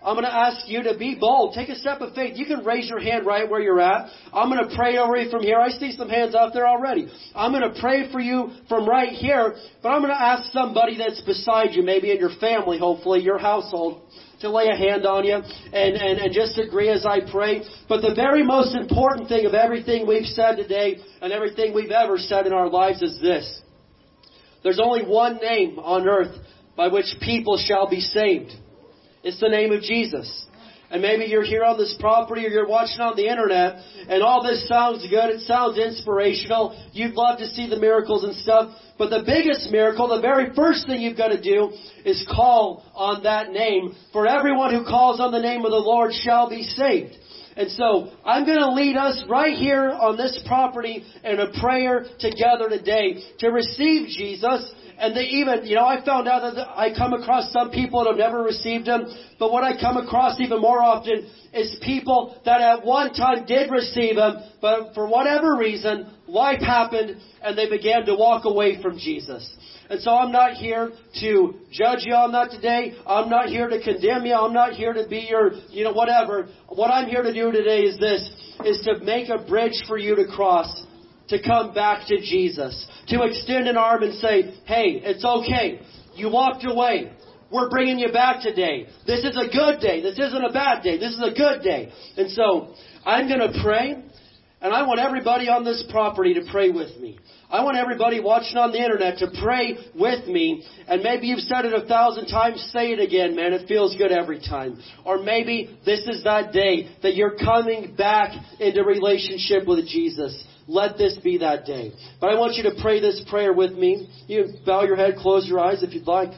I'm 0.04 0.14
going 0.14 0.24
to 0.24 0.34
ask 0.34 0.68
you 0.68 0.82
to 0.82 0.98
be 0.98 1.14
bold. 1.14 1.54
Take 1.54 1.68
a 1.68 1.76
step 1.76 2.00
of 2.00 2.14
faith. 2.14 2.36
You 2.36 2.44
can 2.44 2.64
raise 2.64 2.88
your 2.88 2.98
hand 2.98 3.24
right 3.24 3.48
where 3.48 3.60
you're 3.60 3.80
at. 3.80 4.10
I'm 4.32 4.50
going 4.50 4.68
to 4.68 4.74
pray 4.74 4.98
over 4.98 5.16
you 5.16 5.30
from 5.30 5.42
here. 5.42 5.58
I 5.58 5.70
see 5.70 5.92
some 5.92 6.08
hands 6.08 6.34
out 6.34 6.52
there 6.52 6.66
already. 6.66 7.08
I'm 7.34 7.52
going 7.52 7.72
to 7.72 7.80
pray 7.80 8.10
for 8.10 8.18
you 8.20 8.50
from 8.68 8.88
right 8.88 9.10
here, 9.10 9.54
but 9.82 9.90
I'm 9.90 10.02
going 10.02 10.12
to 10.12 10.20
ask 10.20 10.50
somebody 10.52 10.98
that's 10.98 11.20
beside 11.22 11.74
you, 11.74 11.84
maybe 11.84 12.10
in 12.10 12.18
your 12.18 12.36
family, 12.40 12.78
hopefully, 12.78 13.20
your 13.20 13.38
household, 13.38 14.02
to 14.42 14.50
lay 14.50 14.68
a 14.68 14.76
hand 14.76 15.06
on 15.06 15.24
you 15.24 15.34
and, 15.34 15.96
and, 15.96 16.18
and 16.18 16.32
just 16.32 16.58
agree 16.58 16.90
as 16.90 17.06
I 17.06 17.20
pray. 17.30 17.62
But 17.88 18.02
the 18.02 18.14
very 18.14 18.44
most 18.44 18.74
important 18.76 19.28
thing 19.28 19.46
of 19.46 19.54
everything 19.54 20.06
we've 20.06 20.26
said 20.26 20.56
today 20.56 20.98
and 21.20 21.32
everything 21.32 21.74
we've 21.74 21.90
ever 21.90 22.18
said 22.18 22.46
in 22.46 22.52
our 22.52 22.68
lives 22.68 23.02
is 23.02 23.18
this. 23.20 23.62
There's 24.62 24.80
only 24.80 25.04
one 25.04 25.36
name 25.36 25.78
on 25.78 26.06
earth 26.06 26.36
by 26.76 26.88
which 26.88 27.06
people 27.20 27.58
shall 27.58 27.88
be 27.88 28.00
saved. 28.00 28.52
It's 29.24 29.40
the 29.40 29.48
name 29.48 29.72
of 29.72 29.82
Jesus. 29.82 30.46
And 30.92 31.00
maybe 31.00 31.24
you're 31.24 31.42
here 31.42 31.64
on 31.64 31.78
this 31.78 31.96
property 31.98 32.46
or 32.46 32.50
you're 32.50 32.68
watching 32.68 33.00
on 33.00 33.16
the 33.16 33.26
internet 33.26 33.80
and 34.08 34.22
all 34.22 34.42
this 34.42 34.68
sounds 34.68 35.00
good, 35.08 35.30
it 35.30 35.40
sounds 35.40 35.78
inspirational, 35.78 36.78
you'd 36.92 37.14
love 37.14 37.38
to 37.38 37.46
see 37.46 37.68
the 37.68 37.78
miracles 37.78 38.24
and 38.24 38.34
stuff, 38.36 38.76
but 38.98 39.08
the 39.08 39.24
biggest 39.24 39.70
miracle, 39.72 40.06
the 40.08 40.20
very 40.20 40.54
first 40.54 40.86
thing 40.86 41.00
you've 41.00 41.16
got 41.16 41.28
to 41.28 41.40
do 41.40 41.72
is 42.04 42.24
call 42.30 42.84
on 42.94 43.22
that 43.22 43.50
name. 43.50 43.96
For 44.12 44.26
everyone 44.26 44.74
who 44.74 44.84
calls 44.84 45.18
on 45.18 45.32
the 45.32 45.40
name 45.40 45.64
of 45.64 45.70
the 45.70 45.78
Lord 45.78 46.12
shall 46.12 46.50
be 46.50 46.62
saved. 46.62 47.16
And 47.56 47.70
so 47.70 48.10
I'm 48.24 48.46
going 48.46 48.60
to 48.60 48.72
lead 48.72 48.96
us 48.96 49.24
right 49.28 49.56
here 49.56 49.90
on 49.90 50.16
this 50.16 50.40
property 50.46 51.04
in 51.24 51.40
a 51.40 51.58
prayer 51.60 52.06
together 52.18 52.68
today 52.68 53.22
to 53.40 53.48
receive 53.48 54.08
Jesus. 54.08 54.72
And 55.02 55.16
they 55.16 55.24
even, 55.24 55.66
you 55.66 55.74
know, 55.74 55.84
I 55.84 56.04
found 56.04 56.28
out 56.28 56.54
that 56.54 56.78
I 56.78 56.94
come 56.96 57.12
across 57.12 57.52
some 57.52 57.72
people 57.72 58.04
that 58.04 58.10
have 58.10 58.18
never 58.18 58.44
received 58.44 58.86
Him, 58.86 59.06
but 59.36 59.50
what 59.50 59.64
I 59.64 59.78
come 59.78 59.96
across 59.96 60.38
even 60.40 60.60
more 60.60 60.80
often 60.80 61.28
is 61.52 61.76
people 61.82 62.40
that 62.44 62.60
at 62.60 62.86
one 62.86 63.12
time 63.12 63.44
did 63.44 63.68
receive 63.72 64.16
Him, 64.16 64.36
but 64.60 64.94
for 64.94 65.08
whatever 65.08 65.56
reason, 65.56 66.08
life 66.28 66.60
happened 66.60 67.20
and 67.42 67.58
they 67.58 67.68
began 67.68 68.06
to 68.06 68.14
walk 68.14 68.44
away 68.44 68.80
from 68.80 68.96
Jesus. 68.96 69.42
And 69.90 70.00
so 70.00 70.12
I'm 70.12 70.30
not 70.30 70.52
here 70.54 70.92
to 71.20 71.54
judge 71.72 72.04
you 72.06 72.14
on 72.14 72.30
that 72.32 72.52
today. 72.52 72.94
I'm 73.04 73.28
not 73.28 73.48
here 73.48 73.68
to 73.68 73.82
condemn 73.82 74.24
you. 74.24 74.34
I'm 74.34 74.54
not 74.54 74.74
here 74.74 74.92
to 74.92 75.08
be 75.08 75.26
your, 75.28 75.50
you 75.70 75.82
know, 75.82 75.92
whatever. 75.92 76.48
What 76.68 76.92
I'm 76.92 77.08
here 77.08 77.22
to 77.22 77.34
do 77.34 77.50
today 77.50 77.80
is 77.80 77.98
this, 77.98 78.22
is 78.64 78.80
to 78.84 79.04
make 79.04 79.30
a 79.30 79.38
bridge 79.38 79.82
for 79.88 79.98
you 79.98 80.14
to 80.14 80.26
cross, 80.26 80.86
to 81.32 81.42
come 81.42 81.74
back 81.74 82.06
to 82.08 82.18
Jesus, 82.18 82.86
to 83.08 83.22
extend 83.22 83.66
an 83.66 83.76
arm 83.76 84.02
and 84.02 84.14
say, 84.14 84.54
hey, 84.66 85.00
it's 85.02 85.24
okay. 85.24 85.80
You 86.14 86.30
walked 86.30 86.64
away. 86.64 87.12
We're 87.50 87.68
bringing 87.68 87.98
you 87.98 88.12
back 88.12 88.42
today. 88.42 88.86
This 89.06 89.24
is 89.24 89.36
a 89.36 89.50
good 89.52 89.80
day. 89.80 90.00
This 90.00 90.18
isn't 90.18 90.44
a 90.44 90.52
bad 90.52 90.82
day. 90.82 90.98
This 90.98 91.12
is 91.12 91.22
a 91.22 91.34
good 91.34 91.62
day. 91.62 91.90
And 92.16 92.30
so 92.30 92.74
I'm 93.04 93.28
going 93.28 93.40
to 93.40 93.60
pray. 93.62 94.02
And 94.62 94.72
I 94.72 94.86
want 94.86 95.00
everybody 95.00 95.48
on 95.48 95.64
this 95.64 95.84
property 95.90 96.34
to 96.34 96.42
pray 96.50 96.70
with 96.70 96.96
me. 96.98 97.18
I 97.50 97.64
want 97.64 97.76
everybody 97.76 98.20
watching 98.20 98.56
on 98.56 98.70
the 98.70 98.78
internet 98.78 99.18
to 99.18 99.28
pray 99.42 99.76
with 99.94 100.26
me. 100.28 100.64
And 100.86 101.02
maybe 101.02 101.26
you've 101.26 101.40
said 101.40 101.64
it 101.64 101.74
a 101.74 101.86
thousand 101.86 102.28
times, 102.28 102.64
say 102.72 102.92
it 102.92 103.00
again, 103.00 103.34
man. 103.34 103.52
It 103.52 103.66
feels 103.66 103.96
good 103.96 104.12
every 104.12 104.38
time. 104.38 104.80
Or 105.04 105.22
maybe 105.22 105.76
this 105.84 106.06
is 106.06 106.24
that 106.24 106.52
day 106.52 106.94
that 107.02 107.16
you're 107.16 107.36
coming 107.36 107.94
back 107.96 108.30
into 108.60 108.84
relationship 108.84 109.66
with 109.66 109.86
Jesus. 109.88 110.42
Let 110.68 110.96
this 110.96 111.18
be 111.22 111.38
that 111.38 111.64
day. 111.64 111.92
But 112.20 112.30
I 112.30 112.38
want 112.38 112.54
you 112.54 112.62
to 112.64 112.72
pray 112.80 113.00
this 113.00 113.22
prayer 113.28 113.52
with 113.52 113.72
me. 113.72 114.08
You 114.26 114.46
bow 114.64 114.84
your 114.84 114.96
head, 114.96 115.16
close 115.16 115.46
your 115.46 115.60
eyes 115.60 115.82
if 115.82 115.92
you'd 115.92 116.06
like. 116.06 116.32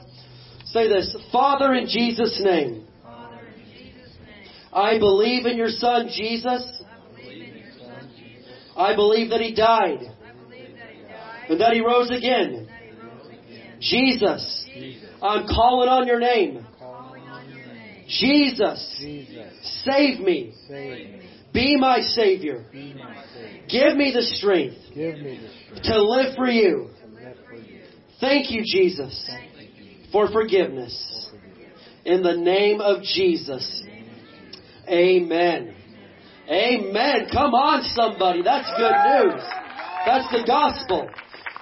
Say 0.66 0.88
this. 0.88 1.14
Father, 1.30 1.74
in 1.74 1.86
Jesus' 1.86 2.40
name. 2.42 2.86
I 4.72 4.98
believe 4.98 5.46
in 5.46 5.56
your 5.56 5.68
son 5.68 6.08
Jesus. 6.08 6.82
I 8.76 8.96
believe 8.96 9.30
that 9.30 9.40
he 9.40 9.54
died. 9.54 10.00
And 11.48 11.60
that 11.60 11.74
he 11.74 11.80
rose 11.80 12.10
again. 12.10 12.68
Jesus, 13.80 14.66
I'm 15.22 15.46
calling 15.46 15.88
on 15.88 16.06
your 16.06 16.18
name. 16.18 16.66
Jesus, 18.08 19.02
save 19.84 20.20
me. 20.20 20.52
Be 21.55 21.76
my 21.76 22.00
Savior. 22.00 22.64
Give 23.70 23.96
me 23.96 24.12
the 24.12 24.22
strength 24.22 24.74
to 25.84 26.02
live 26.02 26.34
for 26.36 26.48
you. 26.48 26.90
Thank 28.20 28.50
you, 28.50 28.62
Jesus, 28.64 29.30
for 30.12 30.30
forgiveness. 30.30 31.30
In 32.05 32.22
the 32.22 32.36
name 32.36 32.80
of 32.80 33.02
Jesus. 33.02 33.82
Amen. 34.88 35.74
Amen. 36.48 37.28
Come 37.32 37.55
on, 37.55 37.82
somebody. 37.94 38.42
That's 38.42 38.68
good 38.76 38.92
news. 38.92 39.42
That's 40.05 40.30
the 40.32 40.44
gospel. 40.46 41.09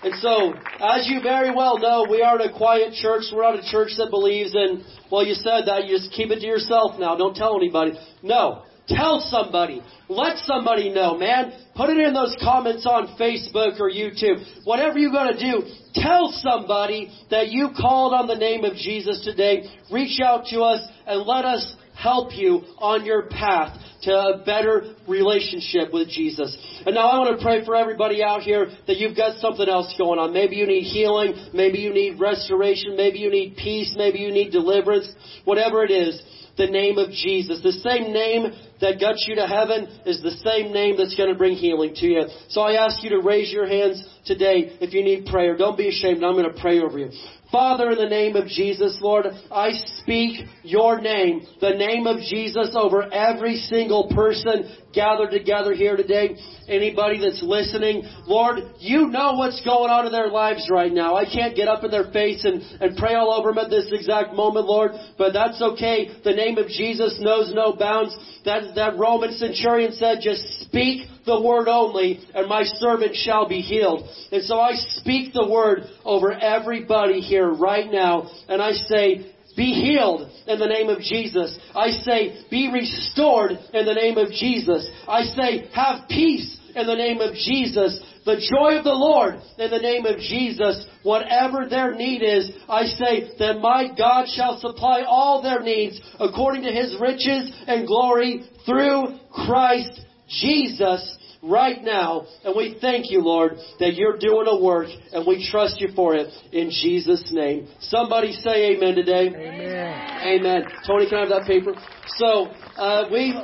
And 0.02 0.14
so, 0.16 0.52
as 0.84 1.06
you 1.06 1.20
very 1.22 1.54
well 1.54 1.78
know, 1.78 2.06
we 2.10 2.22
are 2.22 2.40
a 2.40 2.52
quiet 2.52 2.94
church. 2.94 3.22
We're 3.32 3.42
not 3.42 3.64
a 3.64 3.70
church 3.70 3.92
that 3.98 4.10
believes 4.10 4.52
in, 4.52 4.84
well, 5.12 5.24
you 5.24 5.34
said 5.34 5.66
that, 5.66 5.84
you 5.86 5.96
just 5.96 6.12
keep 6.12 6.30
it 6.30 6.40
to 6.40 6.46
yourself 6.46 6.98
now. 6.98 7.14
Don't 7.16 7.36
tell 7.36 7.56
anybody. 7.56 7.92
No. 8.22 8.64
Tell 8.88 9.20
somebody. 9.20 9.80
Let 10.08 10.38
somebody 10.38 10.92
know, 10.92 11.16
man. 11.16 11.52
Put 11.76 11.90
it 11.90 11.98
in 11.98 12.12
those 12.12 12.36
comments 12.42 12.84
on 12.84 13.16
Facebook 13.18 13.80
or 13.80 13.90
YouTube. 13.90 14.64
Whatever 14.64 14.98
you're 14.98 15.12
going 15.12 15.34
to 15.34 15.40
do, 15.40 15.62
tell 15.94 16.32
somebody 16.32 17.10
that 17.30 17.48
you 17.48 17.70
called 17.78 18.12
on 18.12 18.26
the 18.26 18.34
name 18.34 18.64
of 18.64 18.74
Jesus 18.74 19.24
today. 19.24 19.70
Reach 19.90 20.20
out 20.20 20.46
to 20.46 20.60
us 20.62 20.86
and 21.06 21.22
let 21.22 21.44
us 21.44 21.76
help 21.94 22.30
you 22.34 22.62
on 22.78 23.04
your 23.04 23.28
path 23.28 23.78
to 24.02 24.10
a 24.10 24.42
better 24.44 24.94
relationship 25.06 25.92
with 25.92 26.08
Jesus. 26.08 26.56
And 26.84 26.94
now 26.94 27.08
I 27.08 27.18
want 27.18 27.38
to 27.38 27.44
pray 27.44 27.64
for 27.64 27.76
everybody 27.76 28.22
out 28.22 28.42
here 28.42 28.66
that 28.88 28.96
you've 28.96 29.16
got 29.16 29.38
something 29.38 29.68
else 29.68 29.94
going 29.96 30.18
on. 30.18 30.32
Maybe 30.32 30.56
you 30.56 30.66
need 30.66 30.82
healing. 30.82 31.50
Maybe 31.54 31.78
you 31.78 31.94
need 31.94 32.18
restoration. 32.18 32.96
Maybe 32.96 33.18
you 33.18 33.30
need 33.30 33.56
peace. 33.56 33.94
Maybe 33.96 34.18
you 34.18 34.32
need 34.32 34.50
deliverance. 34.50 35.08
Whatever 35.44 35.84
it 35.84 35.92
is, 35.92 36.20
the 36.62 36.70
name 36.70 36.98
of 36.98 37.10
Jesus. 37.10 37.60
The 37.62 37.72
same 37.72 38.12
name 38.12 38.52
that 38.80 39.00
got 39.00 39.16
you 39.26 39.34
to 39.36 39.46
heaven 39.46 39.88
is 40.06 40.22
the 40.22 40.30
same 40.46 40.72
name 40.72 40.96
that's 40.96 41.14
going 41.16 41.28
to 41.28 41.34
bring 41.34 41.56
healing 41.56 41.94
to 41.96 42.06
you. 42.06 42.24
So 42.48 42.60
I 42.60 42.84
ask 42.84 43.02
you 43.02 43.10
to 43.10 43.20
raise 43.20 43.50
your 43.50 43.66
hands 43.66 44.02
today 44.24 44.78
if 44.80 44.94
you 44.94 45.02
need 45.02 45.26
prayer. 45.26 45.56
Don't 45.56 45.76
be 45.76 45.88
ashamed. 45.88 46.22
I'm 46.22 46.34
going 46.34 46.52
to 46.52 46.60
pray 46.60 46.80
over 46.80 46.98
you. 46.98 47.10
Father, 47.52 47.90
in 47.90 47.98
the 47.98 48.08
name 48.08 48.34
of 48.34 48.48
Jesus, 48.48 48.96
Lord, 49.02 49.26
I 49.50 49.72
speak 50.00 50.46
your 50.62 51.02
name, 51.02 51.42
the 51.60 51.76
name 51.76 52.06
of 52.06 52.20
Jesus 52.20 52.74
over 52.74 53.12
every 53.12 53.56
single 53.56 54.08
person 54.14 54.74
gathered 54.94 55.30
together 55.30 55.74
here 55.74 55.94
today. 55.94 56.34
Anybody 56.66 57.20
that's 57.20 57.42
listening, 57.42 58.04
Lord, 58.26 58.60
you 58.78 59.08
know 59.08 59.34
what's 59.34 59.62
going 59.66 59.90
on 59.90 60.06
in 60.06 60.12
their 60.12 60.28
lives 60.28 60.68
right 60.70 60.92
now. 60.92 61.14
I 61.14 61.26
can't 61.26 61.54
get 61.54 61.68
up 61.68 61.84
in 61.84 61.90
their 61.90 62.10
face 62.10 62.42
and, 62.44 62.62
and 62.80 62.96
pray 62.96 63.14
all 63.14 63.30
over 63.30 63.50
them 63.50 63.58
at 63.58 63.68
this 63.68 63.92
exact 63.92 64.32
moment, 64.32 64.64
Lord, 64.66 64.92
but 65.18 65.34
that's 65.34 65.60
okay. 65.60 66.08
The 66.24 66.32
name 66.32 66.56
of 66.56 66.68
Jesus 66.68 67.18
knows 67.20 67.52
no 67.54 67.74
bounds. 67.74 68.16
That, 68.46 68.74
that 68.76 68.96
Roman 68.96 69.32
centurion 69.32 69.92
said, 69.92 70.18
just 70.22 70.42
speak 70.62 71.06
the 71.24 71.40
word 71.40 71.68
only, 71.68 72.20
and 72.34 72.48
my 72.48 72.64
servant 72.64 73.14
shall 73.14 73.48
be 73.48 73.60
healed. 73.60 74.08
And 74.30 74.42
so 74.42 74.58
I 74.58 74.72
speak 74.74 75.32
the 75.32 75.48
word 75.48 75.84
over 76.04 76.32
everybody 76.32 77.20
here 77.20 77.50
right 77.50 77.90
now, 77.90 78.30
and 78.48 78.60
I 78.60 78.72
say, 78.72 79.32
be 79.56 79.72
healed 79.72 80.30
in 80.46 80.58
the 80.58 80.66
name 80.66 80.88
of 80.88 81.00
Jesus. 81.00 81.58
I 81.74 81.90
say, 81.90 82.44
be 82.50 82.70
restored 82.72 83.52
in 83.74 83.84
the 83.84 83.94
name 83.94 84.16
of 84.16 84.30
Jesus. 84.30 84.88
I 85.06 85.22
say, 85.22 85.68
have 85.74 86.08
peace 86.08 86.58
in 86.74 86.86
the 86.86 86.94
name 86.94 87.20
of 87.20 87.34
Jesus. 87.34 88.00
The 88.24 88.40
joy 88.50 88.78
of 88.78 88.84
the 88.84 88.94
Lord 88.94 89.34
in 89.58 89.70
the 89.70 89.78
name 89.78 90.06
of 90.06 90.18
Jesus. 90.18 90.86
Whatever 91.02 91.68
their 91.68 91.94
need 91.94 92.22
is, 92.22 92.50
I 92.68 92.84
say 92.84 93.30
that 93.38 93.58
my 93.60 93.88
God 93.96 94.26
shall 94.28 94.58
supply 94.58 95.02
all 95.06 95.42
their 95.42 95.60
needs 95.60 96.00
according 96.18 96.62
to 96.62 96.72
His 96.72 96.96
riches 97.00 97.52
and 97.66 97.86
glory 97.86 98.44
through 98.64 99.18
Christ 99.32 100.00
Jesus 100.40 101.18
right 101.42 101.82
now. 101.82 102.26
And 102.44 102.54
we 102.56 102.78
thank 102.80 103.10
you, 103.10 103.20
Lord, 103.20 103.52
that 103.80 103.94
you're 103.94 104.16
doing 104.16 104.46
a 104.46 104.62
work 104.62 104.88
and 105.12 105.26
we 105.26 105.46
trust 105.50 105.80
you 105.80 105.88
for 105.94 106.14
it 106.14 106.32
in 106.52 106.70
Jesus' 106.70 107.30
name. 107.32 107.68
Somebody 107.80 108.32
say 108.32 108.74
amen 108.74 108.94
today. 108.94 109.28
Amen. 109.28 110.40
Amen. 110.40 110.62
Tony, 110.86 111.08
can 111.08 111.18
I 111.18 111.20
have 111.20 111.28
that 111.30 111.46
paper? 111.46 111.74
So, 112.16 112.46
uh, 112.76 113.08
we 113.10 113.34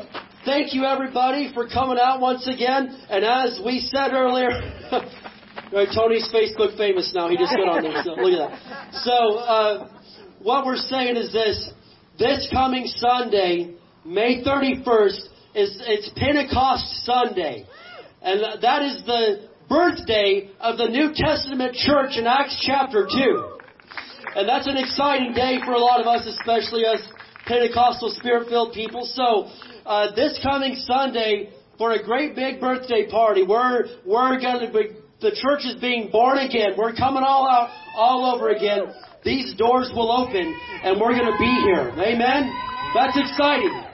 thank 0.45 0.73
you 0.73 0.85
everybody 0.85 1.53
for 1.53 1.69
coming 1.69 1.99
out 2.01 2.21
once 2.21 2.47
again. 2.47 2.89
And 3.11 3.25
as 3.25 3.61
we 3.65 3.81
said 3.81 4.13
earlier, 4.13 4.49
right, 5.73 5.89
Tony's 5.95 6.31
Facebook 6.33 6.77
famous 6.77 7.13
now. 7.15 7.29
He 7.29 7.37
just 7.37 7.55
went 7.59 7.71
on 7.71 7.83
there. 7.83 8.03
So 8.05 8.13
look 8.13 8.41
at 8.41 8.51
that. 8.51 8.95
So, 9.03 9.39
uh, 9.39 9.89
what 10.41 10.65
we're 10.65 10.77
saying 10.77 11.17
is 11.17 11.33
this. 11.33 11.71
This 12.19 12.49
coming 12.53 12.87
Sunday, 12.87 13.77
May 14.05 14.43
31st, 14.43 15.29
is 15.59 15.83
it's 15.87 16.09
Pentecost 16.15 16.87
Sunday. 17.05 17.67
And 18.23 18.63
that 18.63 18.83
is 18.83 19.03
the 19.05 19.49
birthday 19.69 20.51
of 20.61 20.79
the 20.79 20.87
New 20.87 21.11
Testament 21.15 21.75
church 21.75 22.15
in 22.15 22.27
Acts 22.27 22.63
chapter 22.65 23.07
2. 23.11 23.59
And 24.37 24.49
that's 24.49 24.69
an 24.69 24.77
exciting 24.77 25.35
day 25.35 25.59
for 25.65 25.73
a 25.73 25.79
lot 25.79 26.01
of 26.01 26.07
us, 26.07 26.27
especially 26.27 26.87
us 26.87 27.03
Pentecostal 27.47 28.11
spirit-filled 28.11 28.73
people. 28.73 29.05
So, 29.05 29.51
uh, 29.85 30.15
this 30.15 30.39
coming 30.43 30.77
Sunday, 30.87 31.51
for 31.77 31.93
a 31.93 32.05
great 32.05 32.37
big 32.37 32.61
birthday 32.61 33.11
party, 33.11 33.43
we're, 33.43 33.87
we're 34.07 34.39
gonna 34.41 34.71
be, 34.71 34.95
the 35.21 35.35
church 35.35 35.65
is 35.65 35.75
being 35.81 36.11
born 36.13 36.39
again. 36.39 36.75
We're 36.79 36.95
coming 36.95 37.25
all 37.25 37.49
out, 37.49 37.71
all 37.97 38.33
over 38.33 38.51
again. 38.51 38.95
These 39.25 39.55
doors 39.57 39.91
will 39.95 40.13
open 40.13 40.55
and 40.85 41.01
we're 41.01 41.17
gonna 41.19 41.39
be 41.39 41.55
here. 41.67 41.91
Amen? 41.99 42.47
That's 42.95 43.19
exciting. 43.19 43.88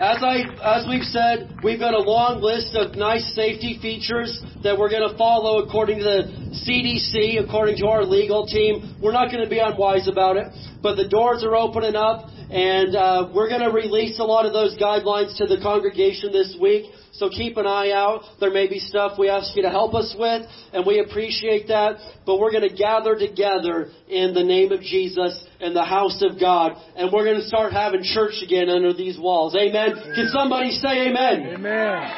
As 0.00 0.22
I, 0.24 0.48
as 0.64 0.88
we've 0.88 1.04
said, 1.04 1.60
we've 1.62 1.78
got 1.78 1.92
a 1.92 2.00
long 2.00 2.40
list 2.40 2.74
of 2.74 2.96
nice 2.96 3.34
safety 3.36 3.78
features 3.82 4.32
that 4.64 4.78
we're 4.78 4.88
going 4.88 5.04
to 5.04 5.14
follow 5.18 5.60
according 5.60 5.98
to 5.98 6.04
the 6.04 6.20
CDC, 6.64 7.36
according 7.44 7.76
to 7.84 7.86
our 7.86 8.02
legal 8.02 8.46
team. 8.46 8.96
We're 9.02 9.12
not 9.12 9.30
going 9.30 9.44
to 9.44 9.50
be 9.50 9.58
unwise 9.58 10.08
about 10.08 10.38
it, 10.38 10.48
but 10.80 10.96
the 10.96 11.06
doors 11.06 11.44
are 11.44 11.54
opening 11.54 11.96
up, 11.96 12.32
and 12.48 12.96
uh, 12.96 13.28
we're 13.34 13.50
going 13.50 13.60
to 13.60 13.76
release 13.76 14.18
a 14.18 14.24
lot 14.24 14.46
of 14.46 14.54
those 14.54 14.72
guidelines 14.80 15.36
to 15.36 15.44
the 15.44 15.60
congregation 15.60 16.32
this 16.32 16.56
week. 16.58 16.88
So 17.20 17.28
keep 17.28 17.58
an 17.58 17.66
eye 17.66 17.90
out. 17.90 18.22
There 18.40 18.50
may 18.50 18.66
be 18.66 18.78
stuff 18.78 19.18
we 19.18 19.28
ask 19.28 19.54
you 19.54 19.60
to 19.60 19.68
help 19.68 19.92
us 19.92 20.16
with, 20.18 20.46
and 20.72 20.86
we 20.86 21.00
appreciate 21.00 21.68
that. 21.68 21.98
But 22.24 22.40
we're 22.40 22.50
going 22.50 22.66
to 22.66 22.74
gather 22.74 23.14
together 23.14 23.90
in 24.08 24.32
the 24.32 24.42
name 24.42 24.72
of 24.72 24.80
Jesus 24.80 25.44
in 25.60 25.74
the 25.74 25.84
house 25.84 26.22
of 26.22 26.40
God, 26.40 26.80
and 26.96 27.12
we're 27.12 27.26
going 27.26 27.38
to 27.38 27.46
start 27.46 27.74
having 27.74 28.02
church 28.02 28.40
again 28.42 28.70
under 28.70 28.94
these 28.94 29.18
walls. 29.18 29.54
Amen. 29.54 29.92
Can 30.14 30.28
somebody 30.32 30.70
say 30.70 31.08
amen? 31.08 31.56
Amen. 31.56 32.10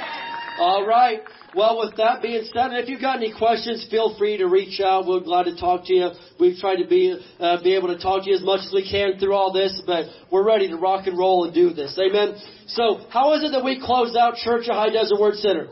All 0.61 0.87
right. 0.87 1.23
Well, 1.55 1.81
with 1.81 1.97
that 1.97 2.23
being 2.23 2.49
said, 2.49 2.73
if 2.73 2.89
you've 2.89 3.01
got 3.01 3.17
any 3.17 3.33
questions, 3.37 3.87
feel 3.91 4.17
free 4.17 4.39
to 4.39 4.47
reach 4.47 4.81
out. 4.81 5.07
We're 5.07 5.21
glad 5.21 5.45
to 5.45 5.57
talk 5.57 5.85
to 5.85 5.95
you. 5.95 6.09
We've 6.41 6.57
tried 6.57 6.77
to 6.77 6.89
be 6.89 7.19
uh, 7.39 7.63
be 7.63 7.77
able 7.77 7.89
to 7.89 7.99
talk 7.99 8.25
to 8.25 8.31
you 8.31 8.37
as 8.37 8.43
much 8.43 8.61
as 8.61 8.73
we 8.73 8.89
can 8.89 9.19
through 9.19 9.35
all 9.35 9.53
this, 9.53 9.83
but 9.87 10.07
we're 10.31 10.45
ready 10.45 10.69
to 10.69 10.77
rock 10.77 11.07
and 11.07 11.19
roll 11.19 11.45
and 11.45 11.53
do 11.53 11.75
this. 11.75 11.99
Amen. 12.01 12.37
So, 12.69 13.05
how 13.11 13.35
is 13.35 13.45
it 13.45 13.53
that 13.53 13.63
we 13.63 13.83
close 13.85 14.17
out 14.17 14.37
Church 14.37 14.65
of 14.69 14.77
High 14.77 14.91
Desert 14.91 15.21
Word 15.21 15.35
Center? 15.35 15.69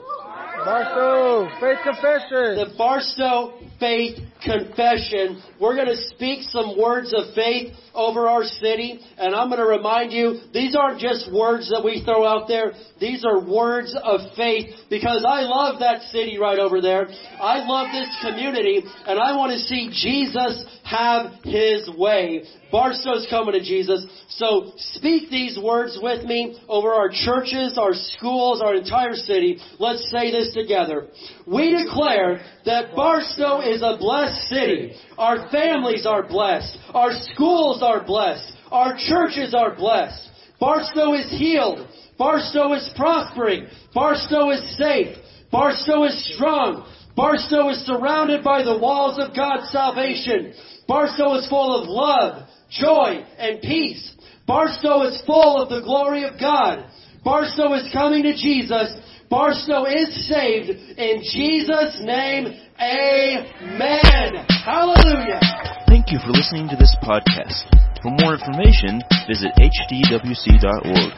Barstow, 0.64 1.48
faith 1.60 1.78
confession. 1.82 2.60
The 2.60 2.74
Barstow 2.76 3.54
Faith 3.78 4.18
Confession. 4.42 5.42
We're 5.60 5.76
going 5.76 5.88
to 5.88 6.02
speak 6.14 6.42
some 6.50 6.78
words 6.78 7.14
of 7.16 7.34
faith 7.34 7.74
over 7.94 8.28
our 8.28 8.44
city, 8.44 9.00
and 9.18 9.34
I'm 9.34 9.48
going 9.48 9.60
to 9.60 9.66
remind 9.66 10.12
you, 10.12 10.40
these 10.52 10.76
aren't 10.76 11.00
just 11.00 11.32
words 11.32 11.68
that 11.70 11.82
we 11.84 12.02
throw 12.04 12.26
out 12.26 12.48
there. 12.48 12.72
These 13.00 13.24
are 13.24 13.44
words 13.44 13.96
of 14.02 14.20
faith 14.36 14.74
because 14.88 15.24
I 15.26 15.42
love 15.42 15.80
that 15.80 16.02
city 16.10 16.38
right 16.38 16.58
over 16.58 16.80
there. 16.80 17.08
I 17.40 17.66
love 17.66 17.88
this 17.92 18.08
community, 18.22 18.82
and 19.06 19.18
I 19.18 19.36
want 19.36 19.52
to 19.52 19.58
see 19.58 19.90
Jesus 19.92 20.64
have 20.84 21.32
His 21.44 21.90
way. 21.96 22.44
Barstow's 22.72 23.26
coming 23.28 23.52
to 23.54 23.60
Jesus. 23.60 24.06
So 24.28 24.72
speak 24.94 25.28
these 25.28 25.58
words 25.60 25.98
with 26.00 26.24
me 26.24 26.58
over 26.68 26.92
our 26.92 27.08
churches, 27.12 27.76
our 27.78 27.94
schools, 27.94 28.62
our 28.62 28.76
entire 28.76 29.14
city. 29.14 29.58
Let's 29.78 30.08
say 30.10 30.30
this 30.30 30.54
together. 30.54 31.08
We 31.50 31.76
declare 31.84 32.40
that 32.64 32.94
Barstow 32.94 33.60
is 33.60 33.82
a 33.82 33.96
blessed 33.98 34.48
city. 34.48 34.92
Our 35.18 35.50
families 35.50 36.06
are 36.06 36.22
blessed. 36.22 36.78
Our 36.94 37.10
schools 37.32 37.82
are 37.82 38.04
blessed. 38.04 38.52
Our 38.70 38.96
churches 38.96 39.52
are 39.52 39.74
blessed. 39.74 40.28
Barstow 40.60 41.14
is 41.14 41.28
healed. 41.30 41.88
Barstow 42.16 42.72
is 42.74 42.88
prospering. 42.94 43.66
Barstow 43.92 44.50
is 44.50 44.76
safe. 44.76 45.16
Barstow 45.50 46.04
is 46.04 46.34
strong. 46.34 46.86
Barstow 47.16 47.70
is 47.70 47.78
surrounded 47.84 48.44
by 48.44 48.62
the 48.62 48.78
walls 48.78 49.18
of 49.18 49.34
God's 49.34 49.70
salvation. 49.70 50.54
Barstow 50.86 51.34
is 51.34 51.48
full 51.48 51.82
of 51.82 51.88
love, 51.88 52.48
joy, 52.70 53.24
and 53.38 53.60
peace. 53.60 54.14
Barstow 54.46 55.02
is 55.02 55.20
full 55.26 55.60
of 55.60 55.68
the 55.68 55.80
glory 55.80 56.22
of 56.22 56.38
God. 56.38 56.84
Barstow 57.24 57.74
is 57.74 57.92
coming 57.92 58.22
to 58.22 58.34
Jesus. 58.34 58.94
Barstow 59.30 59.84
is 59.86 60.26
saved 60.28 60.70
in 60.98 61.22
Jesus' 61.22 62.00
name. 62.02 62.46
Amen. 62.80 64.44
Hallelujah. 64.64 65.38
Thank 65.86 66.10
you 66.10 66.18
for 66.18 66.32
listening 66.32 66.68
to 66.68 66.76
this 66.76 66.96
podcast. 67.00 67.70
For 68.02 68.10
more 68.10 68.34
information, 68.34 69.00
visit 69.28 69.52
hdwc.org. 69.54 71.10